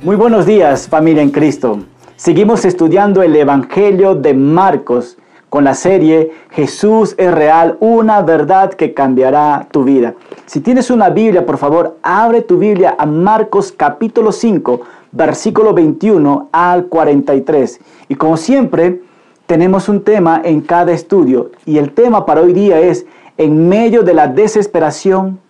Muy 0.00 0.14
buenos 0.14 0.46
días 0.46 0.86
familia 0.86 1.22
en 1.22 1.30
Cristo. 1.30 1.80
Seguimos 2.14 2.64
estudiando 2.64 3.20
el 3.20 3.34
Evangelio 3.34 4.14
de 4.14 4.32
Marcos 4.32 5.18
con 5.48 5.64
la 5.64 5.74
serie 5.74 6.30
Jesús 6.50 7.16
es 7.18 7.34
real, 7.34 7.76
una 7.80 8.22
verdad 8.22 8.72
que 8.74 8.94
cambiará 8.94 9.66
tu 9.72 9.82
vida. 9.82 10.14
Si 10.46 10.60
tienes 10.60 10.92
una 10.92 11.10
Biblia, 11.10 11.44
por 11.44 11.58
favor, 11.58 11.96
abre 12.04 12.42
tu 12.42 12.58
Biblia 12.58 12.94
a 12.96 13.06
Marcos 13.06 13.72
capítulo 13.76 14.30
5, 14.30 14.82
versículo 15.10 15.74
21 15.74 16.48
al 16.52 16.86
43. 16.86 17.80
Y 18.08 18.14
como 18.14 18.36
siempre, 18.36 19.02
tenemos 19.46 19.88
un 19.88 20.04
tema 20.04 20.40
en 20.44 20.60
cada 20.60 20.92
estudio 20.92 21.50
y 21.66 21.78
el 21.78 21.90
tema 21.90 22.24
para 22.24 22.42
hoy 22.42 22.52
día 22.52 22.78
es 22.78 23.04
en 23.36 23.68
medio 23.68 24.04
de 24.04 24.14
la 24.14 24.28
desesperación, 24.28 25.40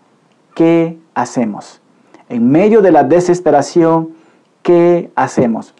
¿qué 0.55 0.96
hacemos? 1.12 1.83
En 2.30 2.51
medio 2.51 2.80
de 2.80 2.93
la 2.93 3.05
desesperación, 3.05 4.16
¿qué 4.68 5.10
hacemos? 5.14 5.72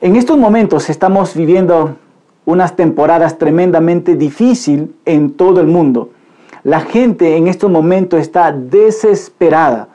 En 0.00 0.14
estos 0.14 0.38
momentos 0.38 0.88
estamos 0.88 1.34
viviendo 1.34 1.96
unas 2.44 2.76
temporadas 2.76 3.38
tremendamente 3.38 4.14
difíciles 4.14 4.90
en 5.04 5.32
todo 5.32 5.60
el 5.60 5.66
mundo. 5.66 6.10
La 6.62 6.78
gente 6.78 7.36
en 7.36 7.48
estos 7.48 7.68
momentos 7.68 8.20
está 8.20 8.52
desesperada, 8.52 9.88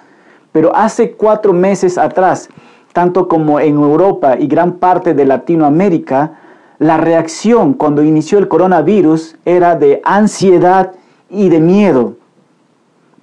pero 0.51 0.75
hace 0.75 1.13
cuatro 1.13 1.53
meses 1.53 1.97
atrás, 1.97 2.49
tanto 2.91 3.29
como 3.29 3.57
en 3.61 3.75
Europa 3.75 4.35
y 4.37 4.47
gran 4.47 4.73
parte 4.73 5.13
de 5.13 5.23
Latinoamérica, 5.23 6.39
la 6.77 6.97
reacción 6.97 7.73
cuando 7.75 8.03
inició 8.03 8.37
el 8.37 8.49
coronavirus 8.49 9.37
era 9.45 9.77
de 9.77 10.01
ansiedad 10.03 10.91
y 11.29 11.47
de 11.47 11.61
miedo. 11.61 12.15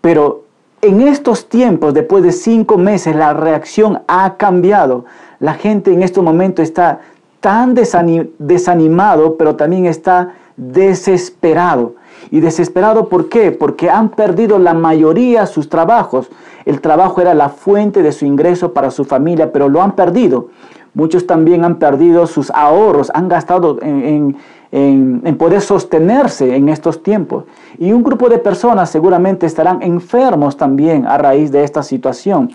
Pero 0.00 0.44
en 0.80 1.00
estos 1.00 1.48
tiempos, 1.48 1.94
después 1.94 2.22
de 2.22 2.32
cinco 2.32 2.78
meses, 2.78 3.14
la 3.14 3.34
reacción 3.34 4.02
ha 4.06 4.36
cambiado. 4.36 5.04
La 5.40 5.54
gente 5.54 5.92
en 5.92 6.02
estos 6.02 6.22
momentos 6.22 6.62
está 6.62 7.00
tan 7.40 7.74
desanimado, 7.74 9.36
pero 9.36 9.56
también 9.56 9.86
está 9.86 10.34
desesperado. 10.56 11.94
¿Y 12.30 12.40
desesperado 12.40 13.08
por 13.08 13.28
qué? 13.28 13.52
Porque 13.52 13.90
han 13.90 14.10
perdido 14.10 14.58
la 14.58 14.74
mayoría 14.74 15.46
sus 15.46 15.68
trabajos. 15.68 16.28
El 16.64 16.80
trabajo 16.80 17.20
era 17.20 17.34
la 17.34 17.48
fuente 17.48 18.02
de 18.02 18.12
su 18.12 18.26
ingreso 18.26 18.72
para 18.72 18.90
su 18.90 19.04
familia, 19.04 19.52
pero 19.52 19.68
lo 19.68 19.82
han 19.82 19.92
perdido. 19.92 20.48
Muchos 20.94 21.26
también 21.26 21.64
han 21.64 21.76
perdido 21.76 22.26
sus 22.26 22.50
ahorros, 22.50 23.10
han 23.14 23.28
gastado 23.28 23.78
en, 23.82 24.36
poder 25.38 25.60
sostenerse 25.60 26.54
en 26.54 26.68
estos 26.68 27.02
tiempos. 27.02 27.44
Y 27.78 27.92
un 27.92 28.02
grupo 28.02 28.28
de 28.28 28.38
personas 28.38 28.90
seguramente 28.90 29.46
estarán 29.46 29.82
enfermos 29.82 30.56
también 30.56 31.06
a 31.06 31.16
raíz 31.16 31.50
de 31.50 31.64
esta 31.64 31.82
situación. 31.82 32.50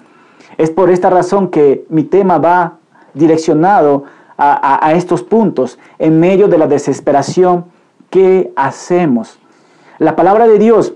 Es 0.57 0.69
por 0.69 0.89
esta 0.89 1.09
razón 1.09 1.49
que 1.49 1.85
mi 1.89 2.03
tema 2.03 2.37
va 2.37 2.77
direccionado 3.13 4.03
a, 4.37 4.93
estos 4.93 5.23
puntos. 5.23 5.79
En 5.99 6.19
medio 6.19 6.47
de 6.47 6.57
la 6.57 6.67
desesperación, 6.67 7.65
¿qué 8.09 8.51
hacemos? 8.55 9.39
La 9.99 10.15
palabra 10.15 10.47
de 10.47 10.59
Dios 10.59 10.93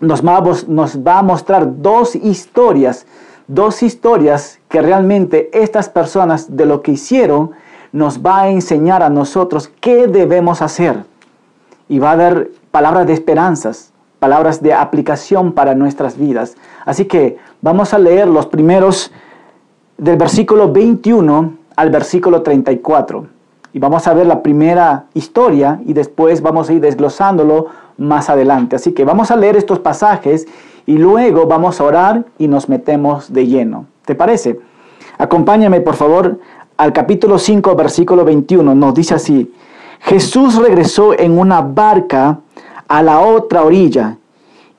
nos 0.00 0.24
va 0.24 1.18
a 1.18 1.22
mostrar 1.22 1.82
dos 1.82 2.16
historias, 2.16 3.06
dos 3.48 3.82
historias 3.82 4.60
que 4.68 4.80
realmente 4.80 5.50
estas 5.52 5.88
personas 5.88 6.56
de 6.56 6.66
lo 6.66 6.82
que 6.82 6.92
hicieron, 6.92 7.50
nos 7.92 8.24
va 8.24 8.42
a 8.42 8.48
enseñar 8.48 9.02
a 9.02 9.10
nosotros 9.10 9.70
qué 9.80 10.06
debemos 10.06 10.62
hacer. 10.62 11.04
Y 11.88 11.98
va 11.98 12.10
a 12.10 12.12
haber 12.12 12.50
palabras 12.70 13.06
de 13.06 13.12
esperanzas, 13.12 13.92
palabras 14.18 14.62
de 14.62 14.72
aplicación 14.72 15.52
para 15.52 15.74
nuestras 15.74 16.16
vidas. 16.16 16.56
Así 16.84 17.06
que 17.06 17.38
vamos 17.60 17.92
a 17.94 17.98
leer 17.98 18.28
los 18.28 18.46
primeros 18.46 19.10
del 19.98 20.16
versículo 20.16 20.72
21 20.72 21.54
al 21.76 21.90
versículo 21.90 22.42
34. 22.42 23.26
Y 23.72 23.78
vamos 23.78 24.06
a 24.06 24.14
ver 24.14 24.26
la 24.26 24.42
primera 24.42 25.06
historia 25.14 25.80
y 25.86 25.92
después 25.92 26.42
vamos 26.42 26.68
a 26.68 26.72
ir 26.72 26.80
desglosándolo 26.80 27.66
más 27.98 28.30
adelante. 28.30 28.76
Así 28.76 28.92
que 28.92 29.04
vamos 29.04 29.30
a 29.30 29.36
leer 29.36 29.56
estos 29.56 29.78
pasajes 29.78 30.46
y 30.86 30.98
luego 30.98 31.46
vamos 31.46 31.80
a 31.80 31.84
orar 31.84 32.24
y 32.38 32.48
nos 32.48 32.68
metemos 32.68 33.32
de 33.32 33.46
lleno. 33.46 33.86
¿Te 34.04 34.14
parece? 34.14 34.58
Acompáñame 35.18 35.80
por 35.80 35.94
favor 35.94 36.38
al 36.80 36.94
capítulo 36.94 37.38
5, 37.38 37.76
versículo 37.76 38.24
21, 38.24 38.74
nos 38.74 38.94
dice 38.94 39.12
así, 39.12 39.52
Jesús 40.00 40.54
regresó 40.54 41.12
en 41.12 41.38
una 41.38 41.60
barca 41.60 42.40
a 42.88 43.02
la 43.02 43.20
otra 43.20 43.64
orilla 43.64 44.16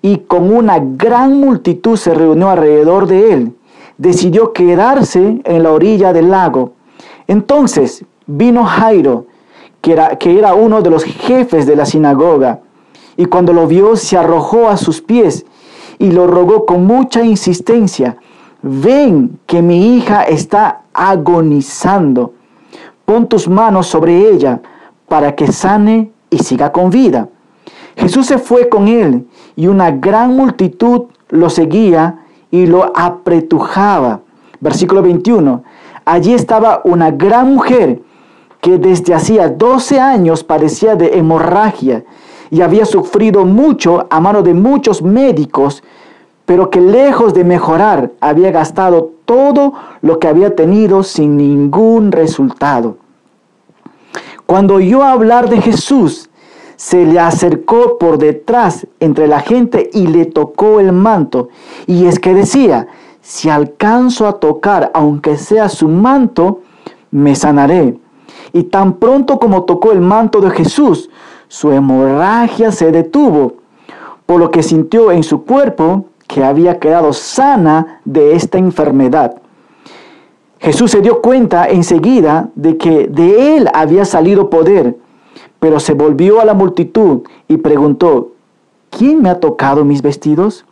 y 0.02 0.18
con 0.18 0.52
una 0.52 0.80
gran 0.80 1.40
multitud 1.40 1.96
se 1.96 2.16
reunió 2.16 2.50
alrededor 2.50 3.06
de 3.06 3.34
él. 3.34 3.56
Decidió 4.00 4.52
quedarse 4.52 5.42
en 5.44 5.62
la 5.62 5.72
orilla 5.72 6.12
del 6.12 6.32
lago. 6.32 6.74
Entonces 7.28 8.04
vino 8.26 8.66
Jairo, 8.66 9.28
que 9.80 9.94
era, 9.94 10.18
que 10.18 10.40
era 10.40 10.56
uno 10.56 10.82
de 10.82 10.90
los 10.90 11.04
jefes 11.04 11.68
de 11.68 11.76
la 11.76 11.86
sinagoga, 11.86 12.62
y 13.16 13.26
cuando 13.26 13.54
lo 13.54 13.68
vio 13.68 13.96
se 13.96 14.18
arrojó 14.18 14.70
a 14.70 14.78
sus 14.78 15.04
pies 15.04 15.46
y 16.00 16.10
lo 16.10 16.26
rogó 16.26 16.66
con 16.66 16.84
mucha 16.84 17.24
insistencia, 17.24 18.18
ven 18.64 19.38
que 19.46 19.62
mi 19.62 19.98
hija 19.98 20.24
está 20.24 20.81
agonizando. 20.94 22.34
Pon 23.06 23.28
tus 23.28 23.48
manos 23.48 23.88
sobre 23.88 24.30
ella 24.30 24.62
para 25.08 25.36
que 25.36 25.52
sane 25.52 26.12
y 26.30 26.40
siga 26.40 26.72
con 26.72 26.90
vida. 26.90 27.30
Jesús 27.96 28.28
se 28.28 28.38
fue 28.38 28.70
con 28.70 28.88
él 28.88 29.28
y 29.56 29.68
una 29.68 29.92
gran 29.92 30.36
multitud 30.36 31.08
lo 31.30 31.50
seguía 31.50 32.20
y 32.50 32.66
lo 32.66 32.92
apretujaba. 32.98 34.22
Versículo 34.60 35.02
21. 35.02 35.64
Allí 36.06 36.34
estaba 36.34 36.82
una 36.84 37.12
gran 37.12 37.54
mujer 37.54 38.02
que 38.60 38.78
desde 38.78 39.14
hacía 39.14 39.50
12 39.50 40.00
años 40.00 40.44
padecía 40.44 40.96
de 40.96 41.18
hemorragia 41.18 42.04
y 42.50 42.62
había 42.62 42.86
sufrido 42.86 43.46
mucho 43.46 44.08
a 44.10 44.20
mano 44.20 44.44
de 44.44 44.54
muchos 44.54 45.02
médicos 45.02 45.84
pero 46.52 46.70
que 46.70 46.82
lejos 46.82 47.34
de 47.34 47.46
mejorar 47.46 48.12
había 48.20 48.52
gastado 48.52 49.14
todo 49.24 49.72
lo 50.02 50.20
que 50.20 50.28
había 50.28 50.54
tenido 50.54 51.02
sin 51.02 51.38
ningún 51.38 52.12
resultado. 52.12 52.98
Cuando 54.46 54.76
oyó 54.76 55.02
hablar 55.04 55.50
de 55.50 55.62
Jesús, 55.62 56.30
se 56.76 57.06
le 57.06 57.22
acercó 57.22 57.98
por 57.98 58.18
detrás 58.18 58.86
entre 59.00 59.30
la 59.30 59.40
gente 59.40 59.90
y 59.94 60.08
le 60.08 60.26
tocó 60.26 60.82
el 60.82 60.92
manto. 60.92 61.48
Y 61.88 62.08
es 62.08 62.20
que 62.20 62.34
decía, 62.34 62.88
si 63.22 63.50
alcanzo 63.50 64.28
a 64.28 64.42
tocar, 64.42 64.92
aunque 64.94 65.38
sea 65.38 65.70
su 65.70 65.88
manto, 65.88 66.60
me 67.12 67.34
sanaré. 67.34 67.98
Y 68.52 68.64
tan 68.64 68.96
pronto 68.96 69.40
como 69.40 69.64
tocó 69.64 69.94
el 69.94 70.02
manto 70.02 70.42
de 70.42 70.50
Jesús, 70.50 71.10
su 71.48 71.72
hemorragia 71.72 72.74
se 72.74 72.92
detuvo, 72.92 73.54
por 74.26 74.38
lo 74.38 74.52
que 74.52 74.64
sintió 74.64 75.14
en 75.14 75.24
su 75.24 75.46
cuerpo 75.46 76.08
que 76.34 76.46
había 76.46 76.80
quedado 76.80 77.12
sana 77.12 78.00
de 78.06 78.36
esta 78.36 78.58
enfermedad. 78.58 79.36
Jesús 80.60 80.92
se 80.92 81.02
dio 81.02 81.22
cuenta 81.22 81.68
enseguida 81.68 82.50
de 82.56 82.78
que 82.78 83.08
de 83.08 83.58
él 83.58 83.70
había 83.74 84.06
salido 84.06 84.50
poder, 84.50 84.96
pero 85.60 85.82
se 85.82 85.94
volvió 85.94 86.40
a 86.40 86.46
la 86.46 86.54
multitud 86.54 87.24
y 87.50 87.58
preguntó, 87.58 88.32
¿quién 88.90 89.22
me 89.22 89.30
ha 89.30 89.42
tocado 89.42 89.84
mis 89.84 90.02
vestidos? 90.02 90.66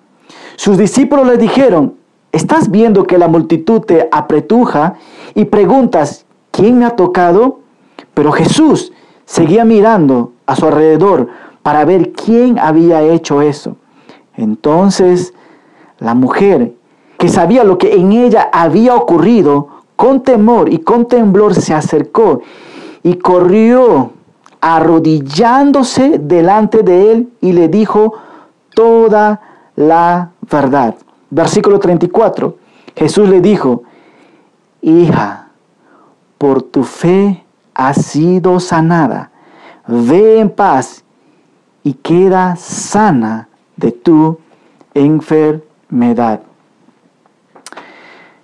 Sus 0.55 0.77
discípulos 0.77 1.27
le 1.27 1.35
dijeron, 1.35 1.95
¿estás 2.31 2.71
viendo 2.71 3.03
que 3.03 3.17
la 3.17 3.27
multitud 3.27 3.81
te 3.81 4.07
apretuja 4.13 4.93
y 5.35 5.43
preguntas, 5.43 6.25
¿quién 6.51 6.79
me 6.79 6.85
ha 6.85 6.91
tocado? 6.91 7.59
Pero 8.13 8.31
Jesús 8.31 8.93
seguía 9.25 9.65
mirando 9.65 10.31
a 10.45 10.55
su 10.55 10.67
alrededor 10.67 11.27
para 11.63 11.83
ver 11.83 12.13
quién 12.13 12.57
había 12.59 13.01
hecho 13.01 13.41
eso. 13.41 13.75
Entonces 14.37 15.33
la 15.99 16.13
mujer, 16.13 16.73
que 17.17 17.29
sabía 17.29 17.63
lo 17.63 17.77
que 17.77 17.95
en 17.95 18.13
ella 18.13 18.49
había 18.51 18.95
ocurrido, 18.95 19.67
con 19.95 20.23
temor 20.23 20.71
y 20.71 20.79
con 20.79 21.07
temblor 21.07 21.53
se 21.53 21.73
acercó 21.73 22.41
y 23.03 23.15
corrió 23.15 24.11
arrodillándose 24.61 26.19
delante 26.19 26.83
de 26.83 27.11
él 27.11 27.29
y 27.41 27.51
le 27.51 27.67
dijo 27.67 28.13
toda 28.73 29.41
la 29.75 30.31
verdad. 30.49 30.95
Versículo 31.29 31.79
34. 31.79 32.55
Jesús 32.95 33.27
le 33.27 33.41
dijo, 33.41 33.83
hija, 34.81 35.49
por 36.37 36.61
tu 36.61 36.83
fe 36.83 37.43
has 37.73 38.05
sido 38.05 38.61
sanada. 38.61 39.31
Ve 39.85 40.39
en 40.39 40.49
paz 40.49 41.03
y 41.83 41.93
queda 41.93 42.55
sana 42.55 43.49
de 43.75 43.91
tu 43.91 44.39
enfermedad 44.93 45.68
da. 45.89 46.41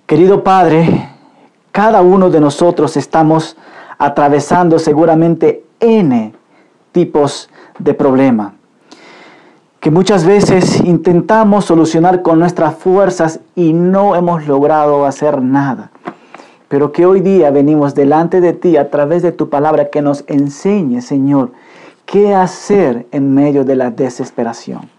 Querido 0.06 0.42
Padre, 0.44 1.10
cada 1.72 2.02
uno 2.02 2.30
de 2.30 2.40
nosotros 2.40 2.96
estamos 2.96 3.56
atravesando 3.98 4.78
seguramente 4.78 5.64
N 5.80 6.32
tipos 6.92 7.48
de 7.78 7.94
problema 7.94 8.54
que 9.80 9.90
muchas 9.92 10.24
veces 10.24 10.80
intentamos 10.80 11.66
solucionar 11.66 12.22
con 12.22 12.40
nuestras 12.40 12.74
fuerzas 12.74 13.38
y 13.54 13.72
no 13.72 14.16
hemos 14.16 14.48
logrado 14.48 15.06
hacer 15.06 15.40
nada. 15.40 15.92
pero 16.68 16.90
que 16.90 17.06
hoy 17.06 17.20
día 17.20 17.50
venimos 17.50 17.94
delante 17.94 18.40
de 18.40 18.52
ti 18.52 18.76
a 18.76 18.90
través 18.90 19.22
de 19.22 19.32
tu 19.32 19.48
palabra 19.48 19.90
que 19.90 20.02
nos 20.02 20.24
enseñe, 20.26 21.00
Señor, 21.00 21.52
qué 22.04 22.34
hacer 22.34 23.06
en 23.12 23.32
medio 23.34 23.64
de 23.64 23.76
la 23.76 23.90
desesperación. 23.90 24.95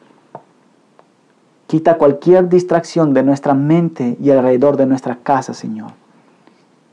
Quita 1.67 1.97
cualquier 1.97 2.47
distracción 2.47 3.13
de 3.13 3.23
nuestra 3.23 3.53
mente 3.53 4.17
y 4.21 4.31
alrededor 4.31 4.77
de 4.77 4.85
nuestra 4.85 5.17
casa, 5.17 5.53
Señor. 5.53 5.91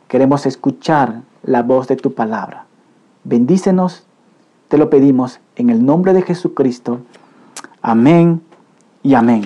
Queremos 0.09 0.47
escuchar 0.47 1.23
la 1.45 1.63
voz 1.63 1.87
de 1.87 1.95
tu 1.97 2.13
palabra. 2.13 2.67
Bendícenos, 3.23 4.05
te 4.67 4.77
lo 4.77 4.91
pedimos 4.91 5.39
en 5.55 5.71
el 5.71 5.87
nombre 5.87 6.13
de 6.13 6.23
Jesucristo. 6.23 6.99
Amén 7.83 8.43
y 9.05 9.15
amén. 9.15 9.45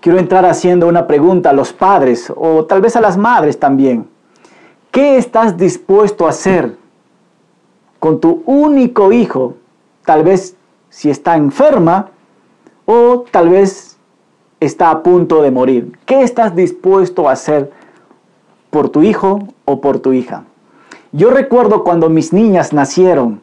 Quiero 0.00 0.20
entrar 0.20 0.46
haciendo 0.46 0.86
una 0.86 1.08
pregunta 1.08 1.50
a 1.50 1.52
los 1.52 1.72
padres 1.72 2.32
o 2.36 2.66
tal 2.66 2.80
vez 2.80 2.94
a 2.94 3.00
las 3.00 3.16
madres 3.16 3.58
también. 3.58 4.08
¿Qué 4.92 5.18
estás 5.18 5.56
dispuesto 5.56 6.26
a 6.26 6.30
hacer 6.30 6.76
con 7.98 8.20
tu 8.20 8.44
único 8.46 9.10
hijo? 9.10 9.56
Tal 10.04 10.22
vez 10.22 10.56
si 10.88 11.10
está 11.10 11.36
enferma 11.36 12.10
o 12.90 13.26
tal 13.30 13.50
vez 13.50 13.98
está 14.60 14.90
a 14.90 15.02
punto 15.02 15.42
de 15.42 15.50
morir. 15.50 15.98
¿Qué 16.06 16.22
estás 16.22 16.56
dispuesto 16.56 17.28
a 17.28 17.32
hacer 17.32 17.70
por 18.70 18.88
tu 18.88 19.02
hijo 19.02 19.40
o 19.66 19.82
por 19.82 19.98
tu 19.98 20.14
hija? 20.14 20.44
Yo 21.12 21.28
recuerdo 21.28 21.84
cuando 21.84 22.08
mis 22.08 22.32
niñas 22.32 22.72
nacieron, 22.72 23.42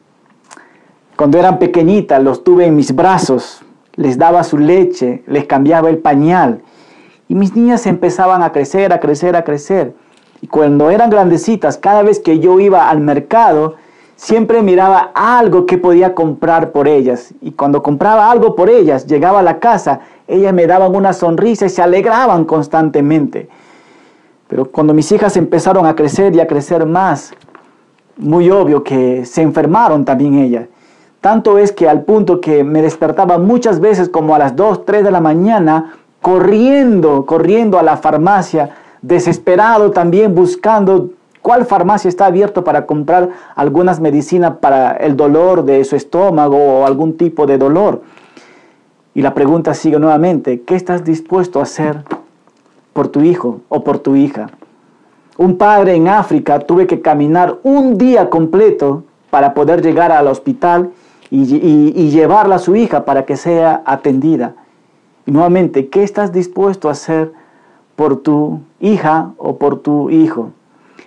cuando 1.15 1.37
eran 1.37 1.59
pequeñitas, 1.59 2.23
los 2.23 2.43
tuve 2.43 2.65
en 2.65 2.75
mis 2.75 2.95
brazos, 2.95 3.61
les 3.93 4.17
daba 4.17 4.43
su 4.43 4.57
leche, 4.57 5.23
les 5.27 5.45
cambiaba 5.45 5.91
el 5.91 5.99
pañal. 5.99 6.63
Y 7.27 7.35
mis 7.35 7.55
niñas 7.55 7.85
empezaban 7.85 8.41
a 8.41 8.51
crecer, 8.51 8.93
a 8.93 8.99
crecer, 8.99 9.35
a 9.35 9.43
crecer. 9.43 9.93
Y 10.41 10.47
cuando 10.47 10.89
eran 10.89 11.11
grandecitas, 11.11 11.77
cada 11.77 12.01
vez 12.01 12.19
que 12.19 12.39
yo 12.39 12.59
iba 12.59 12.89
al 12.89 12.99
mercado, 12.99 13.75
siempre 14.15 14.61
miraba 14.61 15.11
algo 15.13 15.65
que 15.65 15.77
podía 15.77 16.13
comprar 16.13 16.71
por 16.71 16.87
ellas. 16.87 17.33
Y 17.41 17.51
cuando 17.51 17.83
compraba 17.83 18.31
algo 18.31 18.55
por 18.55 18.69
ellas, 18.69 19.05
llegaba 19.07 19.39
a 19.39 19.43
la 19.43 19.59
casa, 19.59 20.01
ellas 20.27 20.53
me 20.53 20.67
daban 20.67 20.95
una 20.95 21.13
sonrisa 21.13 21.65
y 21.65 21.69
se 21.69 21.81
alegraban 21.81 22.45
constantemente. 22.45 23.49
Pero 24.47 24.65
cuando 24.65 24.93
mis 24.93 25.11
hijas 25.11 25.37
empezaron 25.37 25.85
a 25.85 25.95
crecer 25.95 26.35
y 26.35 26.39
a 26.39 26.47
crecer 26.47 26.85
más, 26.85 27.33
muy 28.17 28.49
obvio 28.49 28.83
que 28.83 29.25
se 29.25 29.41
enfermaron 29.41 30.05
también 30.05 30.35
ellas. 30.35 30.67
Tanto 31.19 31.57
es 31.57 31.71
que 31.71 31.89
al 31.89 32.03
punto 32.03 32.39
que 32.39 32.63
me 32.63 32.81
despertaba 32.81 33.39
muchas 33.39 33.79
veces 33.79 34.09
como 34.09 34.35
a 34.35 34.39
las 34.39 34.55
2, 34.55 34.85
3 34.85 35.03
de 35.03 35.11
la 35.11 35.21
mañana, 35.21 35.95
corriendo, 36.21 37.25
corriendo 37.25 37.79
a 37.79 37.83
la 37.83 37.97
farmacia, 37.97 38.69
desesperado 39.01 39.91
también 39.91 40.35
buscando 40.35 41.09
cuál 41.45 41.67
farmacia 41.67 42.09
está 42.09 42.25
abierto 42.25 42.63
para 42.63 42.87
comprar 42.87 43.29
algunas 43.53 43.99
medicinas 43.99 44.55
para 44.61 44.93
el 44.93 45.15
dolor 45.15 45.63
de 45.63 45.83
su 45.83 45.95
estómago 45.95 46.57
o 46.57 46.85
algún 46.87 47.17
tipo 47.17 47.45
de 47.45 47.59
dolor. 47.59 48.01
Y 49.13 49.21
la 49.21 49.35
pregunta 49.35 49.75
sigue 49.75 49.99
nuevamente, 49.99 50.63
¿qué 50.63 50.73
estás 50.73 51.03
dispuesto 51.03 51.59
a 51.59 51.63
hacer 51.63 52.03
por 52.93 53.09
tu 53.09 53.21
hijo 53.21 53.61
o 53.69 53.83
por 53.83 53.99
tu 53.99 54.15
hija? 54.15 54.49
Un 55.37 55.59
padre 55.59 55.93
en 55.93 56.07
África 56.07 56.57
tuve 56.57 56.87
que 56.87 57.01
caminar 57.01 57.59
un 57.61 57.99
día 57.99 58.31
completo 58.31 59.03
para 59.29 59.53
poder 59.53 59.83
llegar 59.83 60.11
al 60.11 60.27
hospital 60.27 60.93
y, 61.29 62.09
llevarla 62.09 62.55
a 62.55 62.59
su 62.59 62.75
hija 62.75 63.05
para 63.05 63.25
que 63.25 63.37
sea 63.37 63.83
atendida. 63.85 64.55
Y 65.27 65.31
nuevamente, 65.31 65.89
¿qué 65.89 66.01
estás 66.01 66.31
dispuesto 66.31 66.89
a 66.89 66.93
hacer 66.93 67.33
por 67.95 68.17
tu 68.17 68.61
hija 68.79 69.33
o 69.37 69.57
por 69.57 69.77
tu 69.77 70.09
hijo? 70.09 70.49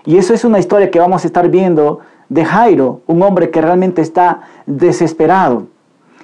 Y 0.08 0.16
eso 0.16 0.32
es 0.32 0.44
una 0.44 0.58
historia 0.58 0.90
que 0.90 0.98
vamos 0.98 1.22
a 1.22 1.26
estar 1.26 1.48
viendo 1.48 2.00
de 2.28 2.44
Jairo, 2.44 3.02
un 3.06 3.22
hombre 3.22 3.50
que 3.50 3.60
realmente 3.60 4.02
está 4.02 4.40
desesperado. 4.66 5.68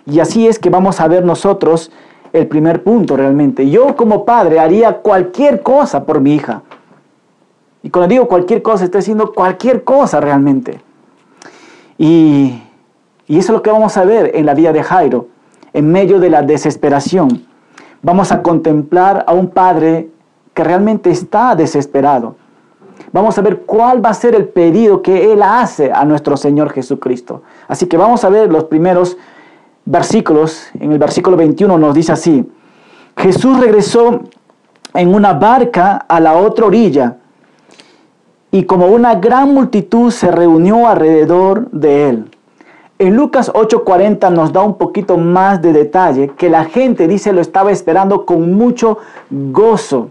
Y 0.06 0.18
así 0.18 0.48
es 0.48 0.58
que 0.58 0.70
vamos 0.70 1.00
a 1.00 1.06
ver 1.06 1.24
nosotros 1.24 1.92
el 2.32 2.48
primer 2.48 2.82
punto 2.82 3.16
realmente. 3.16 3.68
Yo 3.68 3.94
como 3.94 4.24
padre 4.24 4.58
haría 4.58 4.98
cualquier 4.98 5.62
cosa 5.62 6.04
por 6.04 6.20
mi 6.20 6.34
hija. 6.34 6.62
Y 7.82 7.90
cuando 7.90 8.08
digo 8.08 8.26
cualquier 8.26 8.62
cosa, 8.62 8.84
estoy 8.84 9.00
haciendo 9.00 9.32
cualquier 9.32 9.84
cosa 9.84 10.20
realmente. 10.20 10.80
Y 11.96 12.60
y 13.26 13.38
eso 13.38 13.52
es 13.52 13.56
lo 13.56 13.62
que 13.62 13.70
vamos 13.70 13.96
a 13.96 14.04
ver 14.04 14.32
en 14.34 14.44
la 14.44 14.54
vida 14.54 14.72
de 14.72 14.82
Jairo, 14.82 15.28
en 15.72 15.90
medio 15.90 16.20
de 16.20 16.28
la 16.28 16.42
desesperación. 16.42 17.46
Vamos 18.02 18.32
a 18.32 18.42
contemplar 18.42 19.24
a 19.26 19.32
un 19.32 19.48
padre 19.48 20.10
que 20.52 20.62
realmente 20.62 21.10
está 21.10 21.54
desesperado. 21.54 22.36
Vamos 23.12 23.38
a 23.38 23.42
ver 23.42 23.60
cuál 23.60 24.04
va 24.04 24.10
a 24.10 24.14
ser 24.14 24.34
el 24.34 24.48
pedido 24.48 25.02
que 25.02 25.32
él 25.32 25.42
hace 25.42 25.92
a 25.92 26.04
nuestro 26.04 26.36
Señor 26.36 26.70
Jesucristo. 26.70 27.42
Así 27.68 27.86
que 27.86 27.96
vamos 27.96 28.24
a 28.24 28.28
ver 28.28 28.50
los 28.50 28.64
primeros 28.64 29.16
versículos. 29.84 30.68
En 30.78 30.92
el 30.92 30.98
versículo 30.98 31.36
21 31.36 31.78
nos 31.78 31.94
dice 31.94 32.12
así, 32.12 32.50
Jesús 33.16 33.60
regresó 33.60 34.20
en 34.94 35.14
una 35.14 35.34
barca 35.34 36.04
a 36.08 36.20
la 36.20 36.34
otra 36.34 36.66
orilla 36.66 37.18
y 38.50 38.64
como 38.64 38.86
una 38.86 39.16
gran 39.16 39.52
multitud 39.52 40.10
se 40.10 40.30
reunió 40.30 40.86
alrededor 40.86 41.70
de 41.72 42.08
él. 42.08 42.30
En 43.00 43.16
Lucas 43.16 43.50
8:40 43.52 44.30
nos 44.30 44.52
da 44.52 44.62
un 44.62 44.78
poquito 44.78 45.18
más 45.18 45.60
de 45.60 45.72
detalle 45.72 46.28
que 46.36 46.48
la 46.48 46.64
gente 46.64 47.08
dice 47.08 47.32
lo 47.32 47.40
estaba 47.40 47.72
esperando 47.72 48.24
con 48.24 48.52
mucho 48.52 48.98
gozo, 49.30 50.10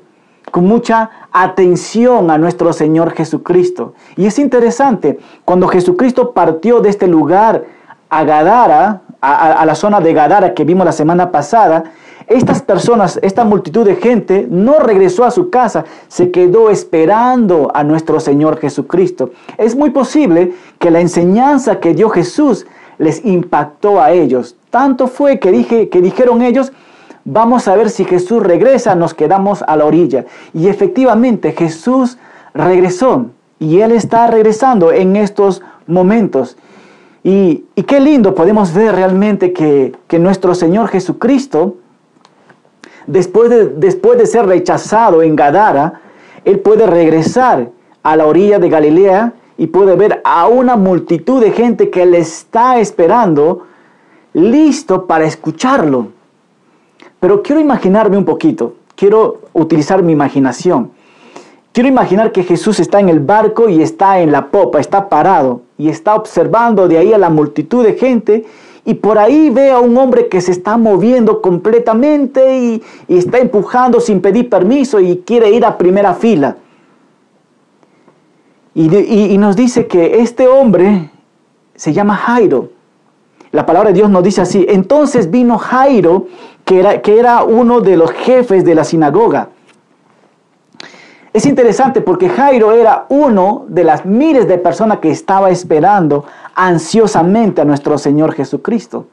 con 0.53 0.67
mucha 0.67 1.09
atención 1.31 2.29
a 2.29 2.37
nuestro 2.37 2.73
Señor 2.73 3.13
Jesucristo. 3.13 3.95
Y 4.15 4.27
es 4.27 4.37
interesante, 4.37 5.17
cuando 5.45 5.67
Jesucristo 5.67 6.31
partió 6.31 6.79
de 6.79 6.89
este 6.89 7.07
lugar 7.07 7.65
a 8.07 8.23
Gadara, 8.23 9.01
a, 9.19 9.65
la 9.65 9.73
zona 9.73 9.99
de 9.99 10.13
Gadara 10.13 10.53
que 10.53 10.63
vimos 10.63 10.85
la 10.85 10.91
semana 10.91 11.31
pasada, 11.31 11.85
estas 12.27 12.61
personas, 12.61 13.17
esta 13.23 13.43
multitud 13.43 13.83
de 13.83 13.95
gente 13.95 14.45
no 14.47 14.77
regresó 14.77 15.23
a 15.23 15.31
su 15.31 15.49
casa, 15.49 15.85
se 16.07 16.29
quedó 16.29 16.69
esperando 16.69 17.71
a 17.73 17.83
nuestro 17.83 18.19
Señor 18.19 18.59
Jesucristo. 18.59 19.31
Es 19.57 19.75
muy 19.75 19.89
posible 19.89 20.53
que 20.77 20.91
la 20.91 20.99
enseñanza 20.99 21.79
que 21.79 21.95
dio 21.95 22.11
Jesús 22.11 22.67
les 22.99 23.25
impactó 23.25 23.99
a 23.99 24.11
ellos. 24.11 24.55
Tanto 24.69 25.07
fue 25.07 25.39
que, 25.39 25.51
dije, 25.51 25.89
que 25.89 25.99
dijeron 25.99 26.43
ellos, 26.43 26.71
vamos 27.25 27.67
a 27.67 27.75
ver 27.75 27.89
si 27.89 28.05
Jesús 28.05 28.41
regresa, 28.43 28.95
nos 28.95 29.13
quedamos 29.13 29.63
a 29.63 29.75
la 29.75 29.85
orilla. 29.85 30.25
Y 30.53 30.67
efectivamente 30.67 31.51
Jesús 31.53 32.17
regresó 32.53 33.27
y 33.59 33.79
Él 33.79 33.91
está 33.91 34.27
regresando 34.27 34.91
en 34.91 35.15
estos 35.15 35.61
momentos. 35.87 36.57
Y, 37.23 37.65
qué 37.87 37.99
lindo 37.99 38.35
podemos 38.35 38.73
ver 38.73 38.95
realmente 38.95 39.53
que, 39.53 39.95
que 40.07 40.19
nuestro 40.19 40.55
Señor 40.55 40.89
Jesucristo, 40.89 41.77
después 43.07 43.49
de, 43.49 43.67
después 43.67 44.17
de 44.17 44.25
ser 44.25 44.45
rechazado 44.45 45.21
en 45.21 45.35
Gadara, 45.35 46.01
Él 46.43 46.59
puede 46.59 46.85
regresar 46.85 47.69
a 48.03 48.15
la 48.17 48.25
orilla 48.25 48.59
de 48.59 48.69
Galilea 48.69 49.33
y 49.57 49.67
puede 49.67 49.95
ver 49.95 50.21
a 50.25 50.47
una 50.47 50.75
multitud 50.75 51.41
de 51.41 51.51
gente 51.51 51.89
que 51.89 52.05
le 52.05 52.17
está 52.17 52.79
esperando, 52.79 53.65
listo 54.33 55.07
para 55.07 55.25
escucharlo. 55.25 56.09
Pero 57.23 57.41
quiero 57.41 57.61
imaginarme 57.61 58.17
un 58.17 58.25
poquito, 58.25 58.73
quiero 58.97 59.43
utilizar 59.53 60.03
mi 60.03 60.11
imaginación. 60.11 60.91
Quiero 61.71 61.87
imaginar 61.87 62.33
que 62.33 62.43
Jesús 62.43 62.81
está 62.81 62.99
en 62.99 63.07
el 63.07 63.21
barco 63.21 63.69
y 63.69 63.81
está 63.81 64.19
en 64.19 64.29
la 64.33 64.47
popa, 64.47 64.81
está 64.81 65.07
parado 65.07 65.61
y 65.77 65.87
está 65.87 66.15
observando 66.15 66.89
de 66.89 66.97
ahí 66.97 67.13
a 67.13 67.17
la 67.17 67.29
multitud 67.29 67.81
de 67.81 67.93
gente 67.93 68.43
y 68.83 68.95
por 68.95 69.17
ahí 69.17 69.49
ve 69.49 69.71
a 69.71 69.79
un 69.79 69.97
hombre 69.97 70.27
que 70.27 70.41
se 70.41 70.51
está 70.51 70.75
moviendo 70.75 71.41
completamente 71.41 72.57
y, 72.57 72.83
y 73.07 73.17
está 73.19 73.37
empujando 73.37 74.01
sin 74.01 74.19
pedir 74.19 74.49
permiso 74.49 74.99
y 74.99 75.23
quiere 75.25 75.49
ir 75.49 75.63
a 75.65 75.77
primera 75.77 76.15
fila. 76.15 76.57
Y, 78.75 79.37
nos 79.37 79.55
dice 79.55 79.87
que 79.87 80.19
este 80.19 80.49
hombre 80.49 81.09
se 81.73 81.93
llama 81.93 82.17
Jairo. 82.17 82.73
La 83.53 83.67
palabra 83.67 83.91
de 83.91 83.93
Dios 83.93 84.09
nos 84.09 84.23
dice 84.23 84.41
así. 84.41 84.65
Entonces 84.67 85.31
vino 85.31 85.57
Jairo, 85.59 86.27
que 86.65 86.79
era, 86.79 87.01
que 87.01 87.19
era 87.19 87.43
uno 87.43 87.81
de 87.81 87.97
los 87.97 88.11
jefes 88.11 88.63
de 88.63 88.75
la 88.75 88.83
sinagoga. 88.83 89.49
Es 91.33 91.47
interesante 91.47 92.01
porque 92.01 92.29
Jairo 92.29 92.73
era 92.73 93.05
uno 93.09 93.65
de 93.67 93.83
las 93.83 94.05
miles 94.05 94.47
de 94.47 94.59
personas 94.59 94.99
que 94.99 95.09
estaba 95.09 95.49
esperando 95.49 96.25
ansiosamente 96.53 97.61
a 97.61 97.65
nuestro 97.65 97.97
Señor 97.97 98.33
Jesucristo. 98.33 99.07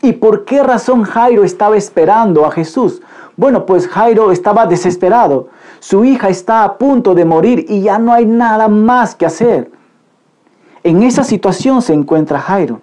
¿Y 0.00 0.12
por 0.14 0.46
qué 0.46 0.62
razón 0.62 1.02
Jairo 1.02 1.44
estaba 1.44 1.76
esperando 1.76 2.46
a 2.46 2.50
Jesús? 2.50 3.02
Bueno, 3.36 3.66
pues 3.66 3.88
Jairo 3.88 4.32
estaba 4.32 4.66
desesperado. 4.66 5.48
Su 5.80 6.04
hija 6.04 6.30
está 6.30 6.64
a 6.64 6.78
punto 6.78 7.14
de 7.14 7.26
morir 7.26 7.66
y 7.68 7.82
ya 7.82 7.98
no 7.98 8.14
hay 8.14 8.24
nada 8.24 8.68
más 8.68 9.14
que 9.14 9.26
hacer. 9.26 9.70
En 10.82 11.02
esa 11.02 11.24
situación 11.24 11.82
se 11.82 11.92
encuentra 11.92 12.38
Jairo. 12.38 12.80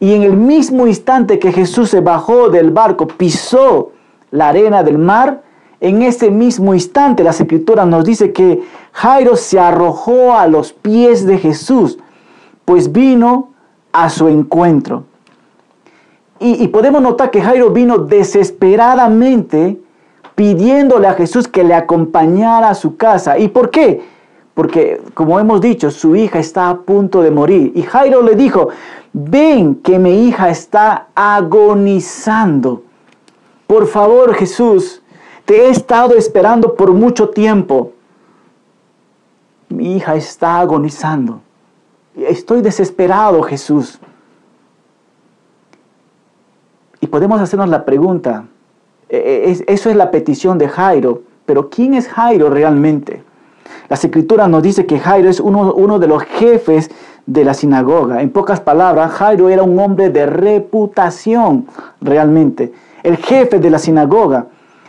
Y 0.00 0.14
en 0.14 0.22
el 0.22 0.32
mismo 0.32 0.86
instante 0.86 1.38
que 1.38 1.52
Jesús 1.52 1.90
se 1.90 2.00
bajó 2.00 2.48
del 2.48 2.70
barco, 2.70 3.06
pisó 3.06 3.92
la 4.30 4.48
arena 4.48 4.82
del 4.82 4.98
mar, 4.98 5.42
en 5.80 6.02
ese 6.02 6.30
mismo 6.30 6.74
instante, 6.74 7.22
la 7.22 7.30
escritura 7.30 7.86
nos 7.86 8.04
dice 8.04 8.32
que 8.32 8.62
Jairo 8.92 9.36
se 9.36 9.58
arrojó 9.58 10.34
a 10.34 10.46
los 10.46 10.72
pies 10.72 11.24
de 11.24 11.38
Jesús, 11.38 11.98
pues 12.64 12.92
vino 12.92 13.50
a 13.92 14.10
su 14.10 14.28
encuentro. 14.28 15.04
Y, 16.38 16.62
y 16.62 16.68
podemos 16.68 17.00
notar 17.00 17.30
que 17.30 17.40
Jairo 17.42 17.70
vino 17.70 17.98
desesperadamente 17.98 19.78
pidiéndole 20.34 21.06
a 21.06 21.14
Jesús 21.14 21.48
que 21.48 21.64
le 21.64 21.74
acompañara 21.74 22.70
a 22.70 22.74
su 22.74 22.96
casa. 22.96 23.38
¿Y 23.38 23.48
por 23.48 23.70
qué? 23.70 24.02
Porque, 24.54 25.00
como 25.14 25.38
hemos 25.38 25.60
dicho, 25.60 25.90
su 25.90 26.16
hija 26.16 26.38
está 26.38 26.68
a 26.68 26.78
punto 26.78 27.22
de 27.22 27.30
morir. 27.30 27.72
Y 27.74 27.82
Jairo 27.82 28.22
le 28.22 28.34
dijo, 28.36 28.68
ven 29.12 29.74
que 29.76 29.98
mi 29.98 30.26
hija 30.28 30.50
está 30.50 31.08
agonizando. 31.14 32.82
Por 33.66 33.86
favor, 33.86 34.34
Jesús, 34.34 35.02
te 35.44 35.66
he 35.66 35.70
estado 35.70 36.14
esperando 36.14 36.74
por 36.74 36.92
mucho 36.92 37.30
tiempo. 37.30 37.92
Mi 39.68 39.96
hija 39.96 40.16
está 40.16 40.60
agonizando. 40.60 41.40
Estoy 42.16 42.60
desesperado, 42.60 43.42
Jesús. 43.42 44.00
Y 47.00 47.06
podemos 47.06 47.40
hacernos 47.40 47.68
la 47.68 47.84
pregunta, 47.84 48.44
e, 49.08 49.64
e, 49.66 49.72
eso 49.72 49.88
es 49.88 49.96
la 49.96 50.10
petición 50.10 50.58
de 50.58 50.68
Jairo, 50.68 51.22
pero 51.46 51.70
¿quién 51.70 51.94
es 51.94 52.08
Jairo 52.08 52.50
realmente? 52.50 53.22
La 53.90 53.96
escritura 53.96 54.48
nos 54.48 54.62
dice 54.62 54.86
que 54.86 54.98
Jairo 54.98 55.28
es 55.28 55.40
uno, 55.40 55.98
de 55.98 56.06
los 56.06 56.22
jefes 56.22 56.90
de 57.26 57.44
la 57.44 57.52
sinagoga. 57.52 58.22
En 58.22 58.30
pocas 58.30 58.60
palabras, 58.60 59.10
Jairo 59.10 59.48
era 59.48 59.62
un 59.62 59.78
hombre 59.78 60.10
de 60.10 60.26
reputación 60.26 61.66
realmente. 62.00 62.72
El 63.02 63.16
jefe 63.16 63.58
de 63.58 63.68
la 63.68 63.78
sinagoga 63.78 64.46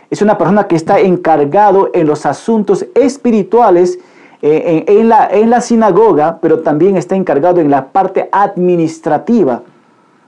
es 0.08 0.22
una 0.22 0.38
persona 0.38 0.68
que 0.68 0.76
está 0.76 1.00
encargado 1.00 1.90
en 1.92 2.06
los 2.06 2.24
asuntos 2.24 2.86
espirituales 2.94 3.98
eh, 4.40 4.84
en, 4.86 5.08
la, 5.08 5.28
en 5.30 5.50
la 5.50 5.60
sinagoga, 5.60 6.38
pero 6.40 6.60
también 6.60 6.96
está 6.96 7.16
encargado 7.16 7.60
en 7.60 7.70
la 7.70 7.88
parte 7.88 8.28
administrativa. 8.30 9.62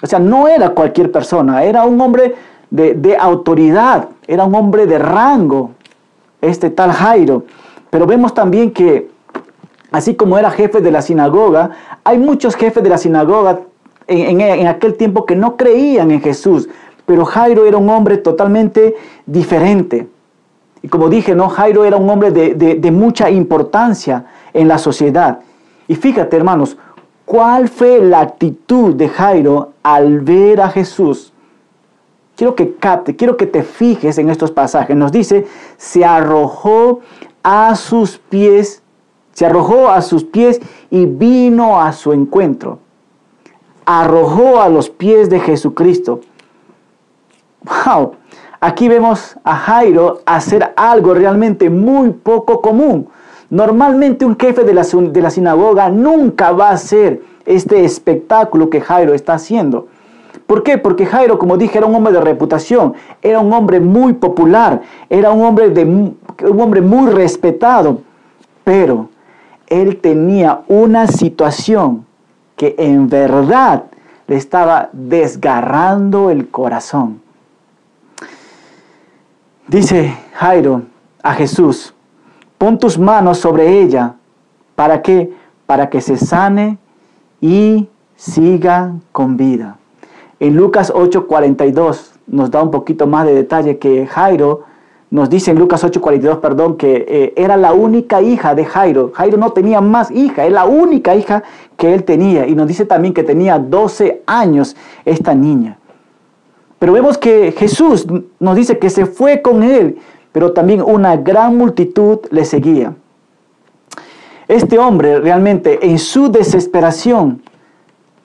O 0.02 0.06
sea, 0.06 0.18
no 0.18 0.48
era 0.48 0.70
cualquier 0.70 1.12
persona, 1.12 1.62
era 1.62 1.84
un 1.84 2.00
hombre 2.00 2.34
de, 2.70 3.16
autoridad, 3.16 4.08
era 4.26 4.44
un 4.44 4.54
hombre 4.56 4.86
de 4.86 4.98
rango, 4.98 5.70
este 6.40 6.70
tal 6.70 6.90
Jairo. 6.90 7.44
Pero 7.94 8.08
vemos 8.08 8.34
también 8.34 8.72
que, 8.72 9.08
así 9.92 10.16
como 10.16 10.36
era 10.36 10.50
jefe 10.50 10.80
de 10.80 10.90
la 10.90 11.00
sinagoga, 11.00 11.70
hay 12.02 12.18
muchos 12.18 12.56
jefes 12.56 12.82
de 12.82 12.90
la 12.90 12.98
sinagoga 12.98 13.60
en, 14.08 14.66
aquel 14.66 14.94
tiempo 14.94 15.24
que 15.24 15.36
no 15.36 15.56
creían 15.56 16.10
en 16.10 16.20
Jesús. 16.20 16.68
Pero 17.06 17.24
Jairo 17.24 17.66
era 17.66 17.76
un 17.76 17.88
hombre 17.88 18.16
totalmente 18.16 18.96
diferente. 19.26 20.08
Y 20.82 20.88
como 20.88 21.08
dije, 21.08 21.36
¿no? 21.36 21.48
Jairo 21.48 21.84
era 21.84 21.96
un 21.96 22.10
hombre 22.10 22.32
de, 22.32 22.56
de 22.56 22.90
mucha 22.90 23.30
importancia 23.30 24.24
en 24.52 24.66
la 24.66 24.78
sociedad. 24.78 25.38
Y 25.86 25.94
fíjate, 25.94 26.36
hermanos, 26.36 26.76
¿cuál 27.24 27.68
fue 27.68 28.00
la 28.00 28.22
actitud 28.22 28.96
de 28.96 29.08
Jairo 29.08 29.74
al 29.84 30.18
ver 30.18 30.62
a 30.62 30.68
Jesús? 30.68 31.32
Quiero 32.34 32.56
que 32.56 32.74
capte, 32.74 33.14
quiero 33.14 33.36
que 33.36 33.46
te 33.46 33.62
fijes 33.62 34.18
en 34.18 34.30
estos 34.30 34.50
pasajes. 34.50 34.96
Nos 34.96 35.12
dice, 35.12 35.46
se 35.76 36.04
arrojó 36.04 36.98
a 37.44 37.76
sus 37.76 38.18
pies, 38.18 38.82
se 39.32 39.46
arrojó 39.46 39.90
a 39.90 40.02
sus 40.02 40.24
pies 40.24 40.60
y 40.90 41.06
vino 41.06 41.80
a 41.80 41.92
su 41.92 42.12
encuentro. 42.12 42.80
Arrojó 43.84 44.60
a 44.60 44.68
los 44.68 44.90
pies 44.90 45.28
de 45.30 45.38
Jesucristo. 45.38 46.20
Wow, 47.62 48.12
aquí 48.60 48.88
vemos 48.88 49.36
a 49.44 49.56
Jairo 49.56 50.22
hacer 50.26 50.72
algo 50.76 51.14
realmente 51.14 51.70
muy 51.70 52.10
poco 52.10 52.60
común. 52.60 53.08
Normalmente 53.50 54.24
un 54.24 54.38
jefe 54.38 54.64
de 54.64 54.74
la, 54.74 54.82
de 54.82 55.22
la 55.22 55.30
sinagoga 55.30 55.90
nunca 55.90 56.50
va 56.52 56.70
a 56.70 56.74
hacer 56.74 57.22
este 57.44 57.84
espectáculo 57.84 58.70
que 58.70 58.80
Jairo 58.80 59.12
está 59.12 59.34
haciendo. 59.34 59.88
¿Por 60.46 60.62
qué? 60.62 60.76
Porque 60.76 61.06
Jairo, 61.06 61.38
como 61.38 61.56
dije, 61.56 61.78
era 61.78 61.86
un 61.86 61.94
hombre 61.94 62.12
de 62.12 62.20
reputación, 62.20 62.94
era 63.22 63.40
un 63.40 63.52
hombre 63.52 63.80
muy 63.80 64.12
popular, 64.12 64.82
era 65.08 65.30
un 65.30 65.42
hombre, 65.42 65.70
de, 65.70 66.12
un 66.42 66.60
hombre 66.60 66.80
muy 66.80 67.10
respetado, 67.10 68.00
pero 68.64 69.08
él 69.66 70.00
tenía 70.00 70.62
una 70.68 71.06
situación 71.06 72.06
que 72.56 72.74
en 72.78 73.08
verdad 73.08 73.84
le 74.26 74.36
estaba 74.36 74.90
desgarrando 74.92 76.30
el 76.30 76.48
corazón. 76.48 77.20
Dice 79.66 80.14
Jairo 80.34 80.82
a 81.22 81.34
Jesús, 81.34 81.94
pon 82.58 82.78
tus 82.78 82.98
manos 82.98 83.38
sobre 83.38 83.80
ella, 83.80 84.14
¿para 84.74 85.02
qué? 85.02 85.32
Para 85.66 85.88
que 85.88 86.00
se 86.00 86.16
sane 86.16 86.78
y 87.40 87.88
siga 88.16 88.92
con 89.12 89.36
vida. 89.36 89.78
En 90.40 90.56
Lucas 90.56 90.92
8:42 90.92 92.12
nos 92.26 92.50
da 92.50 92.62
un 92.62 92.70
poquito 92.70 93.06
más 93.06 93.26
de 93.26 93.34
detalle 93.34 93.78
que 93.78 94.06
Jairo 94.06 94.62
nos 95.14 95.30
dice 95.30 95.52
en 95.52 95.60
Lucas 95.60 95.84
8:42, 95.84 96.40
perdón, 96.40 96.76
que 96.76 97.06
eh, 97.08 97.32
era 97.36 97.56
la 97.56 97.72
única 97.72 98.20
hija 98.20 98.56
de 98.56 98.64
Jairo. 98.64 99.12
Jairo 99.14 99.36
no 99.36 99.52
tenía 99.52 99.80
más 99.80 100.10
hija, 100.10 100.44
es 100.44 100.50
la 100.50 100.64
única 100.64 101.14
hija 101.14 101.44
que 101.76 101.94
él 101.94 102.02
tenía. 102.02 102.48
Y 102.48 102.56
nos 102.56 102.66
dice 102.66 102.84
también 102.84 103.14
que 103.14 103.22
tenía 103.22 103.60
12 103.60 104.22
años 104.26 104.74
esta 105.04 105.32
niña. 105.32 105.78
Pero 106.80 106.92
vemos 106.94 107.16
que 107.16 107.54
Jesús 107.56 108.08
nos 108.40 108.56
dice 108.56 108.80
que 108.80 108.90
se 108.90 109.06
fue 109.06 109.40
con 109.40 109.62
él, 109.62 109.98
pero 110.32 110.52
también 110.52 110.82
una 110.82 111.16
gran 111.16 111.56
multitud 111.56 112.18
le 112.32 112.44
seguía. 112.44 112.96
Este 114.48 114.80
hombre 114.80 115.20
realmente 115.20 115.78
en 115.86 116.00
su 116.00 116.28
desesperación 116.28 117.40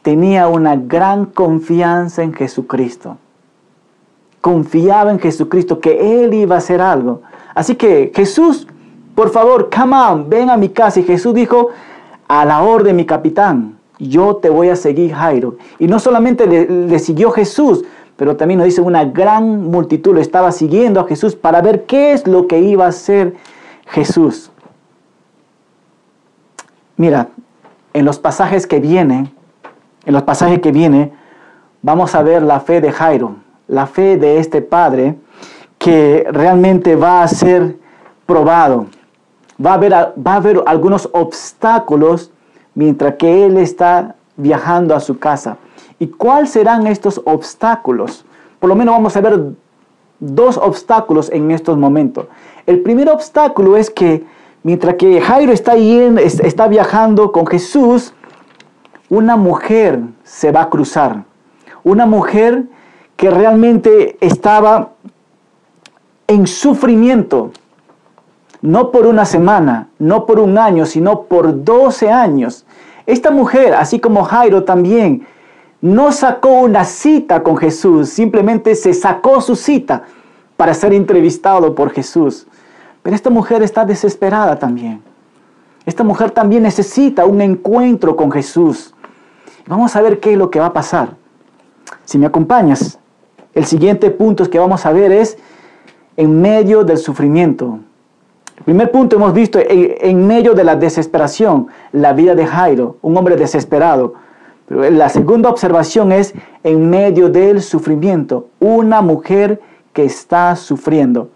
tenía 0.02 0.48
una 0.48 0.76
gran 0.76 1.26
confianza 1.26 2.24
en 2.24 2.34
Jesucristo. 2.34 3.18
Confiaba 4.42 5.12
en 5.12 5.20
Jesucristo, 5.20 5.80
que 5.80 6.24
Él 6.24 6.34
iba 6.34 6.56
a 6.56 6.60
hacer 6.60 6.82
algo. 6.82 7.22
Así 7.54 7.76
que 7.76 8.12
Jesús, 8.16 8.68
por 9.16 9.30
favor, 9.32 9.70
come 9.70 9.96
on, 9.96 10.30
ven 10.30 10.50
a 10.50 10.58
mi 10.58 10.70
casa. 10.70 11.00
Y 11.00 11.04
Jesús 11.04 11.34
dijo, 11.34 11.70
a 12.30 12.46
la 12.46 12.62
orden, 12.62 12.96
mi 12.96 13.06
capitán, 13.06 13.80
yo 13.98 14.38
te 14.38 14.50
voy 14.50 14.70
a 14.70 14.76
seguir, 14.76 15.14
Jairo. 15.14 15.58
Y 15.78 15.88
no 15.88 16.00
solamente 16.00 16.48
le, 16.48 17.00
siguió 17.00 17.32
Jesús, 17.32 17.84
pero 18.16 18.38
también 18.38 18.60
nos 18.60 18.66
dice 18.66 18.82
una 18.82 19.04
gran 19.04 19.64
multitud 19.70 20.14
lo 20.14 20.22
estaba 20.22 20.52
siguiendo 20.52 21.00
a 21.00 21.08
Jesús 21.08 21.36
para 21.36 21.62
ver 21.62 21.86
qué 21.86 22.14
es 22.14 22.28
lo 22.28 22.48
que 22.48 22.60
iba 22.60 22.86
a 22.86 22.90
hacer 22.90 23.36
Jesús. 23.88 24.52
Mira, 26.96 27.30
en 27.94 28.06
los 28.06 28.20
pasajes 28.20 28.68
que 28.68 28.80
vienen, 28.80 29.32
en 30.06 30.14
los 30.14 30.24
pasajes 30.24 30.60
que 30.60 30.72
viene, 30.72 31.12
vamos 31.82 32.14
a 32.14 32.22
ver 32.22 32.44
la 32.44 32.60
fe 32.60 32.82
de 32.82 32.92
Jairo, 32.92 33.36
la 33.70 33.88
fe 33.88 34.18
de 34.18 34.40
este 34.40 34.62
padre 34.62 35.16
que 35.78 36.28
realmente 36.32 36.96
va 36.96 37.24
a 37.24 37.28
ser 37.28 37.78
probado. 38.26 38.88
Va 39.64 39.72
a 39.72 39.74
haber, 39.76 39.94
va 39.94 40.34
a 40.34 40.36
haber 40.36 40.62
algunos 40.66 41.08
obstáculos 41.14 42.32
mientras 42.74 43.16
que 43.16 43.46
él 43.46 43.58
está 43.58 44.16
viajando 44.36 44.96
a 44.96 45.00
su 45.00 45.20
casa. 45.20 45.58
¿Y 46.00 46.08
cuáles 46.08 46.50
serán 46.50 46.88
estos 46.88 47.22
obstáculos? 47.26 48.26
Por 48.60 48.70
lo 48.70 48.76
menos 48.76 48.96
vamos 48.96 49.16
a 49.16 49.22
ver 49.22 49.54
dos 50.20 50.58
obstáculos 50.58 51.30
en 51.32 51.52
estos 51.52 51.78
momentos. 51.78 52.26
El 52.66 52.82
primer 52.82 53.10
obstáculo 53.10 53.78
es 53.78 53.90
que 53.90 54.26
mientras 54.64 54.96
que 54.96 55.22
Jairo 55.22 55.54
está, 55.54 55.76
está 55.76 56.68
viajando 56.68 57.32
con 57.32 57.46
Jesús, 57.46 58.14
una 59.10 59.36
mujer 59.38 60.02
se 60.24 60.52
va 60.52 60.64
a 60.64 60.70
cruzar. 60.70 61.24
Una 61.84 62.06
mujer 62.06 62.66
que 63.20 63.30
realmente 63.30 64.18
estaba 64.22 64.92
en 66.26 66.48
sufrimiento, 66.48 67.52
no 68.62 68.92
por 68.92 69.06
una 69.06 69.26
semana, 69.26 69.90
no 70.00 70.26
por 70.26 70.40
un 70.40 70.58
año, 70.58 70.86
sino 70.86 71.24
por 71.24 71.66
12 71.66 72.10
años. 72.10 72.66
Esta 73.06 73.30
mujer, 73.30 73.74
así 73.74 74.00
como 74.00 74.24
Jairo 74.24 74.64
también, 74.64 75.28
no 75.82 76.14
sacó 76.14 76.62
una 76.62 76.86
cita 76.86 77.44
con 77.44 77.58
Jesús, 77.58 78.08
simplemente 78.08 78.74
se 78.74 78.94
sacó 78.94 79.42
su 79.42 79.58
cita 79.58 80.04
para 80.56 80.74
ser 80.74 80.94
entrevistado 80.94 81.76
por 81.76 81.92
Jesús. 81.92 82.48
Pero 83.04 83.18
esta 83.18 83.30
mujer 83.30 83.64
está 83.64 83.84
desesperada 83.84 84.58
también. 84.58 85.02
Esta 85.86 86.06
mujer 86.06 86.32
también 86.32 86.64
necesita 86.64 87.26
un 87.26 87.42
encuentro 87.42 88.16
con 88.16 88.32
Jesús. 88.32 88.94
Vamos 89.68 89.94
a 89.98 90.02
ver 90.02 90.22
qué 90.22 90.32
es 90.32 90.38
lo 90.38 90.50
que 90.50 90.62
va 90.62 90.68
a 90.68 90.74
pasar. 90.74 91.18
Si 92.06 92.18
me 92.18 92.26
acompañas, 92.26 92.98
el 93.60 93.66
siguiente 93.66 94.10
punto 94.10 94.50
que 94.50 94.58
vamos 94.58 94.86
a 94.86 94.94
ver 94.94 95.12
es 95.12 95.38
en 96.16 96.42
medio 96.42 96.86
del 96.86 96.98
sufrimiento. 96.98 97.80
El 98.58 98.64
primer 98.64 98.90
punto 98.90 99.18
hemos 99.18 99.34
visto 99.34 99.60
en, 99.62 100.26
medio 100.26 100.54
de 100.54 100.64
la 100.64 100.78
desesperación, 100.78 101.68
la 101.92 102.14
vida 102.14 102.36
de 102.36 102.46
Jairo, 102.46 102.96
un 103.02 103.18
hombre 103.18 103.36
desesperado. 103.36 104.14
Pero 104.66 104.90
la 104.92 105.10
segunda 105.10 105.50
observación 105.50 106.14
es 106.14 106.34
en 106.64 106.90
medio 106.90 107.28
del 107.28 107.62
sufrimiento, 107.62 108.48
una 108.62 109.02
mujer 109.02 109.60
que 109.92 110.06
está 110.06 110.56
sufriendo. 110.56 111.28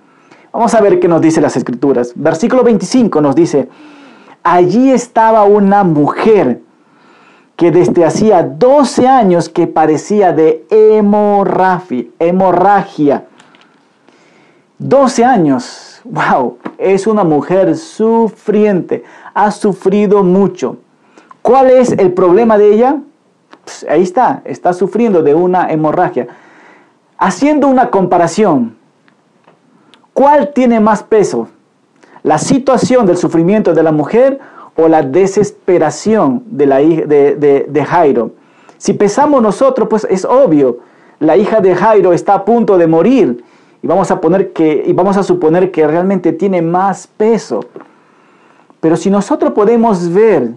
Vamos 0.53 0.73
a 0.75 0.81
ver 0.81 1.01
qué 1.01 1.09
nos 1.09 1.19
dice 1.19 1.41
las 1.41 1.57
escrituras. 1.57 2.13
Versículo 2.15 2.63
25 2.63 3.19
nos 3.19 3.35
dice, 3.35 3.67
allí 4.43 4.91
estaba 4.91 5.43
una 5.43 5.83
mujer 5.83 6.61
que 7.55 7.71
desde 7.71 8.05
hacía 8.05 8.43
12 8.43 9.07
años 9.07 9.49
que 9.49 9.67
parecía 9.67 10.33
de 10.33 10.65
hemorragia. 12.19 13.25
12 14.79 15.23
años, 15.23 16.01
wow, 16.03 16.57
es 16.77 17.07
una 17.07 17.23
mujer 17.23 17.77
sufriente, 17.77 19.03
ha 19.33 19.51
sufrido 19.51 20.23
mucho. 20.23 20.77
¿Cuál 21.41 21.69
es 21.69 21.91
el 21.91 22.11
problema 22.13 22.57
de 22.57 22.73
ella? 22.73 22.97
Pues 23.63 23.85
ahí 23.89 24.01
está, 24.01 24.41
está 24.45 24.73
sufriendo 24.73 25.21
de 25.21 25.35
una 25.35 25.71
hemorragia. 25.71 26.27
Haciendo 27.17 27.67
una 27.67 27.89
comparación, 27.91 28.75
¿cuál 30.13 30.51
tiene 30.53 30.79
más 30.79 31.03
peso? 31.03 31.47
¿La 32.23 32.37
situación 32.37 33.05
del 33.05 33.17
sufrimiento 33.17 33.73
de 33.73 33.83
la 33.83 33.91
mujer 33.91 34.39
o 34.75 34.87
la 34.87 35.01
desesperación 35.01 36.43
de, 36.45 36.65
la, 36.65 36.77
de, 36.77 37.67
de 37.69 37.85
Jairo? 37.85 38.31
Si 38.77 38.93
pensamos 38.93 39.41
nosotros, 39.41 39.87
pues 39.89 40.05
es 40.09 40.25
obvio, 40.25 40.79
la 41.19 41.37
hija 41.37 41.61
de 41.61 41.73
Jairo 41.73 42.13
está 42.13 42.33
a 42.33 42.45
punto 42.45 42.77
de 42.77 42.85
morir 42.85 43.43
y 43.81 43.87
vamos 43.87 44.11
a, 44.11 44.19
poner 44.19 44.53
que, 44.53 44.83
y 44.85 44.93
vamos 44.93 45.17
a 45.17 45.23
suponer 45.23 45.71
que 45.71 45.85
realmente 45.87 46.31
tiene 46.31 46.61
más 46.61 47.07
peso. 47.07 47.61
Pero 48.79 48.95
si 48.95 49.09
nosotros 49.09 49.51
podemos 49.53 50.11
ver 50.11 50.53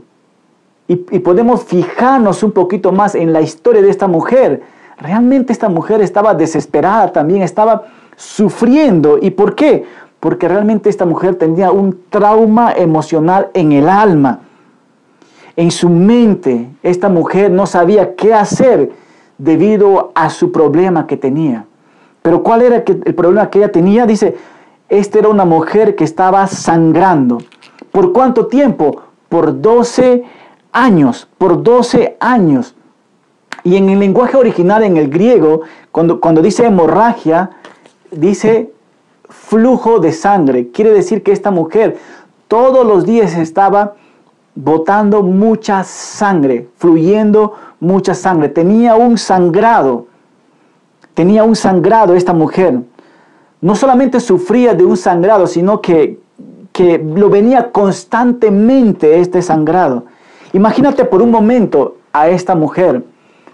y, 0.89 0.95
y, 1.11 1.19
podemos 1.19 1.65
fijarnos 1.65 2.43
un 2.43 2.53
poquito 2.53 2.93
más 2.93 3.15
en 3.17 3.33
la 3.33 3.41
historia 3.41 3.83
de 3.83 3.91
esta 3.91 4.07
mujer, 4.07 4.63
realmente 4.99 5.53
esta 5.53 5.69
mujer 5.69 6.01
estaba 6.01 6.35
desesperada 6.35 7.13
también, 7.13 7.43
estaba 7.43 7.85
sufriendo. 8.17 9.19
¿Y 9.21 9.31
por 9.31 9.55
qué? 9.57 9.85
Porque 10.21 10.49
realmente 10.49 10.89
esta 10.89 11.05
mujer 11.05 11.37
tenía 11.37 11.71
un 11.71 11.99
trauma 12.11 12.73
emocional 12.73 13.51
en 13.55 13.73
el 13.73 13.89
alma. 13.89 14.41
En 15.57 15.71
su 15.71 15.89
mente, 15.89 16.69
esta 16.83 17.09
mujer 17.09 17.51
no 17.51 17.67
sabía 17.67 18.15
qué 18.15 18.35
hacer 18.35 18.93
debido 19.39 20.13
a 20.15 20.31
su 20.31 20.53
problema 20.53 21.07
que 21.07 21.17
tenía. 21.17 21.67
Pero 22.23 22.43
¿cuál 22.43 22.63
era 22.63 22.77
el 22.87 23.15
problema 23.15 23.49
que 23.51 23.59
ella 23.59 23.71
tenía? 23.71 24.07
Dice, 24.07 24.37
esta 24.89 25.19
era 25.19 25.29
una 25.29 25.45
mujer 25.45 25.95
que 25.95 26.05
estaba 26.05 26.47
sangrando. 26.47 27.39
¿Por 27.93 28.13
cuánto 28.13 28.47
tiempo? 28.47 29.03
Por 29.29 29.61
12 29.61 30.25
años, 30.73 31.29
por 31.39 31.63
12 31.63 32.17
años. 32.21 32.75
Y 33.65 33.77
en 33.77 33.89
el 33.89 33.99
lenguaje 33.99 34.37
original, 34.37 34.85
en 34.85 34.97
el 34.97 35.09
griego, 35.09 35.63
cuando, 35.91 36.21
cuando 36.21 36.43
dice 36.43 36.67
hemorragia, 36.67 37.51
dice 38.11 38.73
flujo 39.29 39.99
de 39.99 40.13
sangre. 40.13 40.69
Quiere 40.71 40.93
decir 40.93 41.23
que 41.23 41.33
esta 41.33 41.51
mujer 41.51 41.99
todos 42.49 42.87
los 42.87 43.05
días 43.05 43.37
estaba 43.37 43.95
botando 44.55 45.23
mucha 45.23 45.85
sangre, 45.85 46.69
fluyendo 46.77 47.55
mucha 47.81 48.15
sangre. 48.15 48.49
Tenía 48.49 48.95
un 48.95 49.19
sangrado. 49.19 50.07
Tenía 51.15 51.45
un 51.45 51.57
sangrado 51.57 52.15
esta 52.15 52.33
mujer. 52.33 52.81
No 53.61 53.75
solamente 53.75 54.21
sufría 54.21 54.75
de 54.75 54.85
un 54.85 54.97
sangrado, 54.97 55.47
sino 55.47 55.81
que 55.81 56.21
que 56.77 56.99
lo 56.99 57.31
venía 57.31 57.73
constantemente 57.73 59.19
este 59.19 59.41
sangrado. 59.41 60.05
Imagínate 60.53 61.07
por 61.07 61.23
un 61.23 61.31
momento 61.31 61.97
a 62.13 62.29
esta 62.29 62.55
mujer 62.55 63.03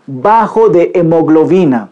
bajo 0.09 0.71
de 0.71 0.91
hemoglobina 0.93 1.91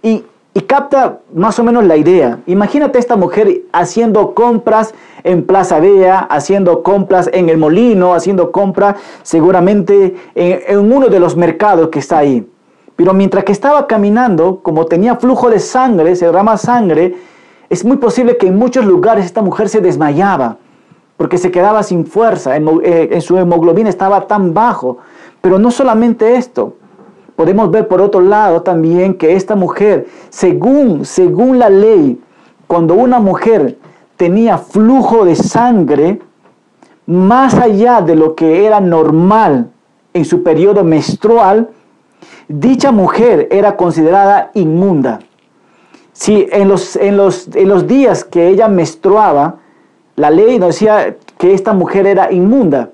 y, 0.00 0.22
y 0.54 0.60
capta 0.62 1.18
más 1.34 1.58
o 1.58 1.64
menos 1.64 1.84
la 1.84 1.96
idea. 1.96 2.38
Imagínate 2.46 2.98
esta 3.00 3.16
mujer 3.16 3.62
haciendo 3.72 4.34
compras 4.34 4.94
en 5.24 5.44
Plaza 5.44 5.80
Vea, 5.80 6.20
haciendo 6.20 6.84
compras 6.84 7.28
en 7.32 7.48
el 7.48 7.58
molino, 7.58 8.14
haciendo 8.14 8.52
compras 8.52 8.96
seguramente 9.22 10.14
en, 10.36 10.60
en 10.66 10.92
uno 10.92 11.08
de 11.08 11.18
los 11.18 11.36
mercados 11.36 11.88
que 11.88 11.98
está 11.98 12.18
ahí. 12.18 12.48
Pero 12.94 13.12
mientras 13.12 13.42
que 13.42 13.50
estaba 13.52 13.88
caminando, 13.88 14.60
como 14.62 14.86
tenía 14.86 15.16
flujo 15.16 15.50
de 15.50 15.58
sangre, 15.58 16.14
se 16.14 16.26
derrama 16.26 16.56
sangre, 16.56 17.16
es 17.68 17.84
muy 17.84 17.96
posible 17.96 18.36
que 18.36 18.46
en 18.46 18.56
muchos 18.56 18.84
lugares 18.84 19.24
esta 19.24 19.42
mujer 19.42 19.68
se 19.68 19.80
desmayaba 19.80 20.58
porque 21.16 21.38
se 21.38 21.50
quedaba 21.50 21.82
sin 21.82 22.06
fuerza, 22.06 22.56
en, 22.56 22.68
eh, 22.82 23.20
su 23.20 23.38
hemoglobina 23.38 23.88
estaba 23.88 24.26
tan 24.26 24.52
bajo. 24.52 24.98
Pero 25.40 25.58
no 25.58 25.70
solamente 25.70 26.36
esto, 26.36 26.76
podemos 27.36 27.70
ver 27.70 27.88
por 27.88 28.00
otro 28.00 28.20
lado 28.20 28.62
también 28.62 29.14
que 29.14 29.34
esta 29.34 29.54
mujer, 29.56 30.06
según, 30.30 31.04
según 31.04 31.58
la 31.58 31.68
ley, 31.68 32.20
cuando 32.66 32.94
una 32.94 33.18
mujer 33.18 33.78
tenía 34.16 34.58
flujo 34.58 35.24
de 35.24 35.36
sangre, 35.36 36.20
más 37.06 37.54
allá 37.54 38.00
de 38.00 38.14
lo 38.14 38.34
que 38.34 38.64
era 38.66 38.80
normal 38.80 39.70
en 40.12 40.24
su 40.24 40.42
periodo 40.42 40.84
menstrual, 40.84 41.70
dicha 42.48 42.92
mujer 42.92 43.48
era 43.50 43.76
considerada 43.76 44.50
inmunda. 44.54 45.20
Si 46.12 46.46
en 46.52 46.68
los, 46.68 46.96
en 46.96 47.16
los, 47.16 47.48
en 47.54 47.68
los 47.68 47.86
días 47.86 48.24
que 48.24 48.48
ella 48.48 48.68
menstruaba, 48.68 49.56
la 50.16 50.30
ley 50.30 50.58
nos 50.58 50.68
decía 50.68 51.16
que 51.38 51.52
esta 51.52 51.72
mujer 51.72 52.06
era 52.06 52.32
inmunda. 52.32 52.90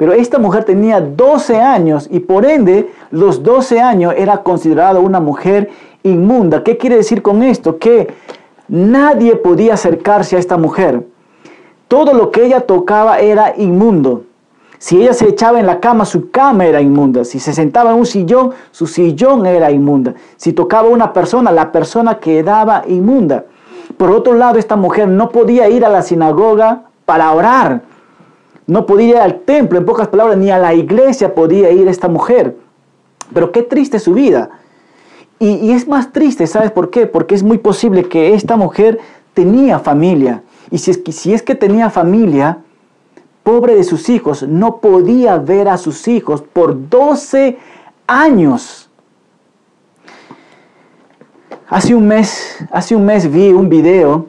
Pero 0.00 0.14
esta 0.14 0.38
mujer 0.38 0.64
tenía 0.64 0.98
12 0.98 1.60
años 1.60 2.08
y 2.10 2.20
por 2.20 2.46
ende 2.46 2.90
los 3.10 3.42
12 3.42 3.82
años 3.82 4.14
era 4.16 4.38
considerada 4.38 4.98
una 4.98 5.20
mujer 5.20 5.68
inmunda. 6.02 6.64
¿Qué 6.64 6.78
quiere 6.78 6.96
decir 6.96 7.20
con 7.20 7.42
esto? 7.42 7.76
Que 7.76 8.08
nadie 8.66 9.36
podía 9.36 9.74
acercarse 9.74 10.36
a 10.36 10.38
esta 10.38 10.56
mujer. 10.56 11.06
Todo 11.86 12.14
lo 12.14 12.30
que 12.30 12.46
ella 12.46 12.60
tocaba 12.60 13.18
era 13.18 13.52
inmundo. 13.58 14.22
Si 14.78 15.02
ella 15.02 15.12
se 15.12 15.28
echaba 15.28 15.60
en 15.60 15.66
la 15.66 15.80
cama, 15.80 16.06
su 16.06 16.30
cama 16.30 16.64
era 16.64 16.80
inmunda. 16.80 17.26
Si 17.26 17.38
se 17.38 17.52
sentaba 17.52 17.90
en 17.90 17.98
un 17.98 18.06
sillón, 18.06 18.52
su 18.70 18.86
sillón 18.86 19.44
era 19.44 19.70
inmunda. 19.70 20.14
Si 20.38 20.54
tocaba 20.54 20.88
a 20.88 20.92
una 20.92 21.12
persona, 21.12 21.52
la 21.52 21.72
persona 21.72 22.18
quedaba 22.18 22.84
inmunda. 22.88 23.44
Por 23.98 24.10
otro 24.12 24.32
lado, 24.32 24.58
esta 24.58 24.76
mujer 24.76 25.08
no 25.08 25.28
podía 25.28 25.68
ir 25.68 25.84
a 25.84 25.90
la 25.90 26.00
sinagoga 26.00 26.84
para 27.04 27.30
orar. 27.32 27.89
No 28.70 28.86
podía 28.86 29.08
ir 29.08 29.16
al 29.16 29.40
templo, 29.40 29.80
en 29.80 29.84
pocas 29.84 30.06
palabras, 30.06 30.38
ni 30.38 30.48
a 30.52 30.56
la 30.56 30.72
iglesia 30.74 31.34
podía 31.34 31.72
ir 31.72 31.88
esta 31.88 32.06
mujer. 32.06 32.56
Pero 33.34 33.50
qué 33.50 33.64
triste 33.64 33.98
su 33.98 34.14
vida. 34.14 34.50
Y, 35.40 35.72
es 35.72 35.88
más 35.88 36.12
triste, 36.12 36.46
¿sabes 36.46 36.70
por 36.70 36.88
qué? 36.88 37.08
Porque 37.08 37.34
es 37.34 37.42
muy 37.42 37.58
posible 37.58 38.04
que 38.04 38.32
esta 38.32 38.56
mujer 38.56 39.00
tenía 39.34 39.80
familia. 39.80 40.44
Y 40.70 40.78
si 40.78 40.92
es, 40.92 40.98
que, 40.98 41.10
si 41.10 41.34
es 41.34 41.42
que 41.42 41.56
tenía 41.56 41.90
familia, 41.90 42.58
pobre 43.42 43.74
de 43.74 43.82
sus 43.82 44.08
hijos, 44.08 44.44
no 44.44 44.76
podía 44.76 45.36
ver 45.38 45.66
a 45.66 45.76
sus 45.76 46.06
hijos 46.06 46.40
por 46.40 46.88
12 46.88 47.58
años. 48.06 48.88
Hace 51.68 51.92
un 51.92 52.06
mes, 52.06 52.56
hace 52.70 52.94
un 52.94 53.04
mes 53.04 53.28
vi 53.28 53.52
un 53.52 53.68
video 53.68 54.26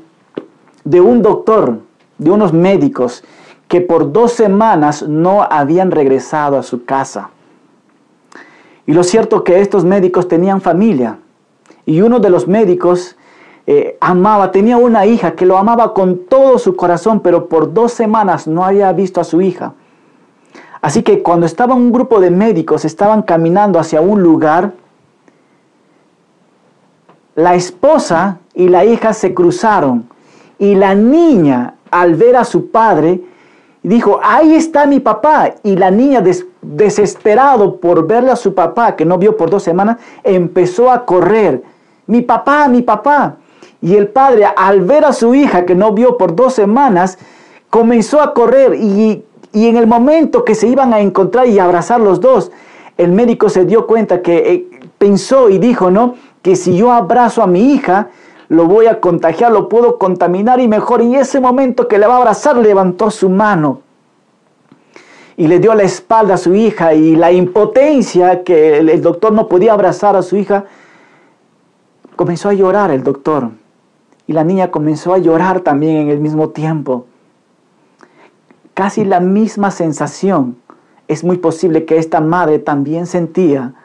de 0.84 0.99
un 0.99 1.21
doctor, 1.21 1.77
de 2.17 2.32
unos 2.32 2.51
médicos 2.51 3.23
que 3.71 3.79
por 3.79 4.12
dos 4.12 4.34
semanas 4.34 5.07
no 5.07 5.43
habían 5.43 5.91
regresado 5.91 6.57
a 6.57 6.62
su 6.62 6.84
casa. 6.84 7.29
Y 8.86 8.91
lo 8.91 9.01
cierto 9.01 9.45
que 9.45 9.62
estos 9.62 9.86
médicos 9.86 10.27
tenían 10.27 10.60
familia. 10.60 11.19
Y 11.86 12.01
uno 12.01 12.19
de 12.19 12.29
los 12.29 12.49
médicos 12.49 13.15
eh, 13.65 13.95
amaba, 14.01 14.51
tenía 14.51 14.75
una 14.75 15.05
hija 15.05 15.38
que 15.38 15.45
lo 15.45 15.57
amaba 15.57 15.93
con 15.93 16.25
todo 16.25 16.60
su 16.60 16.75
corazón, 16.75 17.21
pero 17.21 17.47
por 17.47 17.73
dos 17.73 17.93
semanas 17.93 18.45
no 18.45 18.65
había 18.65 18.91
visto 18.91 19.21
a 19.21 19.23
su 19.23 19.41
hija. 19.41 19.71
Así 20.81 21.01
que 21.01 21.23
cuando 21.23 21.45
estaba 21.45 21.73
un 21.73 21.93
grupo 21.93 22.19
de 22.19 22.29
médicos, 22.29 22.84
estaban 22.84 23.21
caminando 23.21 23.79
hacia 23.79 24.01
un 24.01 24.21
lugar, 24.21 24.73
la 27.36 27.55
esposa 27.55 28.39
y 28.53 28.67
la 28.67 28.84
hija 28.84 29.13
se 29.13 29.34
cruzaron 29.34 30.10
y 30.60 30.75
la 30.75 30.93
niña 30.93 31.75
al 31.89 32.15
ver 32.15 32.36
a 32.36 32.43
su 32.43 32.69
padre 32.69 33.31
dijo, 33.84 34.20
ahí 34.24 34.56
está 34.56 34.86
mi 34.86 35.00
papá. 35.00 35.56
Y 35.63 35.76
la 35.76 35.91
niña 35.91 36.24
desesperado 36.62 37.78
por 37.78 38.08
verle 38.08 38.32
a 38.32 38.36
su 38.36 38.54
papá 38.54 38.96
que 38.96 39.06
no 39.06 39.17
vio 39.17 39.38
por 39.38 39.50
dos 39.50 39.63
semanas, 39.63 39.98
empezó 40.24 40.91
a 40.91 41.06
correr. 41.06 41.63
Mi 42.08 42.22
papá, 42.22 42.67
mi 42.67 42.82
papá. 42.82 43.38
Y 43.82 43.96
el 43.96 44.10
padre 44.10 44.46
al 44.56 44.82
ver 44.82 45.06
a 45.06 45.13
su 45.13 45.34
hija 45.34 45.65
que 45.65 45.76
no 45.76 45.91
vio 45.91 46.17
por 46.17 46.36
dos 46.36 46.54
semanas, 46.54 47.17
comenzó 47.70 48.22
a 48.22 48.34
correr 48.34 48.76
y, 48.76 49.24
y 49.54 49.67
en 49.67 49.78
el 49.78 49.88
momento 49.88 50.46
que 50.46 50.56
se 50.56 50.67
iban 50.67 50.94
a 50.94 51.00
encontrar 51.00 51.48
y 51.48 51.58
abrazar 51.58 52.00
los 52.00 52.22
dos, 52.22 52.52
el 52.98 53.12
médico 53.12 53.50
se 53.50 53.65
dio 53.65 53.88
cuenta 53.88 54.22
que 54.22 54.38
eh, 54.38 54.80
pensó 54.98 55.50
y 55.50 55.58
dijo, 55.58 55.89
¿no? 55.89 56.15
que 56.41 56.56
si 56.56 56.76
yo 56.76 56.91
abrazo 56.91 57.44
a 57.44 57.48
mi 57.48 57.74
hija, 57.74 58.10
lo 58.51 58.65
voy 58.65 58.87
a 58.87 58.99
contagiar, 58.99 59.49
lo 59.49 59.69
puedo 59.69 59.97
contaminar 59.97 60.59
y 60.59 60.67
mejor. 60.67 61.01
Y 61.01 61.15
ese 61.15 61.39
momento 61.39 61.87
que 61.87 61.97
le 61.97 62.05
va 62.05 62.15
a 62.15 62.17
abrazar, 62.17 62.57
levantó 62.57 63.09
su 63.09 63.29
mano 63.29 63.79
y 65.37 65.47
le 65.47 65.59
dio 65.59 65.73
la 65.73 65.83
espalda 65.83 66.33
a 66.33 66.37
su 66.37 66.53
hija 66.53 66.93
y 66.93 67.15
la 67.15 67.31
impotencia 67.31 68.43
que 68.43 68.79
el, 68.79 69.01
doctor 69.01 69.31
no 69.31 69.47
podía 69.47 69.71
abrazar 69.71 70.17
a 70.17 70.21
su 70.21 70.35
hija, 70.35 70.65
comenzó 72.17 72.49
a 72.49 72.53
llorar 72.53 72.91
el 72.91 73.03
doctor. 73.03 73.51
y 74.27 74.33
la 74.33 74.43
niña 74.43 74.69
comenzó 74.69 75.13
a 75.13 75.17
llorar 75.17 75.61
también 75.61 75.95
en 75.95 76.09
el 76.09 76.19
mismo 76.19 76.49
tiempo. 76.49 77.05
Casi 78.73 79.05
la 79.05 79.21
misma 79.21 79.71
sensación 79.71 80.57
es 81.07 81.23
muy 81.23 81.37
posible 81.37 81.85
que 81.85 81.97
esta 81.97 82.19
madre 82.19 82.59
también 82.59 83.07
sentía 83.07 83.75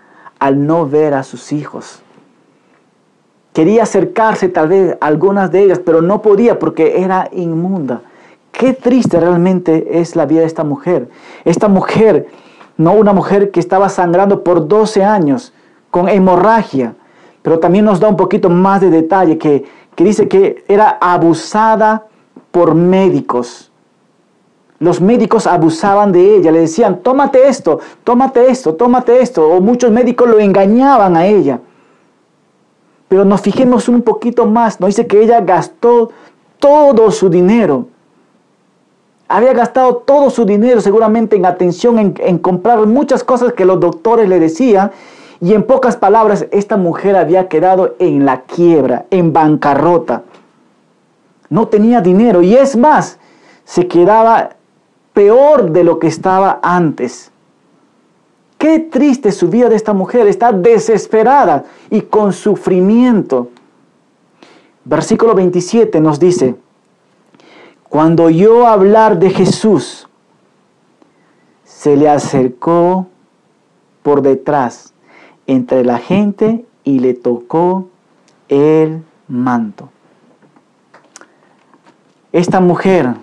al 0.41 0.67
no 0.67 0.89
ver 0.89 1.15
a 1.15 1.23
sus 1.23 1.53
hijos. 1.53 2.03
Quería 3.57 3.85
acercarse 3.85 4.51
tal 4.51 4.69
vez 4.69 4.99
a 5.01 5.07
algunas 5.07 5.51
de 5.51 5.63
ellas, 5.63 5.79
pero 5.83 6.03
no 6.03 6.21
podía 6.21 6.59
porque 6.59 7.01
era 7.01 7.31
inmunda. 7.33 8.03
Qué 8.53 8.75
triste 8.75 9.19
realmente 9.19 9.99
es 9.99 10.15
la 10.15 10.27
vida 10.27 10.41
de 10.41 10.47
esta 10.47 10.63
mujer. 10.63 11.09
Esta 11.43 11.67
mujer, 11.67 12.27
no 12.77 12.93
una 12.93 13.15
mujer 13.15 13.51
que 13.51 13.59
estaba 13.59 13.89
sangrando 13.89 14.45
por 14.45 14.69
12 14.69 15.03
años 15.03 15.55
con 15.91 16.07
hemorragia, 16.11 16.97
pero 17.41 17.59
también 17.59 17.87
nos 17.87 17.99
da 17.99 18.09
un 18.09 18.19
poquito 18.19 18.51
más 18.51 18.83
de 18.83 18.91
detalle 18.91 19.39
que, 19.39 19.65
que 19.95 20.05
dice 20.05 20.29
que 20.29 20.63
era 20.69 20.99
abusada 21.01 22.09
por 22.51 22.75
médicos. 22.75 23.73
Los 24.81 25.01
médicos 25.01 25.47
abusaban 25.47 26.13
de 26.13 26.37
ella, 26.37 26.53
le 26.53 26.61
decían, 26.61 26.99
tómate 27.03 27.49
esto, 27.49 27.81
tómate 28.05 28.51
esto, 28.51 28.75
tómate 28.75 29.23
esto, 29.23 29.49
o 29.49 29.63
muchos 29.63 29.91
médicos 29.91 30.29
lo 30.29 30.41
engañaban 30.41 31.17
a 31.17 31.25
ella. 31.25 31.61
Pero 33.09 33.25
nos 33.25 33.41
fijemos 33.41 33.89
un 33.89 34.03
poquito 34.03 34.47
más, 34.47 34.81
nos 34.81 34.89
dice 34.89 35.07
que 35.07 35.23
ella 35.23 35.41
gastó 35.41 36.11
todo 36.59 37.11
su 37.11 37.29
dinero. 37.29 37.87
Había 39.29 39.53
gastado 39.53 39.97
todo 39.97 40.31
su 40.31 40.45
dinero 40.45 40.81
seguramente 40.81 41.37
en 41.37 41.47
atención, 41.47 41.99
en, 41.99 42.15
en, 42.19 42.39
comprar 42.39 42.85
muchas 42.87 43.25
cosas 43.25 43.53
que 43.53 43.65
los 43.65 43.81
doctores 43.81 44.29
le 44.29 44.39
decían. 44.41 44.91
Y 45.41 45.53
en 45.53 45.65
pocas 45.65 45.97
palabras, 45.97 46.47
esta 46.51 46.77
mujer 46.77 47.17
había 47.17 47.49
quedado 47.49 47.95
en 47.99 48.25
la 48.25 48.43
quiebra, 48.43 49.05
en 49.11 49.33
bancarrota. 49.33 50.23
No 51.49 51.69
tenía 51.69 52.01
dinero 52.01 52.43
y 52.43 52.55
es 52.57 52.77
más, 52.77 53.19
se 53.65 53.87
quedaba 53.87 54.51
peor 55.13 55.71
de 55.71 55.85
lo 55.85 55.99
que 55.99 56.07
estaba 56.07 56.61
antes. 56.63 57.31
Qué 58.59 58.81
triste 58.81 59.33
su 59.33 59.49
vida 59.49 59.69
de 59.69 59.77
esta 59.77 59.93
mujer, 59.93 60.27
está 60.27 60.53
desesperada 60.53 61.65
y 61.91 62.03
con 62.03 62.33
sufrimiento. 62.33 63.51
Versículo 64.85 65.35
27 65.35 66.01
nos 66.01 66.19
dice, 66.19 66.57
cuando 67.89 68.25
oyó 68.25 68.67
hablar 68.67 69.19
de 69.19 69.31
Jesús, 69.31 70.09
se 71.65 71.97
le 71.97 72.09
acercó 72.09 73.07
por 74.03 74.23
detrás 74.23 74.95
entre 75.47 75.85
la 75.85 75.99
gente 75.99 76.65
y 76.85 77.01
le 77.01 77.15
tocó 77.15 77.89
el 78.49 79.03
manto. 79.29 79.91
Esta 82.33 82.61
mujer, 82.61 83.15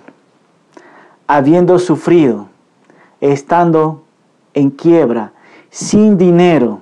habiendo 1.26 1.78
sufrido, 1.78 2.48
estando 3.20 4.03
en 4.54 4.70
quiebra, 4.70 5.32
sin 5.70 6.16
dinero, 6.16 6.80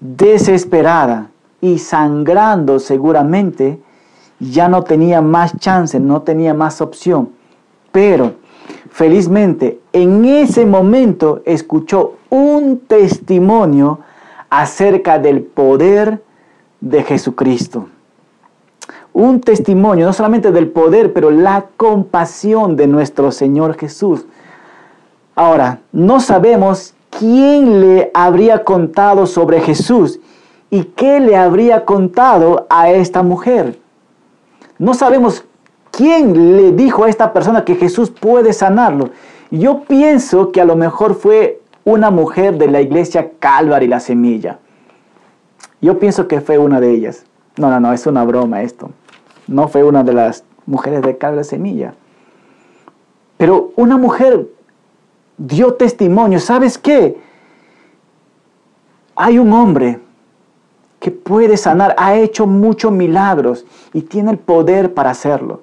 desesperada 0.00 1.30
y 1.60 1.78
sangrando 1.78 2.78
seguramente, 2.78 3.80
ya 4.38 4.68
no 4.68 4.82
tenía 4.82 5.22
más 5.22 5.58
chance, 5.58 5.98
no 5.98 6.22
tenía 6.22 6.52
más 6.52 6.80
opción. 6.80 7.30
Pero 7.92 8.34
felizmente 8.90 9.80
en 9.92 10.24
ese 10.24 10.66
momento 10.66 11.40
escuchó 11.44 12.14
un 12.28 12.80
testimonio 12.80 14.00
acerca 14.50 15.18
del 15.18 15.42
poder 15.42 16.22
de 16.80 17.02
Jesucristo. 17.02 17.88
Un 19.12 19.40
testimonio 19.40 20.04
no 20.04 20.12
solamente 20.12 20.52
del 20.52 20.68
poder, 20.68 21.12
pero 21.14 21.30
la 21.30 21.66
compasión 21.76 22.76
de 22.76 22.86
nuestro 22.86 23.32
Señor 23.32 23.78
Jesús. 23.78 24.26
Ahora, 25.34 25.80
no 25.92 26.20
sabemos 26.20 26.94
quién 27.10 27.80
le 27.80 28.10
habría 28.14 28.64
contado 28.64 29.26
sobre 29.26 29.60
Jesús 29.60 30.20
y 30.70 30.84
qué 30.84 31.20
le 31.20 31.36
habría 31.36 31.84
contado 31.84 32.66
a 32.68 32.90
esta 32.90 33.22
mujer. 33.22 33.78
No 34.78 34.94
sabemos 34.94 35.44
quién 35.90 36.56
le 36.56 36.72
dijo 36.72 37.04
a 37.04 37.08
esta 37.08 37.32
persona 37.32 37.64
que 37.64 37.76
Jesús 37.76 38.10
puede 38.10 38.52
sanarlo. 38.52 39.10
Yo 39.50 39.82
pienso 39.84 40.52
que 40.52 40.60
a 40.60 40.64
lo 40.64 40.76
mejor 40.76 41.14
fue 41.14 41.60
una 41.84 42.10
mujer 42.10 42.58
de 42.58 42.68
la 42.68 42.80
iglesia 42.80 43.30
Calvary 43.38 43.86
la 43.86 44.00
Semilla. 44.00 44.58
Yo 45.80 45.98
pienso 45.98 46.26
que 46.26 46.40
fue 46.40 46.58
una 46.58 46.80
de 46.80 46.90
ellas. 46.90 47.24
No, 47.56 47.70
no, 47.70 47.80
no, 47.80 47.92
es 47.92 48.06
una 48.06 48.24
broma 48.24 48.62
esto. 48.62 48.90
No 49.46 49.68
fue 49.68 49.84
una 49.84 50.02
de 50.02 50.12
las 50.12 50.44
mujeres 50.66 51.02
de 51.02 51.16
Calvary 51.16 51.38
la 51.38 51.44
Semilla. 51.44 51.94
Pero 53.36 53.72
una 53.76 53.96
mujer 53.96 54.48
dio 55.38 55.74
testimonio. 55.74 56.40
¿Sabes 56.40 56.78
qué? 56.78 57.18
Hay 59.14 59.38
un 59.38 59.52
hombre 59.52 60.00
que 61.00 61.10
puede 61.10 61.56
sanar, 61.56 61.94
ha 61.98 62.16
hecho 62.16 62.46
muchos 62.46 62.92
milagros 62.92 63.64
y 63.92 64.02
tiene 64.02 64.32
el 64.32 64.38
poder 64.38 64.94
para 64.94 65.10
hacerlo. 65.10 65.62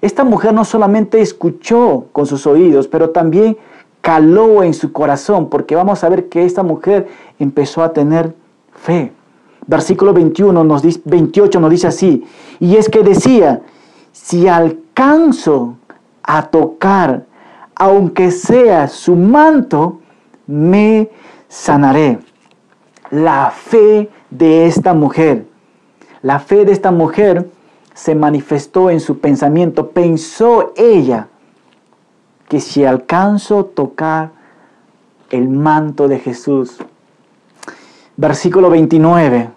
Esta 0.00 0.24
mujer 0.24 0.52
no 0.52 0.64
solamente 0.64 1.20
escuchó 1.20 2.06
con 2.12 2.26
sus 2.26 2.46
oídos, 2.46 2.88
pero 2.88 3.10
también 3.10 3.56
caló 4.00 4.64
en 4.64 4.74
su 4.74 4.92
corazón, 4.92 5.48
porque 5.48 5.76
vamos 5.76 6.02
a 6.02 6.08
ver 6.08 6.28
que 6.28 6.44
esta 6.44 6.64
mujer 6.64 7.06
empezó 7.38 7.82
a 7.82 7.92
tener 7.92 8.34
fe. 8.74 9.12
Versículo 9.66 10.12
21 10.12 10.64
nos 10.64 10.82
dice, 10.82 11.00
28 11.04 11.60
nos 11.60 11.70
dice 11.70 11.86
así, 11.86 12.24
y 12.58 12.76
es 12.76 12.88
que 12.88 13.04
decía, 13.04 13.62
si 14.10 14.48
alcanzo 14.48 15.76
a 16.24 16.42
tocar 16.50 17.26
aunque 17.74 18.30
sea 18.30 18.88
su 18.88 19.16
manto, 19.16 20.00
me 20.46 21.10
sanaré. 21.48 22.18
La 23.10 23.50
fe 23.50 24.10
de 24.30 24.66
esta 24.66 24.94
mujer, 24.94 25.46
la 26.22 26.38
fe 26.38 26.64
de 26.64 26.72
esta 26.72 26.90
mujer 26.90 27.50
se 27.94 28.14
manifestó 28.14 28.90
en 28.90 29.00
su 29.00 29.18
pensamiento. 29.18 29.90
Pensó 29.90 30.72
ella 30.76 31.28
que 32.48 32.60
si 32.60 32.84
alcanzo 32.84 33.58
a 33.58 33.64
tocar 33.64 34.30
el 35.30 35.48
manto 35.48 36.08
de 36.08 36.18
Jesús. 36.18 36.78
Versículo 38.16 38.70
29. 38.70 39.50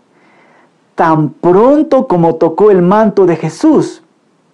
Tan 0.96 1.30
pronto 1.30 2.08
como 2.08 2.36
tocó 2.36 2.72
el 2.72 2.82
manto 2.82 3.26
de 3.26 3.36
Jesús, 3.36 4.02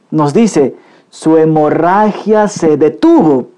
nos 0.10 0.34
dice, 0.34 0.76
su 1.12 1.38
hemorragia 1.38 2.48
se 2.48 2.78
detuvo, 2.78 3.50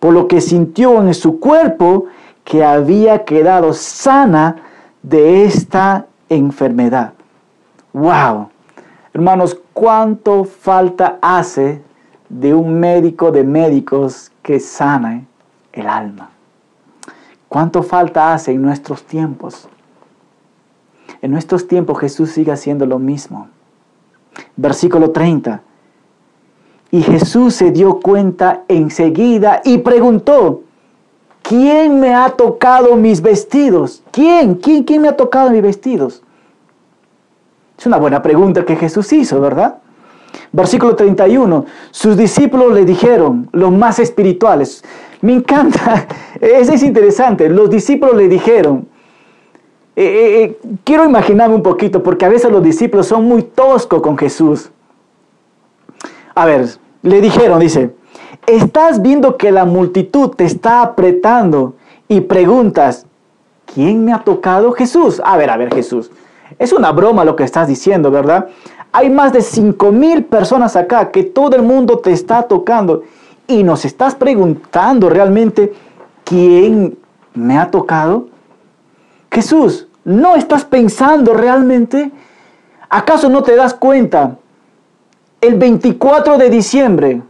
por 0.00 0.14
lo 0.14 0.26
que 0.26 0.40
sintió 0.40 1.00
en 1.02 1.12
su 1.12 1.38
cuerpo 1.38 2.06
que 2.42 2.64
había 2.64 3.24
quedado 3.26 3.74
sana 3.74 4.56
de 5.02 5.44
esta 5.44 6.06
enfermedad. 6.30 7.12
¡Wow! 7.92 8.48
Hermanos, 9.12 9.60
¿cuánto 9.74 10.44
falta 10.44 11.18
hace 11.20 11.82
de 12.30 12.54
un 12.54 12.80
médico 12.80 13.30
de 13.30 13.44
médicos 13.44 14.32
que 14.42 14.58
sana 14.58 15.24
el 15.74 15.86
alma? 15.86 16.30
¿Cuánto 17.46 17.82
falta 17.82 18.32
hace 18.32 18.52
en 18.52 18.62
nuestros 18.62 19.02
tiempos? 19.04 19.68
En 21.20 21.30
nuestros 21.30 21.68
tiempos 21.68 21.98
Jesús 21.98 22.30
sigue 22.30 22.52
haciendo 22.52 22.86
lo 22.86 22.98
mismo. 22.98 23.48
Versículo 24.56 25.10
30. 25.10 25.60
Y 26.90 27.02
Jesús 27.02 27.54
se 27.54 27.70
dio 27.70 28.00
cuenta 28.00 28.62
enseguida 28.68 29.62
y 29.64 29.78
preguntó, 29.78 30.62
¿quién 31.42 32.00
me 32.00 32.14
ha 32.14 32.30
tocado 32.30 32.96
mis 32.96 33.22
vestidos? 33.22 34.02
¿Quién? 34.10 34.56
¿Quién, 34.56 34.82
quién 34.82 35.02
me 35.02 35.08
ha 35.08 35.16
tocado 35.16 35.50
mis 35.50 35.62
vestidos? 35.62 36.22
Es 37.78 37.86
una 37.86 37.96
buena 37.96 38.20
pregunta 38.20 38.64
que 38.64 38.76
Jesús 38.76 39.12
hizo, 39.12 39.40
¿verdad? 39.40 39.78
Versículo 40.52 40.96
31, 40.96 41.64
sus 41.90 42.16
discípulos 42.16 42.72
le 42.72 42.84
dijeron, 42.84 43.48
los 43.52 43.72
más 43.72 43.98
espirituales, 43.98 44.84
me 45.20 45.34
encanta, 45.34 46.06
eso 46.40 46.72
es 46.72 46.82
interesante, 46.82 47.48
los 47.48 47.70
discípulos 47.70 48.16
le 48.16 48.28
dijeron, 48.28 48.86
eh, 49.96 50.04
eh, 50.04 50.42
eh, 50.42 50.58
quiero 50.84 51.04
imaginarme 51.04 51.54
un 51.54 51.62
poquito, 51.62 52.02
porque 52.02 52.24
a 52.24 52.28
veces 52.28 52.50
los 52.50 52.62
discípulos 52.62 53.06
son 53.06 53.24
muy 53.24 53.42
toscos 53.42 54.00
con 54.02 54.16
Jesús. 54.16 54.70
A 56.40 56.46
ver, 56.46 56.66
le 57.02 57.20
dijeron, 57.20 57.60
dice, 57.60 57.94
estás 58.46 59.02
viendo 59.02 59.36
que 59.36 59.52
la 59.52 59.66
multitud 59.66 60.30
te 60.30 60.46
está 60.46 60.80
apretando 60.80 61.74
y 62.08 62.22
preguntas, 62.22 63.04
¿quién 63.66 64.02
me 64.06 64.14
ha 64.14 64.20
tocado? 64.24 64.72
Jesús. 64.72 65.20
A 65.22 65.36
ver, 65.36 65.50
a 65.50 65.58
ver, 65.58 65.70
Jesús. 65.74 66.10
Es 66.58 66.72
una 66.72 66.92
broma 66.92 67.26
lo 67.26 67.36
que 67.36 67.44
estás 67.44 67.68
diciendo, 67.68 68.10
¿verdad? 68.10 68.48
Hay 68.90 69.10
más 69.10 69.34
de 69.34 69.42
5 69.42 69.92
mil 69.92 70.24
personas 70.24 70.76
acá 70.76 71.10
que 71.10 71.24
todo 71.24 71.56
el 71.56 71.62
mundo 71.62 71.98
te 71.98 72.10
está 72.10 72.44
tocando 72.44 73.02
y 73.46 73.62
nos 73.62 73.84
estás 73.84 74.14
preguntando 74.14 75.10
realmente 75.10 75.74
quién 76.24 76.96
me 77.34 77.58
ha 77.58 77.70
tocado. 77.70 78.28
Jesús, 79.30 79.88
¿no 80.04 80.36
estás 80.36 80.64
pensando 80.64 81.34
realmente? 81.34 82.10
¿Acaso 82.88 83.28
no 83.28 83.42
te 83.42 83.54
das 83.56 83.74
cuenta 83.74 84.38
el 85.40 85.54
24 85.54 86.38
de 86.38 86.50
diciembre, 86.50 87.22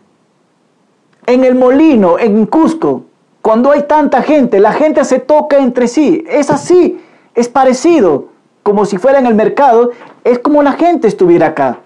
en 1.27 1.44
el 1.44 1.55
molino, 1.55 2.18
en 2.18 2.46
Cusco, 2.46 3.05
cuando 3.42 3.70
hay 3.70 3.85
tanta 3.85 4.23
gente, 4.23 4.61
la 4.61 4.73
gente 4.73 5.05
se 5.05 5.18
toca 5.18 5.59
entre 5.59 5.88
sí. 5.88 6.25
Es 6.29 6.51
así, 6.51 7.01
es 7.35 7.49
parecido, 7.49 8.29
como 8.62 8.85
si 8.85 8.99
fuera 8.99 9.18
en 9.18 9.27
el 9.27 9.35
mercado, 9.35 9.90
es 10.25 10.38
como 10.38 10.62
la 10.62 10.73
gente 10.73 11.09
estuviera 11.09 11.49
acá. 11.49 11.79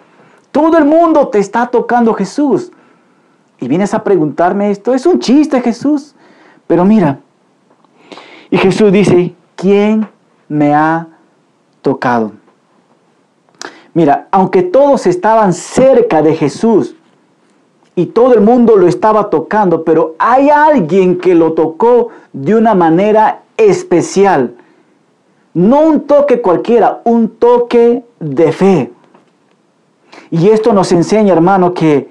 Todo 0.51 0.79
el 0.79 0.85
mundo 0.85 1.29
te 1.29 1.39
está 1.39 1.67
tocando 1.67 2.15
Jesús. 2.15 2.73
Y 3.61 3.69
vienes 3.69 3.95
a 3.95 4.03
preguntarme 4.03 4.71
esto, 4.71 4.95
es 4.95 5.07
un 5.07 5.19
chiste 5.21 5.61
Jesús. 5.61 6.15
Pero 6.67 6.85
mira, 6.85 7.21
y 8.51 8.57
Jesús 8.57 8.91
dice, 8.91 9.35
¿quién 9.57 10.09
me 10.49 10.75
ha 10.75 11.07
tocado? 11.83 12.33
Mira, 13.95 14.27
aunque 14.33 14.63
todos 14.63 15.07
estaban 15.07 15.53
cerca 15.53 16.21
de 16.21 16.35
Jesús 16.35 16.97
y 17.95 18.07
todo 18.07 18.35
el 18.35 18.41
mundo 18.41 18.77
lo 18.77 18.89
estaba 18.89 19.31
tocando, 19.31 19.85
pero 19.85 20.17
hay 20.19 20.51
alguien 20.51 21.19
que 21.19 21.35
lo 21.37 21.53
tocó 21.53 22.09
de 22.33 22.57
una 22.57 22.75
manera 22.75 23.43
especial. 23.57 24.57
No 25.55 25.83
un 25.83 26.01
toque 26.01 26.41
cualquiera, 26.41 27.03
un 27.05 27.29
toque 27.29 28.05
de 28.19 28.53
fe. 28.53 28.93
Y 30.33 30.49
esto 30.49 30.73
nos 30.73 30.91
enseña, 30.91 31.33
hermano, 31.33 31.73
que 31.73 32.11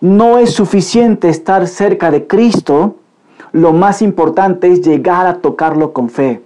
no 0.00 0.38
es 0.38 0.54
suficiente 0.54 1.28
estar 1.28 1.66
cerca 1.66 2.10
de 2.10 2.26
Cristo, 2.26 2.96
lo 3.52 3.74
más 3.74 4.00
importante 4.00 4.72
es 4.72 4.80
llegar 4.80 5.26
a 5.26 5.34
tocarlo 5.34 5.92
con 5.92 6.08
fe. 6.08 6.42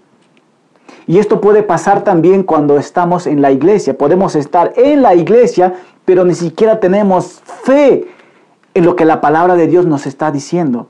Y 1.09 1.18
esto 1.18 1.40
puede 1.40 1.62
pasar 1.62 2.05
también 2.05 2.42
cuando 2.42 2.77
estamos 2.77 3.27
en 3.27 3.40
la 3.40 3.51
iglesia. 3.51 3.97
Podemos 3.97 4.37
estar 4.37 4.75
en 4.77 5.01
la 5.01 5.14
iglesia, 5.14 5.73
pero 6.05 6.23
ni 6.27 6.35
siquiera 6.35 6.81
tenemos 6.81 7.40
fe 7.64 8.07
en 8.75 8.85
lo 8.85 8.94
que 8.94 9.07
la 9.07 9.23
palabra 9.23 9.57
de 9.57 9.66
Dios 9.66 9.87
nos 9.87 10.07
está 10.07 10.31
diciendo. 10.31 10.88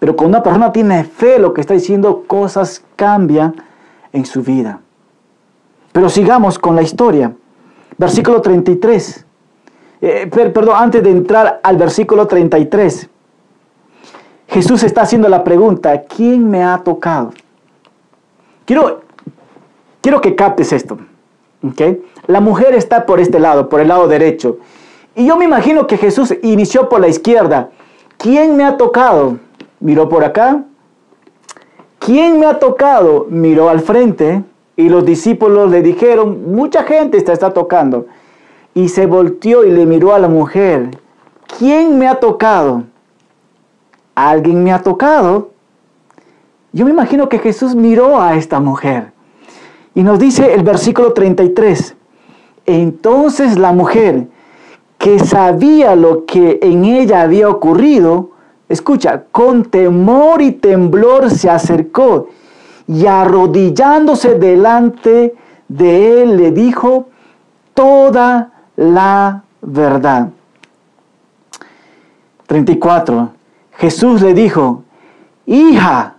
Pero 0.00 0.16
cuando 0.16 0.36
una 0.36 0.42
persona 0.42 0.72
tiene 0.72 1.04
fe, 1.04 1.38
lo 1.38 1.54
que 1.54 1.60
está 1.60 1.74
diciendo, 1.74 2.24
cosas 2.26 2.82
cambian 2.96 3.54
en 4.12 4.26
su 4.26 4.42
vida. 4.42 4.80
Pero 5.92 6.08
sigamos 6.08 6.58
con 6.58 6.74
la 6.74 6.82
historia. 6.82 7.32
Versículo 7.96 8.42
33. 8.42 9.24
Eh, 10.00 10.26
perdón, 10.26 10.74
antes 10.76 11.04
de 11.04 11.10
entrar 11.10 11.60
al 11.62 11.76
versículo 11.76 12.26
33. 12.26 13.08
Jesús 14.48 14.82
está 14.82 15.02
haciendo 15.02 15.28
la 15.28 15.44
pregunta, 15.44 16.02
¿quién 16.02 16.50
me 16.50 16.64
ha 16.64 16.78
tocado? 16.78 17.30
Quiero, 18.64 19.05
quiero 20.06 20.20
que 20.20 20.36
captes 20.36 20.72
esto. 20.72 20.98
La 22.28 22.40
mujer 22.40 22.74
está 22.74 23.06
por 23.06 23.18
este 23.18 23.40
lado, 23.40 23.68
por 23.68 23.80
el 23.80 23.88
lado 23.88 24.06
derecho. 24.06 24.58
Y 25.16 25.26
yo 25.26 25.36
me 25.36 25.46
imagino 25.46 25.88
que 25.88 25.96
Jesús 25.96 26.32
inició 26.44 26.88
por 26.88 27.00
la 27.00 27.08
izquierda. 27.08 27.70
¿Quién 28.16 28.56
me 28.56 28.62
ha 28.62 28.76
tocado? 28.76 29.38
Miró 29.80 30.08
por 30.08 30.22
acá. 30.22 30.62
¿Quién 31.98 32.38
me 32.38 32.46
ha 32.46 32.60
tocado? 32.60 33.26
Miró 33.30 33.68
al 33.68 33.80
frente. 33.80 34.44
Y 34.76 34.88
los 34.90 35.04
discípulos 35.04 35.72
le 35.72 35.82
dijeron, 35.82 36.54
mucha 36.54 36.84
gente 36.84 37.20
te 37.20 37.32
está 37.32 37.52
tocando. 37.52 38.06
Y 38.74 38.90
se 38.90 39.06
volteó 39.06 39.64
y 39.64 39.72
le 39.72 39.86
miró 39.86 40.14
a 40.14 40.20
la 40.20 40.28
mujer. 40.28 40.90
¿Quién 41.58 41.98
me 41.98 42.06
ha 42.06 42.20
tocado? 42.20 42.84
alguien 44.14 44.62
me 44.62 44.72
ha 44.72 44.80
tocado. 44.84 45.50
Yo 46.70 46.84
me 46.84 46.92
imagino 46.92 47.28
que 47.28 47.40
Jesús 47.40 47.74
miró 47.74 48.20
a 48.20 48.36
esta 48.36 48.60
mujer. 48.60 49.15
Y 49.96 50.02
nos 50.02 50.18
dice 50.18 50.52
el 50.52 50.62
versículo 50.62 51.14
33. 51.14 51.96
Entonces 52.66 53.58
la 53.58 53.72
mujer, 53.72 54.28
que 54.98 55.18
sabía 55.18 55.96
lo 55.96 56.26
que 56.26 56.58
en 56.60 56.84
ella 56.84 57.22
había 57.22 57.48
ocurrido, 57.48 58.32
escucha, 58.68 59.24
con 59.32 59.64
temor 59.64 60.42
y 60.42 60.52
temblor 60.52 61.30
se 61.30 61.48
acercó 61.48 62.28
y 62.86 63.06
arrodillándose 63.06 64.34
delante 64.34 65.34
de 65.66 66.22
él 66.22 66.36
le 66.36 66.50
dijo 66.50 67.08
toda 67.72 68.52
la 68.76 69.44
verdad. 69.62 70.28
34. 72.46 73.30
Jesús 73.78 74.20
le 74.20 74.34
dijo, 74.34 74.82
hija, 75.46 76.16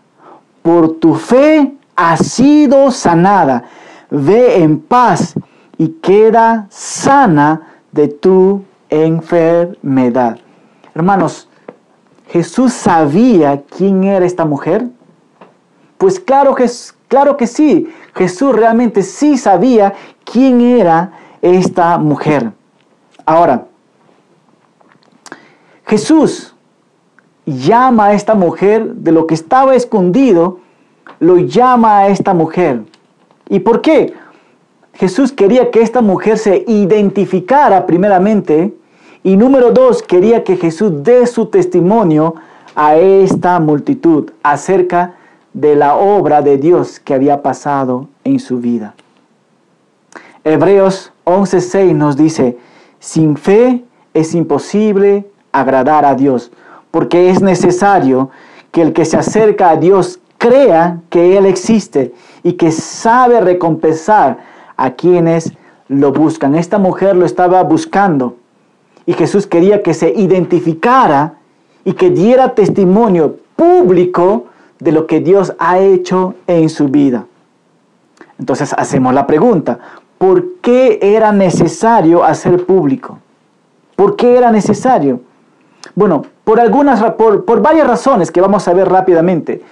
por 0.63 0.95
tu 0.95 1.13
fe 1.13 1.76
has 1.97 2.25
sido 2.25 2.91
sanada, 2.91 3.65
ve 4.09 4.63
en 4.63 4.79
paz 4.79 5.33
y 5.77 5.89
queda 5.89 6.67
sana 6.69 7.79
de 7.91 8.07
tu 8.07 8.63
enfermedad. 8.89 10.37
Hermanos, 10.95 11.49
¿Jesús 12.29 12.73
sabía 12.73 13.63
quién 13.63 14.03
era 14.03 14.25
esta 14.25 14.45
mujer? 14.45 14.87
Pues 15.97 16.19
claro 16.19 16.55
que, 16.55 16.69
claro 17.07 17.37
que 17.37 17.47
sí, 17.47 17.91
Jesús 18.13 18.53
realmente 18.53 19.01
sí 19.01 19.37
sabía 19.37 19.93
quién 20.25 20.61
era 20.61 21.13
esta 21.41 21.97
mujer. 21.97 22.51
Ahora, 23.25 23.65
Jesús 25.85 26.53
llama 27.45 28.07
a 28.07 28.13
esta 28.13 28.35
mujer 28.35 28.93
de 28.95 29.13
lo 29.13 29.25
que 29.25 29.33
estaba 29.33 29.73
escondido, 29.73 30.59
lo 31.19 31.37
llama 31.37 31.99
a 31.99 32.07
esta 32.07 32.33
mujer. 32.33 32.81
¿Y 33.49 33.59
por 33.59 33.81
qué? 33.81 34.13
Jesús 34.93 35.31
quería 35.31 35.69
que 35.71 35.81
esta 35.81 36.01
mujer 36.01 36.37
se 36.37 36.63
identificara 36.67 37.85
primeramente 37.85 38.73
y 39.23 39.35
número 39.35 39.71
dos, 39.71 40.01
quería 40.01 40.43
que 40.43 40.57
Jesús 40.57 41.03
dé 41.03 41.27
su 41.27 41.47
testimonio 41.47 42.35
a 42.75 42.95
esta 42.95 43.59
multitud 43.59 44.31
acerca 44.41 45.15
de 45.53 45.75
la 45.75 45.95
obra 45.95 46.41
de 46.41 46.57
Dios 46.57 46.99
que 46.99 47.13
había 47.13 47.41
pasado 47.41 48.07
en 48.23 48.39
su 48.39 48.59
vida. 48.59 48.93
Hebreos 50.43 51.11
11:6 51.25 51.93
nos 51.93 52.15
dice, 52.15 52.57
sin 52.99 53.35
fe 53.37 53.83
es 54.13 54.33
imposible 54.33 55.25
agradar 55.51 56.05
a 56.05 56.15
Dios 56.15 56.51
porque 56.91 57.29
es 57.29 57.41
necesario 57.41 58.29
que 58.71 58.81
el 58.81 58.93
que 58.93 59.05
se 59.05 59.17
acerca 59.17 59.69
a 59.71 59.75
Dios 59.75 60.19
crea 60.47 61.01
que 61.09 61.37
Él 61.37 61.45
existe 61.45 62.13
y 62.43 62.53
que 62.53 62.71
sabe 62.71 63.41
recompensar 63.41 64.37
a 64.75 64.91
quienes 64.91 65.53
lo 65.87 66.11
buscan. 66.11 66.55
Esta 66.55 66.77
mujer 66.77 67.15
lo 67.15 67.25
estaba 67.25 67.61
buscando 67.63 68.35
y 69.05 69.13
Jesús 69.13 69.47
quería 69.47 69.83
que 69.83 69.93
se 69.93 70.09
identificara 70.09 71.35
y 71.85 71.93
que 71.93 72.09
diera 72.09 72.53
testimonio 72.53 73.37
público 73.55 74.45
de 74.79 74.91
lo 74.91 75.07
que 75.07 75.19
Dios 75.19 75.53
ha 75.59 75.79
hecho 75.79 76.35
en 76.45 76.69
su 76.69 76.89
vida. 76.89 77.25
Entonces 78.39 78.73
hacemos 78.77 79.13
la 79.13 79.25
pregunta, 79.25 79.79
¿por 80.17 80.59
qué 80.61 80.99
era 81.01 81.31
necesario 81.31 82.23
hacer 82.23 82.65
público? 82.65 83.19
¿Por 83.95 84.15
qué 84.15 84.37
era 84.37 84.51
necesario? 84.51 85.21
Bueno, 85.95 86.23
por, 86.43 86.59
algunas, 86.59 87.01
por, 87.13 87.45
por 87.45 87.61
varias 87.61 87.87
razones 87.87 88.31
que 88.31 88.41
vamos 88.41 88.67
a 88.67 88.73
ver 88.73 88.89
rápidamente. 88.89 89.63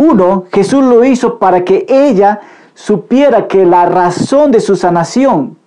Uno, 0.00 0.46
Jesús 0.50 0.82
lo 0.82 1.04
hizo 1.04 1.38
para 1.38 1.62
que 1.62 1.84
ella 1.86 2.40
supiera 2.72 3.46
que 3.46 3.66
la 3.66 3.84
razón 3.84 4.50
de 4.50 4.60
su 4.60 4.74
sanación 4.74 5.58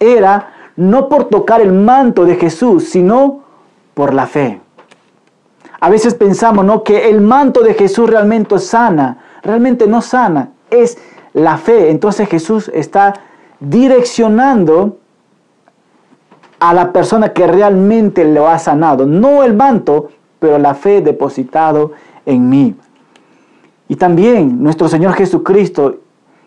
era 0.00 0.72
no 0.74 1.08
por 1.08 1.26
tocar 1.26 1.60
el 1.60 1.72
manto 1.72 2.24
de 2.24 2.34
Jesús, 2.34 2.88
sino 2.88 3.44
por 3.94 4.12
la 4.12 4.26
fe. 4.26 4.60
A 5.78 5.88
veces 5.88 6.14
pensamos 6.16 6.64
¿no? 6.64 6.82
que 6.82 7.08
el 7.08 7.20
manto 7.20 7.60
de 7.60 7.74
Jesús 7.74 8.10
realmente 8.10 8.58
sana, 8.58 9.18
realmente 9.44 9.86
no 9.86 10.02
sana, 10.02 10.48
es 10.68 10.98
la 11.32 11.56
fe. 11.56 11.90
Entonces 11.90 12.28
Jesús 12.28 12.72
está 12.74 13.14
direccionando 13.60 14.98
a 16.58 16.74
la 16.74 16.92
persona 16.92 17.32
que 17.32 17.46
realmente 17.46 18.24
lo 18.24 18.48
ha 18.48 18.58
sanado. 18.58 19.06
No 19.06 19.44
el 19.44 19.54
manto, 19.54 20.08
pero 20.40 20.58
la 20.58 20.74
fe 20.74 21.02
depositado 21.02 21.92
en 22.26 22.48
mí. 22.48 22.74
Y 23.94 23.96
también 23.96 24.60
nuestro 24.60 24.88
Señor 24.88 25.12
Jesucristo 25.12 25.98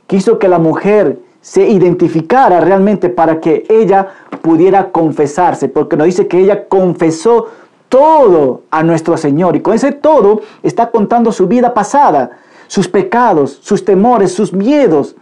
quiso 0.06 0.38
que 0.38 0.50
la 0.50 0.60
mujer 0.60 1.18
se 1.40 1.66
identificara 1.66 2.60
realmente 2.60 3.08
para 3.08 3.40
que 3.40 3.66
ella 3.70 4.06
pudiera 4.42 4.92
confesarse, 4.92 5.70
porque 5.70 5.96
nos 5.96 6.08
dice 6.08 6.28
que 6.28 6.42
ella 6.42 6.68
confesó 6.68 7.48
todo 7.88 8.64
a 8.70 8.84
nuestro 8.84 9.16
Señor 9.16 9.56
y 9.56 9.62
con 9.62 9.76
ese 9.76 9.94
todo 9.94 10.42
está 10.62 10.92
contando 10.92 11.32
su 11.32 11.48
vida 11.48 11.74
pasada, 11.74 12.32
sus 12.68 12.90
pecados, 12.90 13.60
sus 13.62 13.86
temores, 13.86 14.34
sus 14.34 14.52
miedos, 14.52 15.16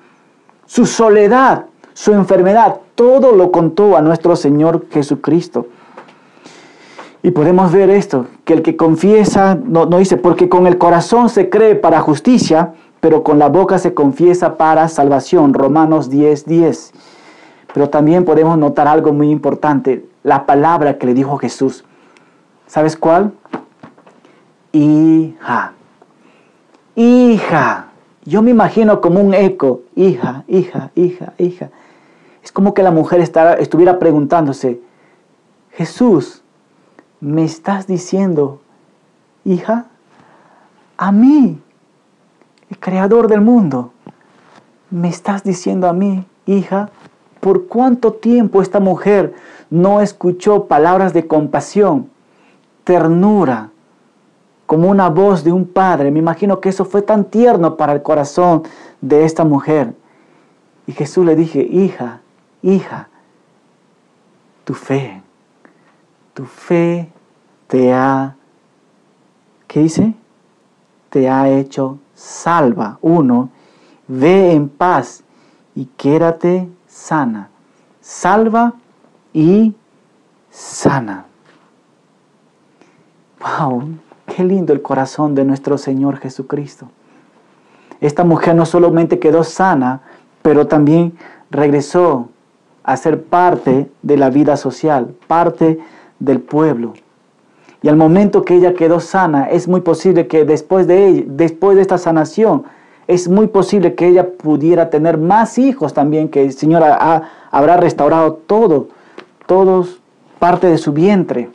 su 0.66 0.88
soledad, 0.88 1.66
su 1.94 2.12
enfermedad, 2.12 2.78
todo 2.96 3.34
lo 3.34 3.52
contó 3.52 3.96
a 3.96 4.02
nuestro 4.02 4.36
Señor 4.36 4.88
Jesucristo. 4.90 5.68
Y 7.26 7.32
podemos 7.32 7.72
ver 7.72 7.90
esto, 7.90 8.28
que 8.44 8.54
el 8.54 8.62
que 8.62 8.78
confiesa, 8.78 9.56
no, 9.56 9.88
dice, 9.88 10.16
porque 10.16 10.48
con 10.48 10.68
el 10.68 10.78
corazón 10.78 11.28
se 11.28 11.50
cree 11.50 11.74
para 11.74 12.00
justicia, 12.00 12.76
pero 13.00 13.24
con 13.24 13.40
la 13.40 13.50
boca 13.50 13.80
se 13.80 13.96
confiesa 13.96 14.58
para 14.58 14.88
salvación. 14.90 15.56
Romanos 15.56 16.12
10, 16.12 16.46
10. 16.46 16.94
Pero 17.74 17.90
también 17.90 18.26
podemos 18.26 18.60
notar 18.60 18.88
algo 18.88 19.12
muy 19.12 19.32
importante, 19.32 20.06
la 20.22 20.46
palabra 20.46 21.00
que 21.00 21.08
le 21.08 21.16
dijo 21.16 21.38
Jesús. 21.38 21.84
¿Sabes 22.68 22.96
cuál? 22.96 23.34
Hija. 24.72 25.74
Hija. 26.94 27.88
Yo 28.24 28.44
me 28.44 28.52
imagino 28.52 29.02
como 29.02 29.20
un 29.20 29.34
eco. 29.34 29.82
Hija, 29.96 30.44
hija, 30.48 30.92
hija, 30.94 31.34
hija. 31.40 31.72
Es 32.44 32.52
como 32.52 32.76
que 32.76 32.84
la 32.84 32.92
mujer 32.92 33.20
estuviera 33.20 33.98
preguntándose, 33.98 34.80
Jesús, 35.72 36.44
¿me 37.26 37.44
estás 37.44 37.88
diciendo, 37.88 38.62
hija? 39.46 39.88
A 40.96 41.12
mí, 41.12 41.60
el 42.70 42.80
creador 42.80 43.28
del 43.28 43.42
mundo, 43.42 43.94
¿me 44.92 45.10
estás 45.10 45.44
diciendo 45.44 45.90
a 45.90 45.94
mí, 45.94 46.24
hija? 46.46 46.92
¿Por 47.40 47.66
cuánto 47.66 48.14
tiempo 48.14 48.62
esta 48.62 48.80
mujer 48.80 49.34
no 49.72 50.02
escuchó 50.02 50.66
palabras 50.66 51.14
de 51.14 51.26
compasión, 51.26 52.12
ternura, 52.84 53.72
como 54.68 54.92
una 54.92 55.10
voz 55.10 55.44
de 55.44 55.52
un 55.52 55.66
padre? 55.66 56.12
Me 56.12 56.20
imagino 56.20 56.62
que 56.62 56.70
eso 56.70 56.86
fue 56.86 57.02
tan 57.02 57.26
tierno 57.26 57.76
para 57.76 57.94
el 57.94 58.04
corazón 58.04 58.62
de 59.02 59.26
esta 59.26 59.44
mujer. 59.44 59.96
Y 60.86 60.92
Jesús 60.92 61.26
le 61.26 61.36
dije, 61.36 61.64
hija, 61.64 62.22
hija, 62.62 63.10
tu 64.64 64.76
fe, 64.76 65.24
tu 66.36 66.46
fe 66.46 67.10
te 67.76 67.92
ha, 67.92 68.38
¿qué 69.68 69.82
dice? 69.82 70.14
Te 71.10 71.30
ha 71.30 71.50
hecho 71.50 72.00
salva. 72.14 73.00
Uno, 73.02 73.50
ve 74.08 74.54
en 74.54 74.70
paz 74.70 75.26
y 75.76 75.84
quédate 75.98 76.70
sana. 76.88 77.50
Salva 78.00 78.76
y 79.34 79.76
sana. 80.50 81.26
¡Wow! 83.42 83.84
Qué 84.26 84.46
lindo 84.46 84.72
el 84.72 84.82
corazón 84.82 85.36
de 85.36 85.44
nuestro 85.44 85.78
Señor 85.78 86.20
Jesucristo. 86.20 86.88
Esta 88.00 88.24
mujer 88.24 88.56
no 88.56 88.66
solamente 88.66 89.20
quedó 89.20 89.44
sana, 89.44 90.00
pero 90.42 90.66
también 90.68 91.18
regresó 91.52 92.30
a 92.84 92.96
ser 92.96 93.26
parte 93.26 93.92
de 94.02 94.16
la 94.16 94.30
vida 94.30 94.56
social, 94.56 95.14
parte 95.28 95.78
del 96.20 96.40
pueblo. 96.40 96.94
Y 97.86 97.88
al 97.88 97.98
momento 97.98 98.41
que 98.41 98.56
ella 98.56 98.74
quedó 98.74 99.00
sana, 99.00 99.43
es 99.43 99.67
muy 99.67 99.82
posible 99.82 100.26
que 100.26 100.43
después 100.43 100.88
de, 100.88 101.24
después 101.28 101.76
de 101.76 101.84
esta 101.84 102.00
sanación, 102.00 102.63
es 103.08 103.30
muy 103.30 103.45
posible 103.45 103.93
que 103.93 104.08
ella 104.08 104.28
pudiera 104.28 104.89
tener 104.89 105.19
más 105.19 105.60
hijos 105.60 105.93
también, 105.93 106.30
que 106.30 106.41
el 106.41 106.54
Señor 106.54 106.82
habrá 106.84 107.78
restaurado 107.78 108.34
todo, 108.48 108.88
todos 109.45 110.02
parte 110.39 110.65
de 110.65 110.80
su 110.80 110.93
vientre. 110.93 111.52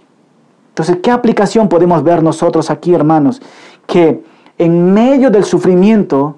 Entonces, 0.68 0.98
¿qué 1.02 1.10
aplicación 1.10 1.68
podemos 1.68 2.04
ver 2.04 2.22
nosotros 2.22 2.70
aquí, 2.70 2.94
hermanos? 2.94 3.42
Que 3.88 4.22
en 4.56 4.94
medio 4.94 5.32
del 5.32 5.42
sufrimiento, 5.42 6.36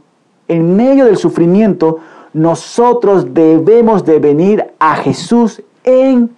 en 0.49 0.75
medio 0.75 1.05
del 1.05 1.19
sufrimiento, 1.19 1.99
nosotros 2.33 3.35
debemos 3.35 4.07
de 4.07 4.19
venir 4.21 4.73
a 4.79 4.97
Jesús 4.97 5.63
en 5.85 6.31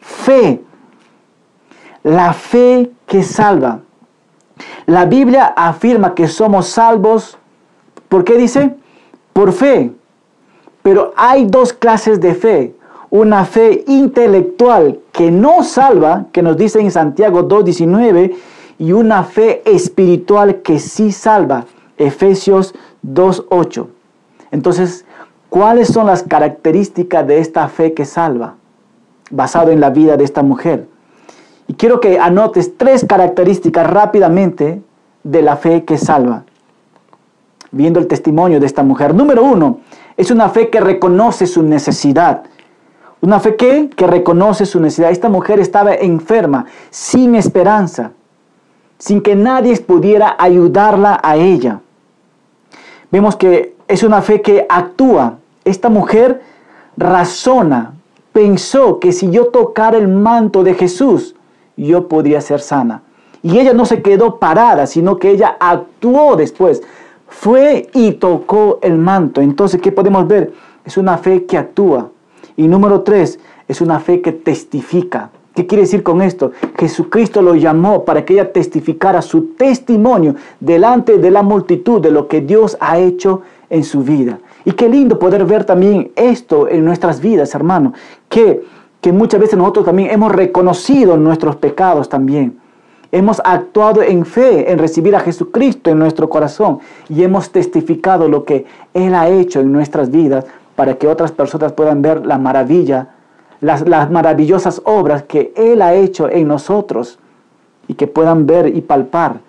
fe. 0.00 0.62
La 2.02 2.32
fe 2.32 2.90
que 3.06 3.22
salva. 3.22 3.80
La 4.86 5.06
Biblia 5.06 5.52
afirma 5.56 6.14
que 6.14 6.28
somos 6.28 6.66
salvos 6.68 7.38
¿Por 8.12 8.24
qué 8.24 8.36
dice? 8.36 8.74
Por 9.32 9.52
fe. 9.52 9.90
Pero 10.82 11.14
hay 11.16 11.46
dos 11.46 11.72
clases 11.72 12.20
de 12.20 12.34
fe. 12.34 12.74
Una 13.08 13.46
fe 13.46 13.84
intelectual 13.86 15.00
que 15.12 15.30
no 15.30 15.64
salva, 15.64 16.26
que 16.30 16.42
nos 16.42 16.58
dice 16.58 16.78
en 16.78 16.90
Santiago 16.90 17.48
2.19, 17.48 18.34
y 18.78 18.92
una 18.92 19.24
fe 19.24 19.62
espiritual 19.64 20.60
que 20.60 20.78
sí 20.78 21.10
salva. 21.10 21.64
Efesios 21.96 22.74
2.8. 23.02 23.86
Entonces, 24.50 25.06
¿cuáles 25.48 25.88
son 25.88 26.06
las 26.06 26.22
características 26.22 27.26
de 27.26 27.38
esta 27.38 27.66
fe 27.68 27.94
que 27.94 28.04
salva? 28.04 28.56
Basado 29.30 29.70
en 29.70 29.80
la 29.80 29.88
vida 29.88 30.18
de 30.18 30.24
esta 30.24 30.42
mujer. 30.42 30.86
Quiero 31.76 32.00
que 32.00 32.18
anotes 32.18 32.76
tres 32.76 33.04
características 33.04 33.88
rápidamente 33.88 34.82
de 35.22 35.42
la 35.42 35.56
fe 35.56 35.84
que 35.84 35.98
salva 35.98 36.44
viendo 37.72 37.98
el 37.98 38.06
testimonio 38.06 38.60
de 38.60 38.66
esta 38.66 38.84
mujer. 38.84 39.14
Número 39.14 39.42
uno, 39.42 39.80
es 40.16 40.30
una 40.30 40.48
fe 40.50 40.70
que 40.70 40.80
reconoce 40.80 41.46
su 41.46 41.62
necesidad. 41.62 42.44
Una 43.20 43.40
fe 43.40 43.56
que, 43.56 43.90
que 43.90 44.06
reconoce 44.06 44.66
su 44.66 44.78
necesidad. 44.78 45.10
Esta 45.10 45.28
mujer 45.28 45.58
estaba 45.58 45.94
enferma, 45.94 46.66
sin 46.90 47.34
esperanza, 47.34 48.12
sin 48.98 49.22
que 49.22 49.34
nadie 49.34 49.76
pudiera 49.80 50.36
ayudarla 50.38 51.18
a 51.22 51.36
ella. 51.36 51.80
Vemos 53.10 53.36
que 53.36 53.74
es 53.88 54.02
una 54.02 54.22
fe 54.22 54.42
que 54.42 54.66
actúa. 54.68 55.38
Esta 55.64 55.88
mujer 55.88 56.42
razona, 56.96 57.94
pensó 58.32 58.98
que 58.98 59.12
si 59.12 59.30
yo 59.30 59.46
tocara 59.46 59.96
el 59.96 60.08
manto 60.08 60.62
de 60.62 60.74
Jesús, 60.74 61.34
yo 61.76 62.08
podría 62.08 62.40
ser 62.40 62.60
sana. 62.60 63.02
Y 63.42 63.58
ella 63.58 63.72
no 63.72 63.86
se 63.86 64.02
quedó 64.02 64.38
parada, 64.38 64.86
sino 64.86 65.18
que 65.18 65.30
ella 65.30 65.56
actuó 65.58 66.36
después 66.36 66.82
fue 67.28 67.88
y 67.94 68.12
tocó 68.12 68.78
el 68.82 68.98
manto. 68.98 69.40
Entonces, 69.40 69.80
¿qué 69.80 69.90
podemos 69.90 70.28
ver? 70.28 70.52
Es 70.84 70.96
una 70.96 71.18
fe 71.18 71.44
que 71.44 71.58
actúa. 71.58 72.10
Y 72.56 72.68
número 72.68 73.00
tres, 73.00 73.40
es 73.66 73.80
una 73.80 73.98
fe 73.98 74.20
que 74.20 74.32
testifica. 74.32 75.30
¿Qué 75.54 75.66
quiere 75.66 75.82
decir 75.82 76.02
con 76.02 76.22
esto? 76.22 76.52
Jesucristo 76.78 77.42
lo 77.42 77.54
llamó 77.54 78.04
para 78.04 78.24
que 78.24 78.34
ella 78.34 78.52
testificara 78.52 79.20
su 79.20 79.54
testimonio 79.54 80.34
delante 80.60 81.18
de 81.18 81.30
la 81.30 81.42
multitud 81.42 82.00
de 82.00 82.10
lo 82.10 82.26
que 82.26 82.40
Dios 82.40 82.76
ha 82.80 82.98
hecho 82.98 83.42
en 83.68 83.84
su 83.84 84.02
vida. 84.02 84.38
Y 84.64 84.72
qué 84.72 84.88
lindo 84.88 85.18
poder 85.18 85.44
ver 85.44 85.64
también 85.64 86.12
esto 86.16 86.68
en 86.68 86.84
nuestras 86.84 87.20
vidas, 87.20 87.54
hermano, 87.54 87.92
que, 88.28 88.62
que 89.02 89.12
muchas 89.12 89.40
veces 89.40 89.58
nosotros 89.58 89.84
también 89.84 90.10
hemos 90.10 90.32
reconocido 90.32 91.16
nuestros 91.16 91.56
pecados 91.56 92.08
también. 92.08 92.58
Hemos 93.10 93.42
actuado 93.44 94.00
en 94.00 94.24
fe, 94.24 94.70
en 94.70 94.78
recibir 94.78 95.14
a 95.16 95.20
Jesucristo 95.20 95.90
en 95.90 95.98
nuestro 95.98 96.30
corazón 96.30 96.78
y 97.08 97.24
hemos 97.24 97.50
testificado 97.50 98.28
lo 98.28 98.44
que 98.44 98.64
Él 98.94 99.14
ha 99.14 99.28
hecho 99.28 99.60
en 99.60 99.72
nuestras 99.72 100.10
vidas 100.10 100.46
para 100.76 100.94
que 100.94 101.08
otras 101.08 101.32
personas 101.32 101.72
puedan 101.72 102.00
ver 102.00 102.24
la 102.24 102.38
maravilla, 102.38 103.08
las, 103.60 103.86
las 103.86 104.08
maravillosas 104.10 104.80
obras 104.84 105.24
que 105.24 105.52
Él 105.56 105.82
ha 105.82 105.94
hecho 105.94 106.30
en 106.30 106.46
nosotros 106.46 107.18
y 107.88 107.94
que 107.94 108.06
puedan 108.06 108.46
ver 108.46 108.68
y 108.68 108.82
palpar 108.82 109.40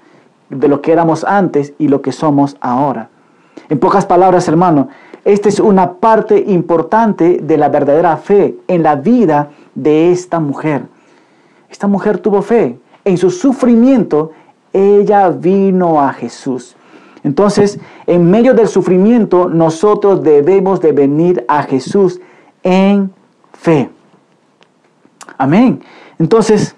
de 0.50 0.68
lo 0.68 0.82
que 0.82 0.92
éramos 0.92 1.24
antes 1.24 1.74
y 1.78 1.89
lo 1.89 2.02
que 2.02 2.12
somos 2.12 2.58
ahora. 2.60 3.10
En 3.70 3.80
pocas 3.80 4.08
palabras, 4.08 4.48
hermano, 4.48 4.89
esta 5.26 5.50
es 5.50 5.60
una 5.60 5.94
parte 5.94 6.38
importante 6.48 7.40
de 7.42 7.58
la 7.58 7.70
verdadera 7.70 8.18
fe 8.18 8.58
en 8.68 8.84
la 8.84 8.96
vida 8.96 9.52
de 9.74 10.12
esta 10.12 10.40
mujer. 10.40 10.84
Esta 11.70 11.88
mujer 11.88 12.20
tuvo 12.20 12.42
fe, 12.42 12.78
en 13.06 13.18
su 13.18 13.30
sufrimiento, 13.30 14.32
ella 14.72 15.30
vino 15.30 16.02
a 16.02 16.14
Jesús. 16.14 16.76
Entonces, 17.24 17.80
en 18.06 18.30
medio 18.30 18.54
del 18.54 18.68
sufrimiento, 18.68 19.48
nosotros 19.48 20.24
debemos 20.24 20.82
de 20.82 20.92
venir 20.92 21.46
a 21.48 21.64
Jesús 21.64 22.20
en 22.64 23.14
fe. 23.54 23.90
Amén. 25.38 25.82
Entonces, 26.20 26.76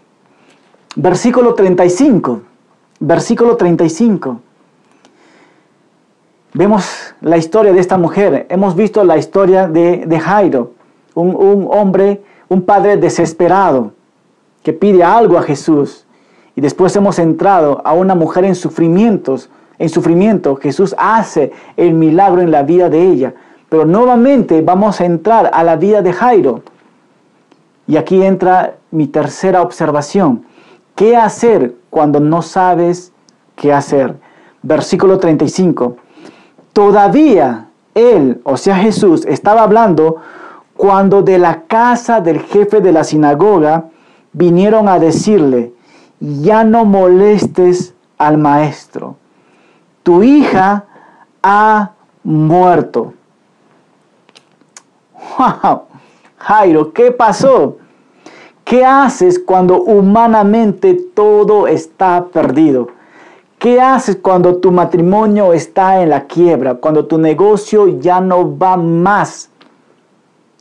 versículo 0.95 1.55
35, 1.55 2.41
versículo 2.99 3.57
35. 3.57 4.39
Vemos 6.57 7.13
la 7.19 7.35
historia 7.35 7.73
de 7.73 7.81
esta 7.81 7.97
mujer. 7.97 8.45
Hemos 8.47 8.77
visto 8.77 9.03
la 9.03 9.17
historia 9.17 9.67
de, 9.67 10.19
Jairo, 10.21 10.71
un, 11.13 11.35
un 11.35 11.67
hombre, 11.69 12.21
un 12.47 12.61
padre 12.61 12.95
desesperado 12.95 13.91
que 14.63 14.71
pide 14.71 15.03
algo 15.03 15.37
a 15.37 15.41
Jesús. 15.41 16.05
Y 16.55 16.61
después 16.61 16.95
hemos 16.95 17.19
entrado 17.19 17.81
a 17.83 17.91
una 17.91 18.15
mujer 18.15 18.45
en 18.45 18.55
sufrimientos, 18.55 19.49
en 19.79 19.89
sufrimiento. 19.89 20.55
Jesús 20.55 20.95
hace 20.97 21.51
el 21.75 21.93
milagro 21.93 22.41
en 22.41 22.51
la 22.51 22.63
vida 22.63 22.89
de 22.89 23.01
ella. 23.01 23.33
Pero 23.67 23.83
nuevamente 23.83 24.61
vamos 24.61 25.01
a 25.01 25.05
entrar 25.05 25.51
a 25.53 25.61
la 25.61 25.75
vida 25.75 26.01
de 26.01 26.13
Jairo. 26.13 26.61
Y 27.85 27.97
aquí 27.97 28.23
entra 28.23 28.77
mi 28.91 29.07
tercera 29.07 29.61
observación. 29.61 30.45
¿Qué 30.95 31.17
hacer 31.17 31.75
cuando 31.89 32.21
no 32.21 32.41
sabes 32.41 33.11
qué 33.57 33.73
hacer? 33.73 34.15
Versículo 34.63 35.19
35. 35.19 35.97
Todavía 36.75 37.67
él, 37.93 38.41
o 38.43 38.57
sea 38.57 38.75
Jesús, 38.75 39.25
estaba 39.25 39.63
hablando 39.63 40.17
cuando 40.75 41.21
de 41.21 41.37
la 41.37 41.61
casa 41.61 42.19
del 42.19 42.41
jefe 42.41 42.81
de 42.81 42.91
la 42.91 43.05
sinagoga 43.05 43.85
vinieron 44.33 44.89
a 44.89 44.99
decirle, 44.99 45.71
ya 46.19 46.65
no 46.65 46.83
molestes 46.83 47.93
al 48.17 48.37
maestro. 48.37 49.15
Tu 50.03 50.21
hija 50.23 50.83
ha 51.41 51.91
muerto. 52.25 53.13
¡Wow! 55.37 55.83
Jairo, 56.35 56.91
¿qué 56.91 57.13
pasó? 57.13 57.77
¿Qué 58.65 58.83
haces 58.83 59.39
cuando 59.39 59.81
humanamente 59.81 60.93
todo 61.13 61.67
está 61.67 62.25
perdido? 62.25 62.89
¿Qué 63.65 63.81
haces 63.81 64.17
cuando 64.17 64.57
tu 64.57 64.71
matrimonio 64.71 65.51
está 65.51 65.99
en 66.03 66.11
la 66.11 66.25
quiebra? 66.27 66.75
Cuando 66.75 67.07
tu 67.07 67.17
negocio 67.17 67.99
ya 67.99 68.21
no 68.21 68.55
va 68.55 68.77
más? 68.77 69.49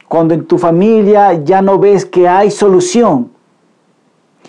Cuando 0.08 0.32
en 0.32 0.46
tu 0.46 0.56
familia 0.56 1.34
ya 1.34 1.60
no 1.60 1.78
ves 1.78 2.06
que 2.06 2.26
hay 2.26 2.50
solución? 2.50 3.30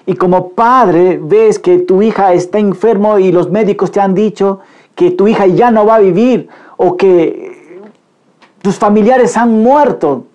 Y 0.06 0.16
como 0.16 0.52
padre 0.52 1.20
ves 1.22 1.60
que 1.60 1.80
tu 1.80 2.02
hija 2.02 2.32
está 2.32 2.58
enfermo 2.58 3.20
y 3.20 3.34
los 3.34 3.52
médicos 3.52 3.92
te 3.92 4.00
han 4.00 4.14
dicho 4.14 4.62
que 4.96 5.12
tu 5.12 5.28
hija 5.28 5.48
ya 5.48 5.70
no 5.70 5.86
va 5.86 5.96
a 5.96 6.00
vivir 6.00 6.48
o 6.78 6.96
que 6.96 7.82
tus 8.62 8.78
familiares 8.78 9.36
han 9.36 9.52
muerto. 9.62 10.28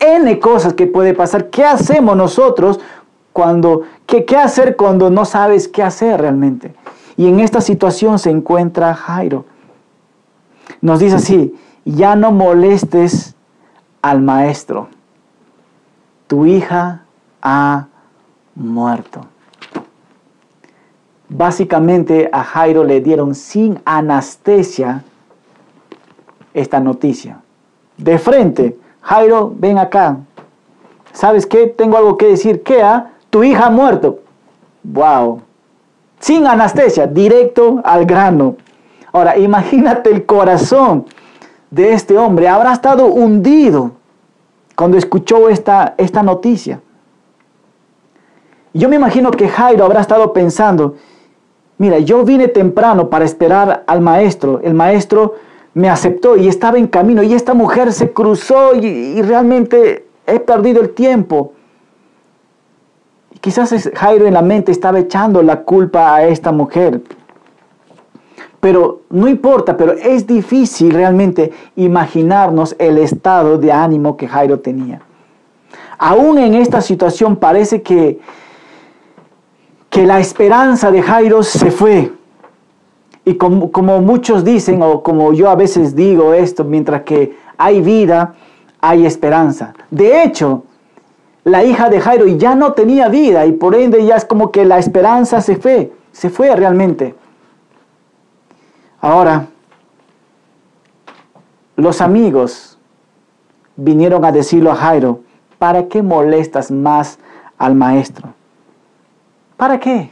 N 0.00 0.40
cosas 0.40 0.74
que 0.74 0.88
puede 0.88 1.14
pasar. 1.14 1.48
¿Qué 1.48 1.62
hacemos 1.62 2.16
nosotros 2.16 2.80
cuando, 3.32 3.82
qué, 4.04 4.24
qué 4.24 4.36
hacer 4.36 4.74
cuando 4.74 5.10
no 5.10 5.24
sabes 5.24 5.68
qué 5.68 5.84
hacer 5.84 6.20
realmente? 6.20 6.74
Y 7.18 7.26
en 7.26 7.40
esta 7.40 7.60
situación 7.60 8.20
se 8.20 8.30
encuentra 8.30 8.94
Jairo. 8.94 9.44
Nos 10.80 11.00
dice 11.00 11.16
así, 11.16 11.54
ya 11.84 12.14
no 12.14 12.30
molestes 12.30 13.34
al 14.00 14.22
maestro. 14.22 14.88
Tu 16.28 16.46
hija 16.46 17.02
ha 17.42 17.88
muerto. 18.54 19.22
Básicamente 21.28 22.30
a 22.32 22.44
Jairo 22.44 22.84
le 22.84 23.00
dieron 23.00 23.34
sin 23.34 23.80
anestesia 23.84 25.02
esta 26.54 26.78
noticia. 26.78 27.40
De 27.96 28.16
frente, 28.20 28.78
Jairo, 29.02 29.52
ven 29.56 29.78
acá. 29.78 30.18
¿Sabes 31.12 31.46
qué? 31.46 31.66
Tengo 31.66 31.96
algo 31.96 32.16
que 32.16 32.26
decir. 32.26 32.62
¿Qué? 32.62 32.80
Ah? 32.80 33.10
Tu 33.28 33.42
hija 33.42 33.66
ha 33.66 33.70
muerto. 33.70 34.20
Wow. 34.84 35.42
Sin 36.18 36.46
anestesia, 36.46 37.06
directo 37.06 37.80
al 37.84 38.04
grano. 38.04 38.56
Ahora, 39.12 39.38
imagínate 39.38 40.10
el 40.10 40.26
corazón 40.26 41.06
de 41.70 41.92
este 41.92 42.16
hombre. 42.18 42.48
Habrá 42.48 42.72
estado 42.72 43.06
hundido 43.06 43.92
cuando 44.74 44.96
escuchó 44.96 45.48
esta, 45.48 45.94
esta 45.96 46.22
noticia. 46.22 46.80
Yo 48.74 48.88
me 48.88 48.96
imagino 48.96 49.30
que 49.30 49.48
Jairo 49.48 49.84
habrá 49.84 50.00
estado 50.00 50.32
pensando, 50.32 50.96
mira, 51.78 51.98
yo 51.98 52.24
vine 52.24 52.48
temprano 52.48 53.08
para 53.08 53.24
esperar 53.24 53.82
al 53.86 54.00
maestro, 54.00 54.60
el 54.62 54.74
maestro 54.74 55.34
me 55.74 55.88
aceptó 55.88 56.36
y 56.36 56.48
estaba 56.48 56.78
en 56.78 56.86
camino 56.86 57.22
y 57.22 57.34
esta 57.34 57.54
mujer 57.54 57.92
se 57.92 58.12
cruzó 58.12 58.74
y, 58.74 59.22
realmente 59.22 60.06
he 60.26 60.40
perdido 60.40 60.80
el 60.82 60.90
tiempo. 60.90 61.52
Quizás 63.40 63.90
Jairo 63.94 64.26
en 64.26 64.34
la 64.34 64.42
mente 64.42 64.72
estaba 64.72 64.98
echando 64.98 65.42
la 65.42 65.62
culpa 65.62 66.14
a 66.14 66.24
esta 66.24 66.52
mujer. 66.52 67.02
Pero 68.60 69.02
no 69.10 69.28
importa, 69.28 69.76
pero 69.76 69.92
es 69.92 70.26
difícil 70.26 70.90
realmente 70.92 71.52
imaginarnos 71.76 72.74
el 72.78 72.98
estado 72.98 73.56
de 73.58 73.70
ánimo 73.70 74.16
que 74.16 74.26
Jairo 74.26 74.58
tenía. 74.58 75.00
Aún 75.96 76.38
en 76.38 76.54
esta 76.54 76.80
situación 76.80 77.36
parece 77.36 77.82
que 77.82 78.18
que 79.90 80.06
la 80.06 80.20
esperanza 80.20 80.90
de 80.90 81.02
Jairo 81.02 81.42
se 81.42 81.70
fue. 81.70 82.12
Y 83.24 83.34
como, 83.34 83.70
como, 83.70 84.00
muchos 84.00 84.44
dicen, 84.44 84.82
o 84.82 85.02
como 85.02 85.32
yo 85.32 85.50
a 85.50 85.54
veces 85.54 85.94
digo 85.94 86.32
esto, 86.32 86.64
mientras 86.64 87.02
que 87.02 87.36
hay 87.56 87.80
vida, 87.82 88.34
hay 88.80 89.04
esperanza. 89.04 89.74
De 89.90 90.22
hecho, 90.22 90.64
la 91.44 91.64
hija 91.64 91.88
de 91.88 92.00
Jairo 92.00 92.26
ya 92.26 92.54
no 92.54 92.72
tenía 92.72 93.08
vida 93.08 93.46
y 93.46 93.52
por 93.52 93.74
ende 93.74 94.04
ya 94.04 94.16
es 94.16 94.24
como 94.24 94.50
que 94.50 94.64
la 94.64 94.78
esperanza 94.78 95.40
se 95.40 95.56
fue, 95.56 95.92
se 96.12 96.30
fue 96.30 96.54
realmente. 96.54 97.14
Ahora, 99.00 99.46
los 101.76 102.00
amigos 102.00 102.78
vinieron 103.76 104.24
a 104.24 104.32
decirlo 104.32 104.72
a 104.72 104.76
Jairo, 104.76 105.20
¿para 105.58 105.86
qué 105.86 106.02
molestas 106.02 106.70
más 106.70 107.18
al 107.56 107.74
maestro? 107.74 108.34
¿Para 109.56 109.78
qué? 109.78 110.10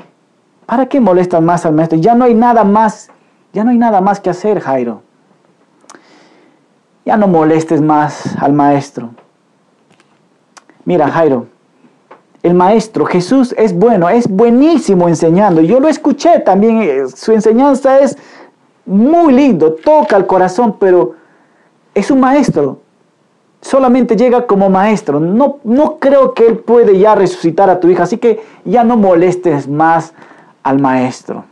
¿Para 0.64 0.86
qué 0.86 1.00
molestas 1.00 1.42
más 1.42 1.66
al 1.66 1.74
maestro? 1.74 1.98
Ya 1.98 2.14
no 2.14 2.24
hay 2.24 2.34
nada 2.34 2.64
más, 2.64 3.10
ya 3.52 3.64
no 3.64 3.70
hay 3.70 3.78
nada 3.78 4.00
más 4.00 4.20
que 4.20 4.30
hacer, 4.30 4.60
Jairo. 4.60 5.02
Ya 7.04 7.16
no 7.16 7.28
molestes 7.28 7.80
más 7.80 8.36
al 8.40 8.52
maestro. 8.52 9.10
Mira, 10.86 11.10
Jairo, 11.10 11.48
el 12.42 12.54
maestro 12.54 13.04
Jesús 13.04 13.54
es 13.58 13.74
bueno, 13.74 14.08
es 14.08 14.26
buenísimo 14.26 15.06
enseñando. 15.08 15.60
Yo 15.60 15.78
lo 15.78 15.88
escuché 15.88 16.40
también, 16.40 16.80
eh, 16.80 17.02
su 17.14 17.32
enseñanza 17.32 17.98
es 18.00 18.16
muy 18.86 19.34
lindo, 19.34 19.74
toca 19.74 20.16
el 20.16 20.26
corazón, 20.26 20.76
pero 20.80 21.12
es 21.94 22.10
un 22.10 22.20
maestro 22.20 22.78
solamente 23.66 24.16
llega 24.16 24.46
como 24.46 24.70
maestro. 24.70 25.20
No, 25.20 25.58
no 25.64 25.98
creo 25.98 26.34
que 26.34 26.46
Él 26.46 26.58
puede 26.58 26.98
ya 26.98 27.14
resucitar 27.14 27.68
a 27.68 27.80
tu 27.80 27.88
hija, 27.88 28.04
así 28.04 28.18
que 28.18 28.40
ya 28.64 28.84
no 28.84 28.96
molestes 28.96 29.68
más 29.68 30.14
al 30.62 30.78
maestro. 30.80 31.44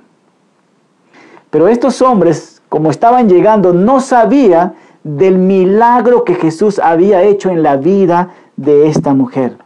Pero 1.50 1.68
estos 1.68 2.00
hombres, 2.02 2.62
como 2.68 2.90
estaban 2.90 3.28
llegando, 3.28 3.72
no 3.72 4.00
sabían 4.00 4.74
del 5.02 5.38
milagro 5.38 6.24
que 6.24 6.34
Jesús 6.34 6.78
había 6.78 7.22
hecho 7.22 7.50
en 7.50 7.62
la 7.62 7.76
vida 7.76 8.30
de 8.56 8.88
esta 8.88 9.14
mujer. 9.14 9.58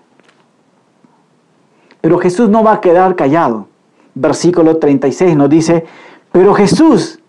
Pero 2.01 2.19
Jesús 2.19 2.49
no 2.49 2.63
va 2.63 2.75
a 2.75 2.81
quedar 2.81 3.17
callado. 3.17 3.69
Versículo 4.15 4.77
36 4.79 5.37
nos 5.37 5.51
dice, 5.51 5.85
pero 6.33 6.55
Jesús, 6.55 7.21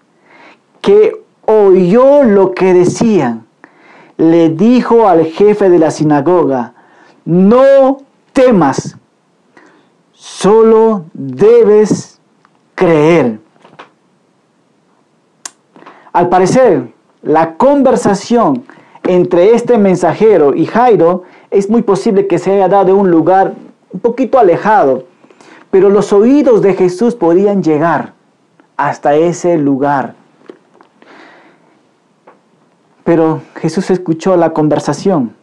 que 0.81 1.23
oyó 1.45 2.23
lo 2.23 2.53
que 2.53 2.73
decían, 2.73 3.45
le 4.17 4.49
dijo 4.49 5.07
al 5.07 5.25
jefe 5.25 5.69
de 5.69 5.79
la 5.79 5.91
sinagoga, 5.91 6.73
no 7.25 7.97
temas, 8.33 8.97
solo 10.11 11.05
debes 11.13 12.19
creer. 12.75 13.39
Al 16.11 16.29
parecer, 16.29 16.93
la 17.21 17.55
conversación 17.55 18.65
entre 19.03 19.55
este 19.55 19.77
mensajero 19.77 20.53
y 20.55 20.65
Jairo 20.65 21.23
es 21.51 21.69
muy 21.69 21.81
posible 21.81 22.27
que 22.27 22.39
se 22.39 22.51
haya 22.51 22.67
dado 22.67 22.89
en 22.89 22.95
un 22.95 23.11
lugar 23.11 23.53
un 23.91 23.99
poquito 23.99 24.37
alejado, 24.39 25.05
pero 25.71 25.89
los 25.89 26.13
oídos 26.13 26.61
de 26.61 26.73
Jesús 26.73 27.15
podían 27.15 27.63
llegar 27.63 28.13
hasta 28.77 29.15
ese 29.15 29.57
lugar. 29.57 30.15
Pero 33.03 33.41
Jesús 33.55 33.89
escuchó 33.89 34.37
la 34.37 34.51
conversación. 34.51 35.33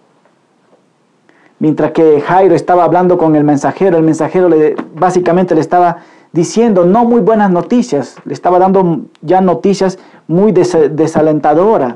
Mientras 1.58 1.92
que 1.92 2.20
Jairo 2.20 2.54
estaba 2.54 2.84
hablando 2.84 3.18
con 3.18 3.34
el 3.34 3.44
mensajero, 3.44 3.96
el 3.96 4.04
mensajero 4.04 4.48
le, 4.48 4.76
básicamente 4.94 5.54
le 5.54 5.62
estaba 5.62 5.98
diciendo 6.32 6.84
no 6.84 7.04
muy 7.04 7.20
buenas 7.20 7.50
noticias, 7.50 8.16
le 8.24 8.34
estaba 8.34 8.58
dando 8.58 9.06
ya 9.22 9.40
noticias 9.40 9.98
muy 10.28 10.52
desalentadoras, 10.52 11.94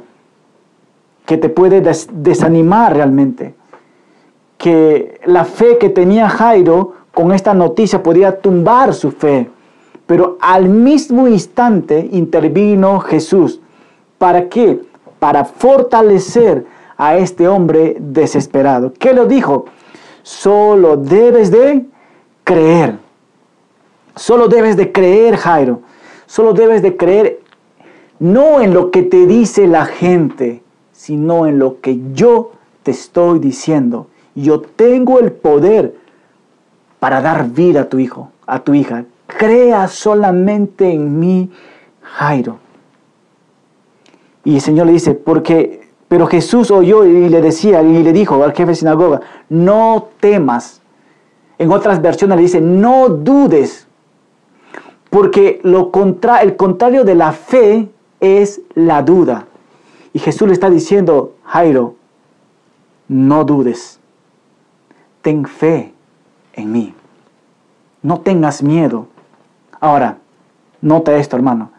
que 1.26 1.36
te 1.36 1.48
puede 1.48 1.80
desanimar 1.80 2.94
realmente. 2.94 3.54
Que 4.60 5.20
la 5.24 5.44
fe 5.44 5.78
que 5.78 5.88
tenía 5.88 6.28
Jairo 6.28 6.92
con 7.12 7.32
esta 7.32 7.54
noticia 7.54 8.02
podía 8.02 8.40
tumbar 8.40 8.94
su 8.94 9.10
fe. 9.10 9.50
Pero 10.06 10.38
al 10.40 10.68
mismo 10.68 11.26
instante 11.26 12.08
intervino 12.12 13.00
Jesús. 13.00 13.60
¿Para 14.18 14.48
qué? 14.48 14.80
para 15.20 15.44
fortalecer 15.44 16.66
a 16.96 17.16
este 17.16 17.46
hombre 17.46 17.96
desesperado. 18.00 18.92
¿Qué 18.98 19.14
le 19.14 19.26
dijo? 19.26 19.66
Solo 20.22 20.96
debes 20.96 21.52
de 21.52 21.86
creer. 22.42 22.98
Solo 24.16 24.48
debes 24.48 24.76
de 24.76 24.90
creer, 24.90 25.36
Jairo. 25.36 25.82
Solo 26.26 26.52
debes 26.52 26.82
de 26.82 26.96
creer 26.96 27.40
no 28.18 28.60
en 28.60 28.74
lo 28.74 28.90
que 28.90 29.02
te 29.02 29.26
dice 29.26 29.66
la 29.66 29.86
gente, 29.86 30.62
sino 30.92 31.46
en 31.46 31.58
lo 31.58 31.80
que 31.80 32.00
yo 32.12 32.52
te 32.82 32.90
estoy 32.90 33.38
diciendo. 33.38 34.08
Yo 34.34 34.60
tengo 34.60 35.18
el 35.18 35.32
poder 35.32 35.94
para 36.98 37.20
dar 37.20 37.48
vida 37.48 37.82
a 37.82 37.88
tu 37.88 37.98
hijo, 37.98 38.30
a 38.46 38.60
tu 38.60 38.74
hija. 38.74 39.04
Crea 39.26 39.88
solamente 39.88 40.92
en 40.92 41.18
mí, 41.18 41.50
Jairo. 42.02 42.58
Y 44.44 44.56
el 44.56 44.60
Señor 44.60 44.86
le 44.86 44.92
dice, 44.92 45.14
porque, 45.14 45.88
pero 46.08 46.26
Jesús 46.26 46.70
oyó 46.70 47.04
y 47.04 47.28
le 47.28 47.40
decía, 47.40 47.82
y 47.82 48.02
le 48.02 48.12
dijo 48.12 48.42
al 48.42 48.52
jefe 48.52 48.70
de 48.70 48.74
sinagoga, 48.74 49.20
no 49.48 50.08
temas. 50.20 50.80
En 51.58 51.70
otras 51.70 52.00
versiones 52.00 52.36
le 52.36 52.42
dice, 52.42 52.60
no 52.60 53.08
dudes, 53.08 53.86
porque 55.10 55.60
lo 55.62 55.90
contra, 55.90 56.42
el 56.42 56.56
contrario 56.56 57.04
de 57.04 57.14
la 57.14 57.32
fe 57.32 57.88
es 58.20 58.62
la 58.74 59.02
duda. 59.02 59.46
Y 60.12 60.18
Jesús 60.18 60.48
le 60.48 60.54
está 60.54 60.70
diciendo, 60.70 61.34
Jairo, 61.44 61.94
no 63.08 63.44
dudes, 63.44 63.99
ten 65.22 65.44
fe 65.44 65.92
en 66.54 66.72
mí, 66.72 66.94
no 68.02 68.20
tengas 68.20 68.62
miedo. 68.62 69.06
Ahora, 69.80 70.18
nota 70.80 71.16
esto, 71.16 71.36
hermano. 71.36 71.70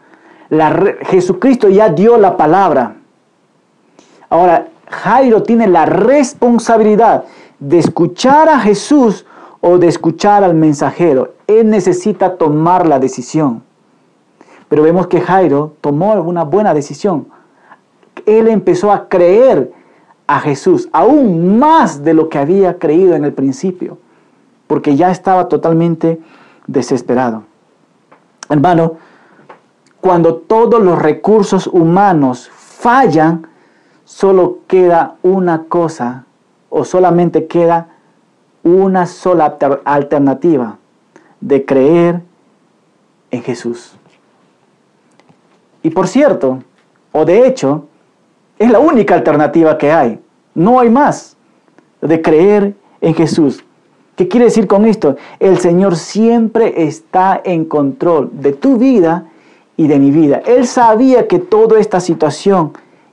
Jesucristo 1.02 1.68
ya 1.68 1.88
dio 1.88 2.18
la 2.18 2.36
palabra. 2.36 2.96
Ahora, 4.28 4.68
Jairo 4.88 5.42
tiene 5.42 5.66
la 5.66 5.86
responsabilidad 5.86 7.24
de 7.58 7.78
escuchar 7.78 8.48
a 8.48 8.60
Jesús 8.60 9.24
o 9.60 9.78
de 9.78 9.88
escuchar 9.88 10.44
al 10.44 10.54
mensajero. 10.54 11.34
Él 11.46 11.70
necesita 11.70 12.36
tomar 12.36 12.86
la 12.86 12.98
decisión. 12.98 13.62
Pero 14.68 14.82
vemos 14.82 15.06
que 15.06 15.20
Jairo 15.20 15.74
tomó 15.80 16.14
una 16.14 16.44
buena 16.44 16.74
decisión. 16.74 17.28
Él 18.26 18.48
empezó 18.48 18.92
a 18.92 19.08
creer 19.08 19.72
a 20.26 20.40
Jesús, 20.40 20.88
aún 20.92 21.58
más 21.58 22.04
de 22.04 22.14
lo 22.14 22.28
que 22.28 22.38
había 22.38 22.78
creído 22.78 23.14
en 23.14 23.24
el 23.24 23.32
principio, 23.32 23.98
porque 24.66 24.96
ya 24.96 25.10
estaba 25.10 25.48
totalmente 25.48 26.20
desesperado. 26.66 27.44
Hermano, 28.48 28.94
cuando 30.00 30.36
todos 30.36 30.82
los 30.82 31.00
recursos 31.00 31.66
humanos 31.66 32.50
fallan, 32.52 33.46
solo 34.04 34.58
queda 34.66 35.16
una 35.22 35.64
cosa 35.64 36.24
o 36.68 36.84
solamente 36.84 37.46
queda 37.46 37.88
una 38.62 39.06
sola 39.06 39.56
alternativa 39.84 40.78
de 41.40 41.64
creer 41.64 42.22
en 43.30 43.42
Jesús. 43.42 43.94
Y 45.82 45.90
por 45.90 46.06
cierto, 46.08 46.60
o 47.12 47.24
de 47.24 47.46
hecho, 47.46 47.86
es 48.62 48.70
la 48.70 48.78
única 48.78 49.14
alternativa 49.14 49.76
que 49.76 49.90
hay. 49.90 50.20
No 50.54 50.78
hay 50.78 50.88
más 50.88 51.36
de 52.00 52.22
creer 52.22 52.74
en 53.00 53.14
Jesús. 53.14 53.64
¿Qué 54.14 54.28
quiere 54.28 54.46
decir 54.46 54.68
con 54.68 54.84
esto? 54.84 55.16
El 55.40 55.58
Señor 55.58 55.96
siempre 55.96 56.84
está 56.84 57.40
en 57.42 57.64
control 57.64 58.30
de 58.32 58.52
tu 58.52 58.76
vida 58.76 59.26
y 59.76 59.88
de 59.88 59.98
mi 59.98 60.12
vida. 60.12 60.42
Él 60.46 60.68
sabía 60.68 61.26
que 61.26 61.40
toda 61.40 61.80
esta 61.80 61.98
situación 61.98 62.72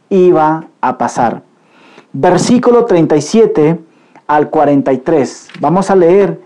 iba 0.09 0.67
a 0.81 0.97
pasar. 0.99 1.41
Versículo 2.13 2.85
37 2.85 3.79
al 4.27 4.51
43. 4.51 5.47
Vamos 5.59 5.89
a 5.89 5.95
leer 5.95 6.39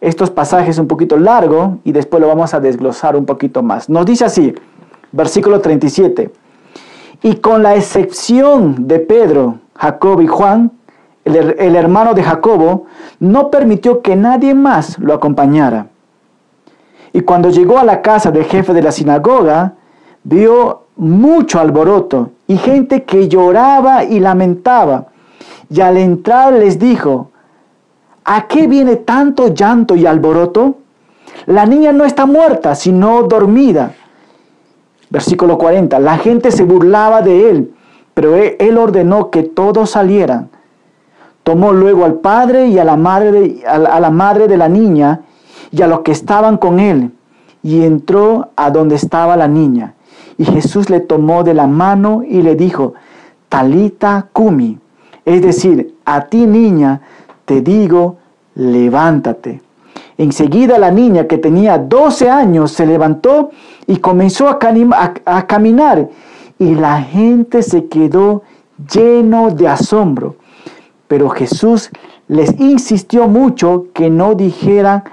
estos 0.00 0.30
pasajes 0.30 0.78
un 0.78 0.86
poquito 0.86 1.16
largo 1.16 1.78
y 1.82 1.90
después 1.90 2.20
lo 2.20 2.28
vamos 2.28 2.54
a 2.54 2.60
desglosar 2.60 3.16
un 3.16 3.26
poquito 3.26 3.64
más. 3.64 3.88
Nos 3.88 4.06
dice 4.06 4.26
así, 4.26 4.54
versículo 5.10 5.60
37. 5.60 6.30
Y 7.22 7.36
con 7.36 7.62
la 7.62 7.74
excepción 7.74 8.86
de 8.86 9.00
Pedro, 9.00 9.58
Jacob 9.74 10.20
y 10.20 10.26
Juan, 10.26 10.72
el, 11.24 11.76
hermano 11.76 12.14
de 12.14 12.22
Jacobo, 12.22 12.86
no 13.20 13.50
permitió 13.50 14.00
que 14.02 14.16
nadie 14.16 14.54
más 14.54 14.98
lo 14.98 15.14
acompañara. 15.14 15.88
Y 17.12 17.20
cuando 17.22 17.50
llegó 17.50 17.78
a 17.78 17.84
la 17.84 18.02
casa 18.02 18.30
del 18.30 18.44
jefe 18.44 18.72
de 18.72 18.82
la 18.82 18.92
sinagoga, 18.92 19.74
vio 20.24 20.84
mucho 20.96 21.60
alboroto 21.60 22.30
y 22.46 22.56
gente 22.56 23.04
que 23.04 23.28
lloraba 23.28 24.04
y 24.04 24.20
lamentaba. 24.20 25.06
Y 25.70 25.80
al 25.80 25.96
entrar 25.96 26.52
les 26.52 26.78
dijo, 26.78 27.30
¿a 28.24 28.46
qué 28.46 28.66
viene 28.66 28.96
tanto 28.96 29.48
llanto 29.48 29.96
y 29.96 30.06
alboroto? 30.06 30.76
La 31.46 31.66
niña 31.66 31.92
no 31.92 32.04
está 32.04 32.26
muerta, 32.26 32.74
sino 32.74 33.22
dormida. 33.22 33.92
Versículo 35.10 35.58
40. 35.58 35.98
La 35.98 36.18
gente 36.18 36.50
se 36.50 36.64
burlaba 36.64 37.22
de 37.22 37.50
él, 37.50 37.74
pero 38.14 38.36
él 38.36 38.78
ordenó 38.78 39.30
que 39.30 39.42
todos 39.42 39.90
salieran. 39.90 40.50
Tomó 41.42 41.72
luego 41.72 42.04
al 42.04 42.14
padre 42.14 42.68
y 42.68 42.78
a 42.78 42.84
la 42.84 42.96
madre 42.96 43.32
de, 43.32 43.66
a 43.66 44.00
la 44.00 44.10
madre 44.10 44.48
de 44.48 44.56
la 44.56 44.68
niña 44.68 45.22
y 45.70 45.82
a 45.82 45.86
los 45.86 46.00
que 46.00 46.12
estaban 46.12 46.56
con 46.56 46.80
él, 46.80 47.12
y 47.62 47.84
entró 47.84 48.50
a 48.56 48.70
donde 48.70 48.96
estaba 48.96 49.36
la 49.36 49.48
niña. 49.48 49.94
Y 50.36 50.44
Jesús 50.44 50.88
le 50.88 51.00
tomó 51.00 51.42
de 51.42 51.54
la 51.54 51.66
mano 51.66 52.22
y 52.26 52.42
le 52.42 52.54
dijo, 52.54 52.94
Talita 53.48 54.28
Kumi, 54.32 54.78
es 55.24 55.42
decir, 55.42 55.94
a 56.04 56.26
ti 56.26 56.46
niña, 56.46 57.00
te 57.44 57.60
digo, 57.60 58.16
levántate. 58.54 59.62
Enseguida 60.16 60.78
la 60.78 60.90
niña 60.90 61.26
que 61.26 61.38
tenía 61.38 61.78
12 61.78 62.30
años 62.30 62.72
se 62.72 62.86
levantó 62.86 63.50
y 63.88 63.96
comenzó 63.96 64.48
a, 64.48 64.58
caminar 65.46 66.10
y 66.58 66.74
la 66.74 67.00
gente 67.02 67.62
se 67.62 67.86
quedó 67.86 68.42
lleno 68.92 69.50
de 69.50 69.66
asombro. 69.66 70.36
Pero 71.08 71.30
Jesús 71.30 71.90
les 72.28 72.60
insistió 72.60 73.28
mucho 73.28 73.86
que 73.94 74.10
no 74.10 74.34
dijeran 74.34 75.04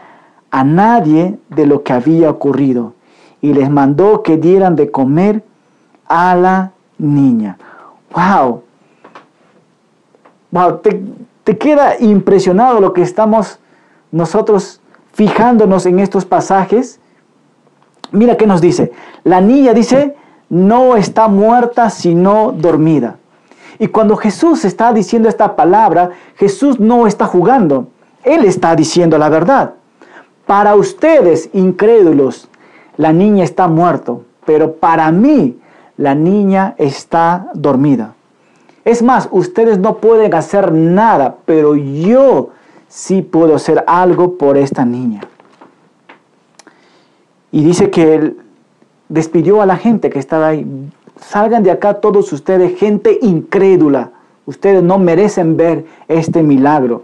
a 0.52 0.66
nadie 0.66 1.40
de 1.50 1.66
lo 1.66 1.84
que 1.84 1.94
había 1.94 2.30
ocurrido 2.30 2.94
y 3.42 3.54
les 3.54 3.70
mandó 3.70 4.22
que 4.24 4.36
dieran 4.36 4.76
de 4.76 4.92
comer 4.92 5.42
a 6.10 6.36
la 6.36 6.74
niña. 6.98 7.58
¡Wow! 8.14 8.62
¡Wow! 10.52 10.78
¿Te, 10.80 11.02
te 11.46 11.58
queda 11.58 11.96
impresionado 11.98 12.82
lo 12.82 12.92
que 12.92 13.04
estamos 13.04 13.58
nosotros 14.12 14.82
fijándonos 15.14 15.86
en 15.86 16.00
estos 16.00 16.26
pasajes, 16.26 17.00
mira 18.12 18.38
qué 18.38 18.48
nos 18.48 18.62
dice. 18.62 18.92
La 19.24 19.42
niña 19.42 19.74
dice, 19.74 20.16
no 20.50 20.96
está 20.96 21.28
muerta 21.28 21.90
sino 21.90 22.52
dormida. 22.52 23.18
Y 23.80 23.88
cuando 23.88 24.16
Jesús 24.16 24.64
está 24.66 24.94
diciendo 24.94 25.28
esta 25.28 25.56
palabra, 25.56 26.12
Jesús 26.36 26.80
no 26.80 27.08
está 27.08 27.26
jugando, 27.26 27.88
Él 28.24 28.46
está 28.46 28.76
diciendo 28.76 29.18
la 29.18 29.30
verdad. 29.30 29.74
Para 30.46 30.76
ustedes, 30.76 31.50
incrédulos, 31.54 32.48
la 32.98 33.12
niña 33.12 33.44
está 33.44 33.68
muerta, 33.68 34.14
pero 34.46 34.76
para 34.76 35.12
mí, 35.12 35.60
la 35.98 36.16
niña 36.16 36.76
está 36.78 37.50
dormida. 37.54 38.14
Es 38.86 39.02
más, 39.02 39.28
ustedes 39.32 39.80
no 39.80 39.98
pueden 39.98 40.34
hacer 40.36 40.72
nada, 40.72 41.38
pero 41.46 41.76
yo 41.76 42.52
sí 42.88 43.22
puedo 43.22 43.56
hacer 43.56 43.84
algo 43.88 44.38
por 44.38 44.58
esta 44.58 44.86
niña. 44.86 45.22
Y 47.56 47.64
dice 47.64 47.90
que 47.90 48.16
él 48.16 48.38
despidió 49.08 49.62
a 49.62 49.66
la 49.66 49.78
gente 49.78 50.10
que 50.10 50.20
estaba 50.20 50.50
ahí. 50.50 50.68
Salgan 51.22 51.64
de 51.64 51.72
acá 51.72 51.94
todos 51.94 52.34
ustedes, 52.34 52.78
gente 52.78 53.18
incrédula. 53.22 54.12
Ustedes 54.46 54.84
no 54.84 55.00
merecen 55.00 55.56
ver 55.56 55.86
este 56.10 56.44
milagro. 56.44 57.04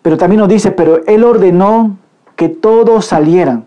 Pero 0.00 0.16
también 0.16 0.38
nos 0.38 0.48
dice, 0.48 0.70
pero 0.70 1.04
él 1.08 1.24
ordenó 1.24 1.96
que 2.36 2.50
todos 2.50 3.06
salieran. 3.06 3.66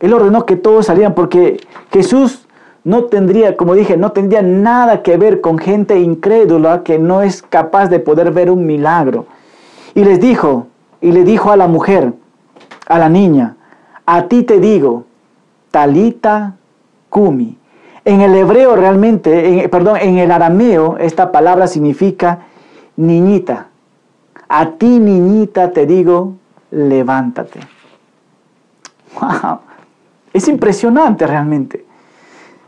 Él 0.00 0.12
ordenó 0.12 0.44
que 0.44 0.56
todos 0.56 0.86
salieran 0.86 1.14
porque 1.14 1.60
Jesús 1.92 2.48
no 2.82 3.04
tendría, 3.04 3.56
como 3.56 3.74
dije, 3.76 3.96
no 3.96 4.10
tendría 4.10 4.42
nada 4.42 5.04
que 5.04 5.16
ver 5.18 5.40
con 5.40 5.56
gente 5.56 6.00
incrédula 6.00 6.82
que 6.82 6.98
no 6.98 7.22
es 7.22 7.42
capaz 7.42 7.90
de 7.90 8.00
poder 8.00 8.32
ver 8.32 8.50
un 8.50 8.66
milagro. 8.66 9.26
Y 9.94 10.02
les 10.02 10.18
dijo, 10.18 10.66
y 11.00 11.12
le 11.12 11.22
dijo 11.22 11.52
a 11.52 11.56
la 11.56 11.68
mujer, 11.68 12.12
a 12.88 12.98
la 12.98 13.08
niña, 13.08 13.54
a 14.06 14.28
ti 14.28 14.44
te 14.44 14.60
digo, 14.60 15.04
talita 15.70 16.54
kumi. 17.10 17.58
En 18.04 18.20
el 18.20 18.34
hebreo 18.34 18.76
realmente, 18.76 19.68
perdón, 19.68 19.98
en 20.00 20.18
el 20.18 20.30
arameo, 20.30 20.96
esta 20.98 21.32
palabra 21.32 21.66
significa 21.66 22.38
niñita. 22.96 23.66
A 24.48 24.70
ti, 24.72 25.00
niñita, 25.00 25.72
te 25.72 25.86
digo, 25.86 26.34
levántate. 26.70 27.60
Wow. 29.18 29.60
Es 30.34 30.46
impresionante 30.46 31.26
realmente. 31.26 31.86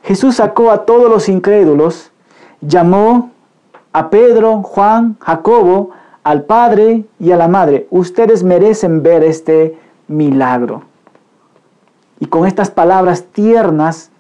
Jesús 0.03 0.37
sacó 0.37 0.71
a 0.71 0.87
todos 0.87 1.11
los 1.11 1.29
incrédulos, 1.29 2.11
llamó 2.63 3.33
a 3.93 4.09
Pedro, 4.09 4.63
Juan, 4.63 5.19
Jacobo, 5.21 5.91
al 6.25 6.45
Padre 6.45 7.05
y 7.21 7.33
a 7.33 7.37
la 7.37 7.49
Madre, 7.49 7.87
ustedes 7.91 8.43
merecen 8.43 9.03
ver 9.03 9.23
este 9.23 9.79
milagro. 10.09 10.88
Y 12.21 12.27
con 12.27 12.47
estas 12.47 12.71
palabras 12.71 13.25
tiernas, 13.33 14.11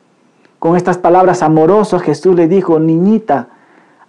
con 0.58 0.76
estas 0.76 0.98
palabras 0.98 1.42
amorosas, 1.42 2.02
Jesús 2.02 2.34
le 2.34 2.48
dijo, 2.48 2.78
niñita, 2.78 3.48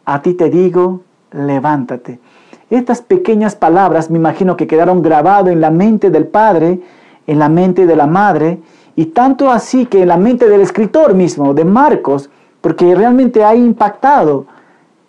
a 0.06 0.22
ti 0.22 0.34
te 0.34 0.50
digo, 0.50 1.02
levántate. 1.32 2.20
Estas 2.70 3.02
pequeñas 3.02 3.56
palabras 3.56 4.10
me 4.12 4.18
imagino 4.18 4.56
que 4.56 4.68
quedaron 4.68 5.02
grabadas 5.02 5.52
en 5.52 5.62
la 5.62 5.72
mente 5.72 6.12
del 6.12 6.28
Padre, 6.28 6.82
en 7.26 7.40
la 7.40 7.50
mente 7.50 7.86
de 7.86 7.96
la 7.96 8.08
Madre, 8.08 8.60
y 8.96 9.06
tanto 9.06 9.52
así 9.52 9.86
que 9.86 10.02
en 10.02 10.08
la 10.08 10.18
mente 10.18 10.50
del 10.50 10.62
escritor 10.62 11.14
mismo, 11.14 11.54
de 11.54 11.66
Marcos, 11.66 12.30
porque 12.62 12.94
realmente 12.94 13.44
ha 13.44 13.56
impactado 13.56 14.46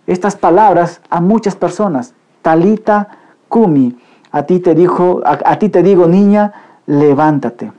estas 0.07 0.37
palabras 0.37 1.01
a 1.11 1.21
muchas 1.21 1.57
personas. 1.57 2.15
Talita 2.43 3.09
Kumi, 3.49 3.97
a 4.33 4.45
ti 4.45 4.61
te 4.61 4.75
dijo, 4.75 5.21
a, 5.25 5.59
ti 5.59 5.69
te 5.69 5.83
digo, 5.83 6.07
niña, 6.07 6.53
levántate. 6.87 7.73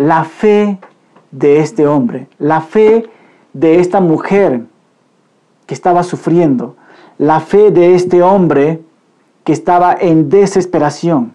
La 0.00 0.24
fe 0.24 0.78
de 1.30 1.60
este 1.60 1.86
hombre, 1.86 2.26
la 2.38 2.62
fe 2.62 3.10
de 3.52 3.80
esta 3.80 4.00
mujer 4.00 4.62
que 5.66 5.74
estaba 5.74 6.04
sufriendo, 6.04 6.74
la 7.18 7.40
fe 7.40 7.70
de 7.70 7.94
este 7.94 8.22
hombre 8.22 8.80
que 9.44 9.52
estaba 9.52 9.94
en 10.00 10.30
desesperación. 10.30 11.34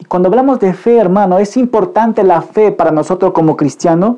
Y 0.00 0.04
cuando 0.06 0.28
hablamos 0.28 0.58
de 0.58 0.74
fe, 0.74 0.96
hermano, 0.96 1.38
es 1.38 1.56
importante 1.56 2.24
la 2.24 2.42
fe 2.42 2.72
para 2.72 2.90
nosotros 2.90 3.30
como 3.32 3.56
cristianos. 3.56 4.16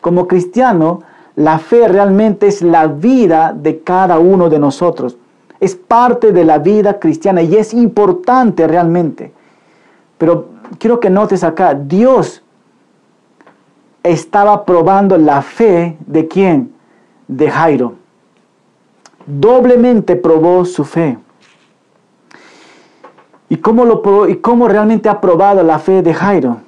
Como 0.00 0.28
cristiano, 0.28 1.02
la 1.34 1.58
fe 1.58 1.88
realmente 1.88 2.46
es 2.46 2.62
la 2.62 2.86
vida 2.86 3.52
de 3.52 3.80
cada 3.80 4.20
uno 4.20 4.48
de 4.48 4.60
nosotros. 4.60 5.16
Es 5.58 5.74
parte 5.74 6.30
de 6.30 6.44
la 6.44 6.58
vida 6.58 7.00
cristiana 7.00 7.42
y 7.42 7.56
es 7.56 7.74
importante 7.74 8.68
realmente. 8.68 9.32
Pero 10.18 10.50
quiero 10.78 11.00
que 11.00 11.10
notes 11.10 11.42
acá, 11.42 11.74
Dios 11.74 12.44
estaba 14.02 14.64
probando 14.64 15.18
la 15.18 15.42
fe 15.42 15.96
de 16.06 16.28
quién? 16.28 16.72
De 17.28 17.50
Jairo. 17.50 17.94
Doblemente 19.26 20.16
probó 20.16 20.64
su 20.64 20.84
fe. 20.84 21.18
¿Y 23.48 23.56
cómo, 23.56 23.84
lo 23.84 24.28
¿Y 24.28 24.36
cómo 24.36 24.68
realmente 24.68 25.08
ha 25.08 25.20
probado 25.20 25.62
la 25.62 25.78
fe 25.78 26.02
de 26.02 26.14
Jairo? 26.14 26.58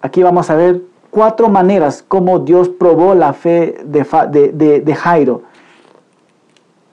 Aquí 0.00 0.22
vamos 0.22 0.50
a 0.50 0.56
ver 0.56 0.82
cuatro 1.10 1.48
maneras 1.48 2.04
cómo 2.06 2.38
Dios 2.38 2.68
probó 2.68 3.14
la 3.14 3.32
fe 3.32 3.78
de, 3.84 4.80
de 4.80 4.94
Jairo. 4.94 5.42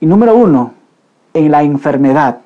Y 0.00 0.06
número 0.06 0.34
uno, 0.34 0.72
en 1.32 1.50
la 1.50 1.62
enfermedad. 1.62 2.40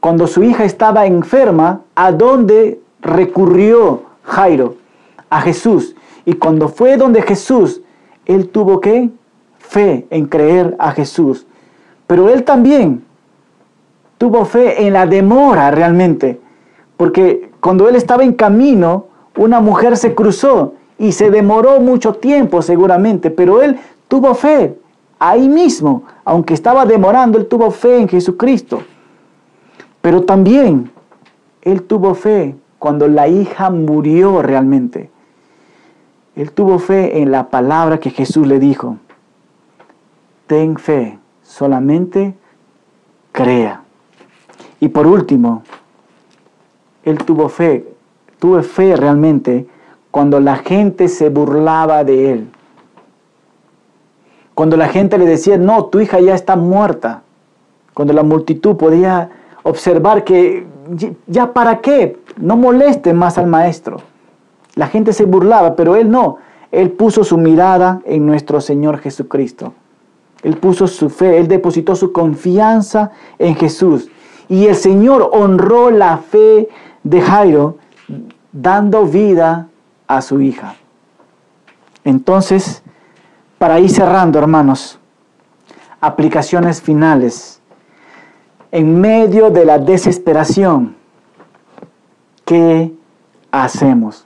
Cuando 0.00 0.26
su 0.26 0.42
hija 0.42 0.64
estaba 0.64 1.06
enferma, 1.06 1.80
¿a 1.94 2.12
dónde 2.12 2.80
recurrió 3.00 4.02
Jairo? 4.22 4.76
A 5.30 5.40
Jesús. 5.40 5.96
Y 6.24 6.34
cuando 6.34 6.68
fue 6.68 6.96
donde 6.96 7.22
Jesús, 7.22 7.82
él 8.26 8.48
tuvo 8.48 8.80
que 8.80 9.10
fe 9.58 10.06
en 10.10 10.26
creer 10.26 10.76
a 10.78 10.92
Jesús. 10.92 11.46
Pero 12.06 12.28
él 12.28 12.44
también 12.44 13.04
tuvo 14.18 14.44
fe 14.44 14.86
en 14.86 14.92
la 14.92 15.06
demora 15.06 15.70
realmente, 15.70 16.40
porque 16.96 17.50
cuando 17.60 17.88
él 17.88 17.96
estaba 17.96 18.24
en 18.24 18.32
camino, 18.32 19.06
una 19.36 19.60
mujer 19.60 19.96
se 19.96 20.14
cruzó 20.14 20.74
y 20.98 21.12
se 21.12 21.30
demoró 21.30 21.80
mucho 21.80 22.14
tiempo 22.14 22.62
seguramente, 22.62 23.30
pero 23.30 23.62
él 23.62 23.78
tuvo 24.08 24.34
fe 24.34 24.78
ahí 25.18 25.48
mismo, 25.48 26.04
aunque 26.24 26.54
estaba 26.54 26.86
demorando, 26.86 27.38
él 27.38 27.46
tuvo 27.46 27.70
fe 27.70 27.98
en 27.98 28.08
Jesucristo. 28.08 28.82
Pero 30.00 30.22
también 30.22 30.90
él 31.62 31.82
tuvo 31.82 32.14
fe 32.14 32.54
cuando 32.78 33.08
la 33.08 33.28
hija 33.28 33.70
murió 33.70 34.40
realmente. 34.42 35.10
Él 36.36 36.52
tuvo 36.52 36.78
fe 36.78 37.22
en 37.22 37.30
la 37.30 37.48
palabra 37.48 37.98
que 37.98 38.10
Jesús 38.10 38.46
le 38.46 38.58
dijo. 38.58 38.98
Ten 40.46 40.76
fe, 40.76 41.18
solamente 41.42 42.34
crea. 43.32 43.80
Y 44.78 44.88
por 44.88 45.06
último, 45.06 45.62
él 47.04 47.18
tuvo 47.24 47.48
fe, 47.48 47.88
tuve 48.38 48.62
fe 48.62 48.96
realmente 48.96 49.66
cuando 50.10 50.38
la 50.38 50.56
gente 50.56 51.08
se 51.08 51.30
burlaba 51.30 52.04
de 52.04 52.32
él. 52.32 52.48
Cuando 54.54 54.76
la 54.76 54.88
gente 54.88 55.18
le 55.18 55.24
decía, 55.24 55.56
no, 55.56 55.86
tu 55.86 56.00
hija 56.00 56.20
ya 56.20 56.34
está 56.34 56.56
muerta. 56.56 57.22
Cuando 57.94 58.12
la 58.12 58.22
multitud 58.22 58.76
podía 58.76 59.30
observar 59.62 60.24
que 60.24 60.66
ya 61.26 61.52
para 61.52 61.80
qué, 61.80 62.18
no 62.36 62.56
moleste 62.56 63.14
más 63.14 63.38
al 63.38 63.46
maestro. 63.46 63.98
La 64.76 64.86
gente 64.86 65.12
se 65.12 65.24
burlaba, 65.24 65.74
pero 65.74 65.96
él 65.96 66.10
no. 66.10 66.36
Él 66.70 66.90
puso 66.90 67.24
su 67.24 67.38
mirada 67.38 68.02
en 68.04 68.26
nuestro 68.26 68.60
Señor 68.60 68.98
Jesucristo. 68.98 69.72
Él 70.42 70.58
puso 70.58 70.86
su 70.86 71.08
fe, 71.08 71.38
él 71.38 71.48
depositó 71.48 71.96
su 71.96 72.12
confianza 72.12 73.10
en 73.38 73.56
Jesús. 73.56 74.08
Y 74.48 74.66
el 74.66 74.76
Señor 74.76 75.30
honró 75.32 75.90
la 75.90 76.18
fe 76.18 76.68
de 77.02 77.20
Jairo 77.22 77.78
dando 78.52 79.06
vida 79.06 79.68
a 80.06 80.20
su 80.20 80.40
hija. 80.40 80.76
Entonces, 82.04 82.82
para 83.58 83.80
ir 83.80 83.90
cerrando, 83.90 84.38
hermanos, 84.38 84.98
aplicaciones 86.00 86.82
finales. 86.82 87.60
En 88.70 89.00
medio 89.00 89.50
de 89.50 89.64
la 89.64 89.78
desesperación, 89.78 90.96
¿qué 92.44 92.92
hacemos? 93.50 94.25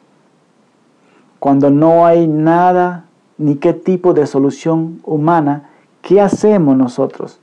Cuando 1.41 1.70
no 1.70 2.05
hay 2.05 2.28
nada 2.28 3.07
ni 3.38 3.57
qué 3.57 3.72
tipo 3.72 4.12
de 4.12 4.26
solución 4.26 5.01
humana, 5.05 5.70
¿qué 6.03 6.20
hacemos 6.20 6.76
nosotros? 6.76 7.41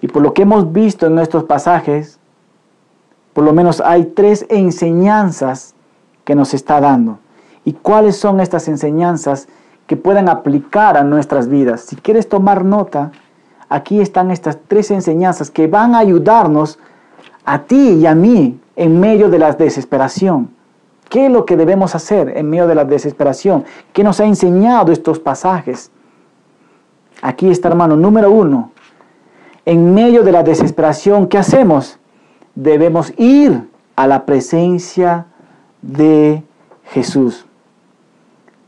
Y 0.00 0.08
por 0.08 0.22
lo 0.22 0.32
que 0.32 0.42
hemos 0.42 0.72
visto 0.72 1.06
en 1.06 1.14
nuestros 1.14 1.44
pasajes, 1.44 2.18
por 3.34 3.44
lo 3.44 3.52
menos 3.52 3.82
hay 3.82 4.06
tres 4.06 4.46
enseñanzas 4.48 5.74
que 6.24 6.34
nos 6.34 6.54
está 6.54 6.80
dando. 6.80 7.18
¿Y 7.66 7.74
cuáles 7.74 8.16
son 8.16 8.40
estas 8.40 8.66
enseñanzas 8.66 9.46
que 9.86 9.98
puedan 9.98 10.30
aplicar 10.30 10.96
a 10.96 11.04
nuestras 11.04 11.48
vidas? 11.48 11.82
Si 11.82 11.96
quieres 11.96 12.30
tomar 12.30 12.64
nota, 12.64 13.12
aquí 13.68 14.00
están 14.00 14.30
estas 14.30 14.58
tres 14.68 14.90
enseñanzas 14.90 15.50
que 15.50 15.66
van 15.66 15.94
a 15.94 15.98
ayudarnos 15.98 16.78
a 17.44 17.58
ti 17.64 17.90
y 17.90 18.06
a 18.06 18.14
mí 18.14 18.58
en 18.74 18.98
medio 18.98 19.28
de 19.28 19.38
la 19.38 19.52
desesperación. 19.52 20.56
¿Qué 21.08 21.26
es 21.26 21.32
lo 21.32 21.46
que 21.46 21.56
debemos 21.56 21.94
hacer 21.94 22.36
en 22.36 22.50
medio 22.50 22.66
de 22.66 22.74
la 22.74 22.84
desesperación? 22.84 23.64
¿Qué 23.92 24.04
nos 24.04 24.20
ha 24.20 24.26
enseñado 24.26 24.92
estos 24.92 25.18
pasajes? 25.18 25.90
Aquí 27.22 27.50
está, 27.50 27.68
hermano, 27.68 27.96
número 27.96 28.30
uno, 28.30 28.72
en 29.64 29.94
medio 29.94 30.22
de 30.22 30.32
la 30.32 30.42
desesperación, 30.42 31.26
¿qué 31.26 31.38
hacemos? 31.38 31.98
Debemos 32.54 33.12
ir 33.18 33.68
a 33.96 34.06
la 34.06 34.24
presencia 34.24 35.26
de 35.82 36.42
Jesús. 36.84 37.44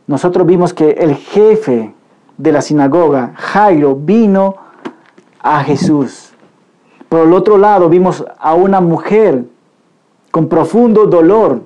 Nosotros 0.06 0.46
vimos 0.46 0.74
que 0.74 0.90
el 0.90 1.14
jefe 1.14 1.94
de 2.36 2.52
la 2.52 2.62
sinagoga, 2.62 3.32
Jairo, 3.36 3.94
vino 3.94 4.56
a 5.40 5.62
Jesús. 5.62 6.32
Por 7.08 7.26
el 7.26 7.32
otro 7.32 7.58
lado, 7.58 7.88
vimos 7.88 8.24
a 8.38 8.54
una 8.54 8.80
mujer 8.80 9.44
con 10.30 10.48
profundo 10.48 11.06
dolor. 11.06 11.62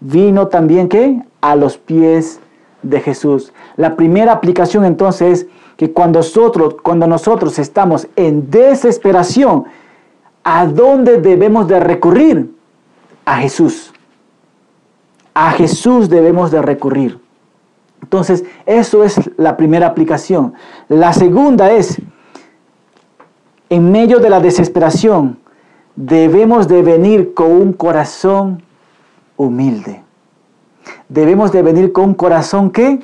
Vino 0.00 0.48
también, 0.48 0.88
¿qué? 0.88 1.22
A 1.40 1.56
los 1.56 1.76
pies 1.76 2.40
de 2.82 3.00
Jesús. 3.00 3.52
La 3.76 3.96
primera 3.96 4.32
aplicación 4.32 4.84
entonces 4.84 5.40
es 5.40 5.46
que 5.76 5.92
cuando 5.92 6.20
nosotros, 6.20 6.76
cuando 6.82 7.06
nosotros 7.06 7.58
estamos 7.58 8.08
en 8.16 8.50
desesperación, 8.50 9.64
¿a 10.44 10.66
dónde 10.66 11.20
debemos 11.20 11.68
de 11.68 11.80
recurrir? 11.80 12.54
A 13.24 13.36
Jesús. 13.38 13.92
A 15.34 15.52
Jesús 15.52 16.08
debemos 16.08 16.50
de 16.50 16.62
recurrir. 16.62 17.20
Entonces, 18.02 18.44
eso 18.64 19.04
es 19.04 19.30
la 19.36 19.56
primera 19.56 19.86
aplicación. 19.86 20.54
La 20.88 21.12
segunda 21.12 21.70
es, 21.72 22.00
en 23.68 23.92
medio 23.92 24.18
de 24.18 24.30
la 24.30 24.40
desesperación, 24.40 25.38
debemos 25.94 26.68
de 26.68 26.82
venir 26.82 27.34
con 27.34 27.50
un 27.50 27.72
corazón 27.72 28.62
humilde. 29.38 30.02
Debemos 31.08 31.52
de 31.52 31.62
venir 31.62 31.92
con 31.92 32.10
un 32.10 32.14
corazón 32.14 32.70
que 32.70 33.00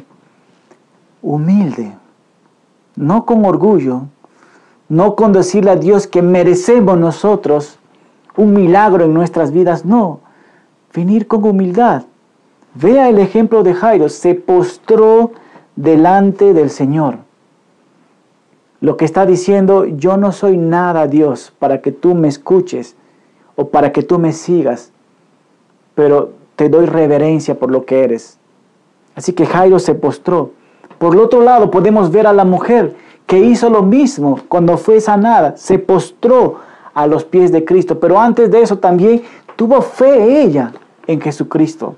humilde. 1.22 1.92
No 2.96 3.24
con 3.24 3.46
orgullo, 3.46 4.02
no 4.88 5.16
con 5.16 5.32
decirle 5.32 5.70
a 5.70 5.76
Dios 5.76 6.06
que 6.06 6.20
merecemos 6.20 6.98
nosotros 6.98 7.78
un 8.36 8.52
milagro 8.52 9.04
en 9.04 9.14
nuestras 9.14 9.52
vidas, 9.52 9.84
no, 9.84 10.20
venir 10.94 11.26
con 11.26 11.44
humildad. 11.44 12.02
Vea 12.74 13.08
el 13.08 13.18
ejemplo 13.18 13.62
de 13.62 13.74
Jairo, 13.74 14.08
se 14.08 14.34
postró 14.34 15.32
delante 15.76 16.52
del 16.52 16.70
Señor. 16.70 17.18
Lo 18.80 18.96
que 18.96 19.04
está 19.04 19.24
diciendo, 19.24 19.86
yo 19.86 20.16
no 20.16 20.32
soy 20.32 20.58
nada 20.58 21.06
Dios 21.06 21.52
para 21.58 21.80
que 21.80 21.92
tú 21.92 22.14
me 22.14 22.28
escuches 22.28 22.96
o 23.56 23.68
para 23.68 23.92
que 23.92 24.02
tú 24.02 24.18
me 24.18 24.32
sigas, 24.32 24.92
pero 25.94 26.32
te 26.56 26.68
doy 26.68 26.86
reverencia 26.86 27.58
por 27.58 27.70
lo 27.70 27.84
que 27.84 28.04
eres. 28.04 28.38
Así 29.14 29.32
que 29.32 29.46
Jairo 29.46 29.78
se 29.78 29.94
postró. 29.94 30.52
Por 30.98 31.14
el 31.14 31.20
otro 31.20 31.42
lado, 31.42 31.70
podemos 31.70 32.10
ver 32.10 32.26
a 32.26 32.32
la 32.32 32.44
mujer 32.44 32.94
que 33.26 33.38
hizo 33.38 33.70
lo 33.70 33.82
mismo 33.82 34.40
cuando 34.48 34.76
fue 34.76 35.00
sanada, 35.00 35.56
se 35.56 35.78
postró 35.78 36.56
a 36.92 37.06
los 37.06 37.24
pies 37.24 37.50
de 37.50 37.64
Cristo, 37.64 37.98
pero 37.98 38.18
antes 38.18 38.50
de 38.50 38.62
eso 38.62 38.78
también 38.78 39.22
tuvo 39.56 39.82
fe 39.82 40.42
ella 40.42 40.72
en 41.06 41.20
Jesucristo. 41.20 41.96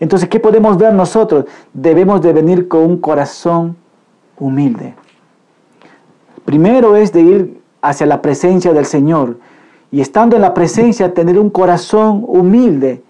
Entonces, 0.00 0.28
¿qué 0.28 0.40
podemos 0.40 0.76
ver 0.76 0.92
nosotros? 0.92 1.46
Debemos 1.72 2.20
de 2.20 2.32
venir 2.32 2.68
con 2.68 2.82
un 2.82 2.98
corazón 2.98 3.76
humilde. 4.38 4.94
Primero 6.44 6.96
es 6.96 7.12
de 7.12 7.22
ir 7.22 7.60
hacia 7.80 8.06
la 8.06 8.20
presencia 8.20 8.72
del 8.72 8.86
Señor 8.86 9.38
y 9.90 10.00
estando 10.00 10.36
en 10.36 10.42
la 10.42 10.54
presencia 10.54 11.14
tener 11.14 11.38
un 11.38 11.50
corazón 11.50 12.24
humilde. 12.26 13.02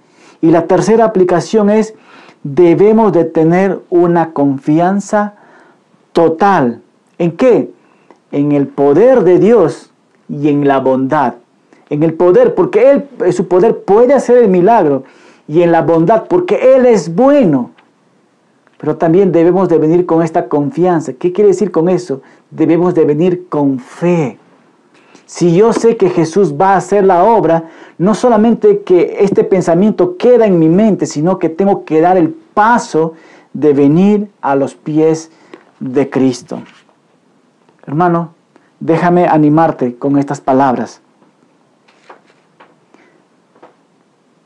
Y 0.45 0.51
la 0.51 0.67
tercera 0.67 1.07
aplicación 1.07 1.71
es 1.71 1.95
debemos 2.43 3.13
de 3.13 3.25
tener 3.25 3.81
una 3.89 4.33
confianza 4.33 5.35
total. 6.13 6.83
¿En 7.19 7.33
qué? 7.33 7.71
en 8.35 8.51
el 8.51 8.67
poder 8.67 9.23
de 9.23 9.39
Dios 9.39 9.91
y 10.29 10.49
en 10.49 10.67
la 10.67 10.81
bondad. 10.81 11.35
En 11.89 12.03
el 12.03 12.15
poder, 12.15 12.55
porque 12.57 12.91
Él, 12.91 13.33
su 13.33 13.47
poder 13.47 13.85
puede 13.85 14.13
hacer 14.13 14.39
el 14.39 14.49
milagro. 14.49 15.05
Y 15.47 15.63
en 15.63 15.71
la 15.71 15.83
bondad, 15.83 16.25
porque 16.29 16.75
Él 16.75 16.85
es 16.85 17.15
bueno. 17.15 17.71
Pero 18.79 18.97
también 18.97 19.31
debemos 19.31 19.69
de 19.69 19.79
venir 19.79 20.05
con 20.05 20.23
esta 20.23 20.49
confianza. 20.49 21.13
¿Qué 21.13 21.33
quiere 21.33 21.49
decir 21.49 21.71
con 21.71 21.89
eso? 21.89 22.23
Debemos 22.51 22.95
de 22.95 23.05
venir 23.05 23.47
con 23.49 23.79
fe. 23.79 24.39
Si 25.27 25.55
yo 25.57 25.73
sé 25.73 25.97
que 25.97 26.11
Jesús 26.11 26.55
va 26.61 26.75
a 26.75 26.77
hacer 26.77 27.05
la 27.05 27.25
obra, 27.25 27.71
no 27.97 28.15
solamente 28.15 28.83
que 28.83 29.17
este 29.21 29.45
pensamiento 29.45 30.17
queda 30.17 30.47
en 30.47 30.59
mi 30.59 30.69
mente, 30.69 31.07
sino 31.07 31.39
que 31.39 31.49
tengo 31.49 31.85
que 31.85 32.01
dar 32.01 32.17
el 32.17 32.29
paso 32.31 33.15
de 33.53 33.73
venir 33.73 34.31
a 34.43 34.55
los 34.55 34.75
pies 34.75 35.31
de 35.81 36.11
Cristo. 36.11 36.61
Hermano, 37.87 38.35
déjame 38.81 39.27
animarte 39.27 39.97
con 39.97 40.19
estas 40.19 40.41
palabras. 40.41 41.01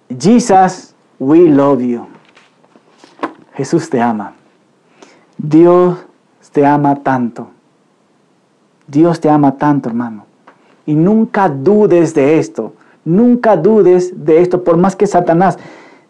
Jesus, 0.08 0.94
we 1.18 1.48
love 1.48 1.80
you. 1.80 2.06
Jesús 3.54 3.90
te 3.90 4.00
ama. 4.00 4.34
Dios 5.36 5.98
te 6.52 6.64
ama 6.64 7.02
tanto. 7.02 7.48
Dios 8.86 9.20
te 9.20 9.28
ama 9.28 9.56
tanto, 9.58 9.88
hermano. 9.88 10.27
Y 10.88 10.94
nunca 10.94 11.50
dudes 11.50 12.14
de 12.14 12.38
esto. 12.38 12.72
Nunca 13.04 13.58
dudes 13.58 14.24
de 14.24 14.40
esto, 14.40 14.64
por 14.64 14.78
más 14.78 14.96
que 14.96 15.06
Satanás 15.06 15.58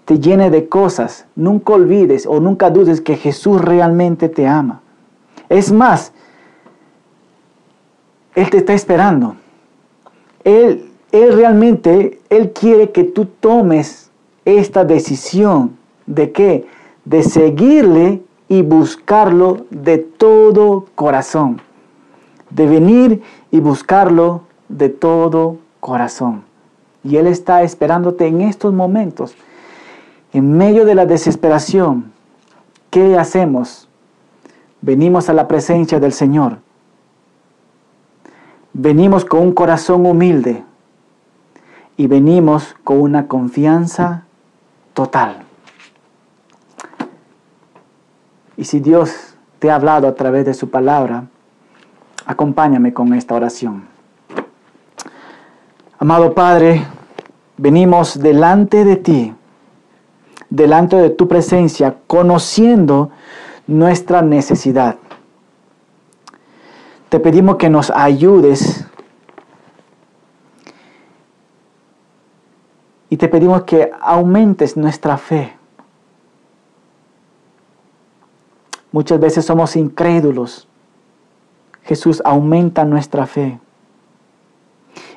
te 0.05 0.21
llene 0.21 0.51
de 0.51 0.69
cosas. 0.69 1.27
Nunca 1.35 1.73
olvides 1.73 2.27
o 2.27 2.39
nunca 2.39 2.71
dudes 2.71 3.01
que 3.01 3.17
Jesús 3.17 3.61
realmente 3.61 4.29
te 4.29 4.47
ama. 4.47 4.81
Es 5.49 5.73
más, 5.73 6.13
Él 8.37 8.49
te 8.51 8.59
está 8.59 8.73
esperando. 8.73 9.35
Él, 10.45 10.93
él 11.11 11.33
realmente, 11.33 12.21
Él 12.31 12.53
quiere 12.53 12.93
que 12.93 13.03
tú 13.03 13.25
tomes 13.25 14.13
esta 14.45 14.85
decisión 14.85 15.77
de 16.07 16.31
qué? 16.31 16.69
De 17.05 17.25
seguirle 17.25 18.23
y 18.49 18.63
buscarlo 18.63 19.67
de 19.71 19.99
todo 19.99 20.87
corazón. 20.95 21.61
De 22.51 22.69
venir 22.69 23.23
y 23.51 23.59
buscarlo 23.59 24.47
de 24.69 24.89
todo 24.89 25.59
corazón. 25.81 26.43
Y 27.05 27.17
Él 27.17 27.27
está 27.27 27.63
esperándote 27.63 28.27
en 28.27 28.41
estos 28.41 28.73
momentos. 28.75 29.35
En 30.33 30.57
medio 30.57 30.85
de 30.85 30.95
la 30.95 31.07
desesperación, 31.07 32.13
¿qué 32.91 33.17
hacemos? 33.17 33.89
Venimos 34.81 35.29
a 35.29 35.33
la 35.33 35.49
presencia 35.49 36.01
del 36.01 36.13
Señor. 36.13 36.59
Venimos 38.73 39.25
con 39.25 39.41
un 39.41 39.53
corazón 39.53 40.07
humilde 40.07 40.63
y 41.97 42.07
venimos 42.07 42.77
con 42.85 43.01
una 43.01 43.27
confianza 43.27 44.25
total. 44.95 45.43
Y 48.57 48.65
si 48.65 48.81
Dios 48.81 49.35
te 49.59 49.71
ha 49.71 49.77
hablado 49.77 50.07
a 50.09 50.15
través 50.15 50.45
de 50.45 50.55
su 50.55 50.71
palabra, 50.71 51.25
acompáñame 52.27 52.93
con 52.93 53.15
esta 53.15 53.35
oración. 53.35 53.98
Amado 56.01 56.33
Padre, 56.33 56.87
venimos 57.57 58.21
delante 58.21 58.85
de 58.85 58.95
ti, 58.95 59.35
delante 60.49 60.95
de 60.95 61.11
tu 61.11 61.27
presencia, 61.27 61.97
conociendo 62.07 63.11
nuestra 63.67 64.23
necesidad. 64.23 64.97
Te 67.09 67.19
pedimos 67.19 67.57
que 67.57 67.69
nos 67.69 67.91
ayudes 67.91 68.87
y 73.11 73.17
te 73.17 73.27
pedimos 73.27 73.65
que 73.65 73.91
aumentes 74.01 74.77
nuestra 74.77 75.19
fe. 75.19 75.53
Muchas 78.93 79.19
veces 79.19 79.45
somos 79.45 79.75
incrédulos. 79.75 80.69
Jesús 81.83 82.23
aumenta 82.25 82.85
nuestra 82.85 83.27
fe. 83.27 83.59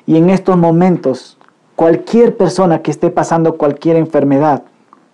Y 0.06 0.16
en 0.16 0.30
estos 0.30 0.56
momentos, 0.56 1.38
cualquier 1.76 2.36
persona 2.36 2.82
que 2.82 2.90
esté 2.90 3.10
pasando 3.10 3.56
cualquier 3.56 3.96
enfermedad 3.96 4.64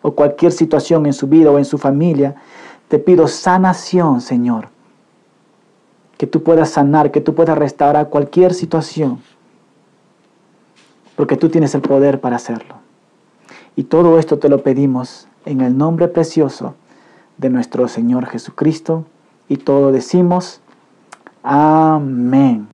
o 0.03 0.13
cualquier 0.13 0.53
situación 0.53 1.07
en 1.07 1.13
su 1.13 1.27
vida 1.27 1.51
o 1.51 1.59
en 1.59 1.65
su 1.65 1.79
familia, 1.79 2.37
te 2.89 2.99
pido 2.99 3.29
sanación, 3.29 4.21
Señor. 4.21 4.69
Que 6.17 6.27
tú 6.27 6.43
puedas 6.43 6.71
sanar, 6.71 7.11
que 7.11 7.21
tú 7.21 7.35
puedas 7.35 7.57
restaurar 7.57 8.09
cualquier 8.09 8.55
situación. 8.55 9.21
Porque 11.17 11.37
tú 11.37 11.49
tienes 11.49 11.75
el 11.75 11.83
poder 11.83 12.21
para 12.21 12.37
hacerlo. 12.37 12.77
Y 13.77 13.85
todo 13.85 14.19
esto 14.19 14.39
te 14.39 14.49
lo 14.49 14.63
pedimos 14.63 15.29
en 15.45 15.61
el 15.61 15.77
nombre 15.77 16.09
precioso 16.09 16.75
de 17.37 17.51
nuestro 17.51 17.87
Señor 17.89 18.27
Jesucristo. 18.27 19.05
Y 19.49 19.59
todo 19.59 19.93
decimos, 19.93 20.61
amén. 21.43 22.69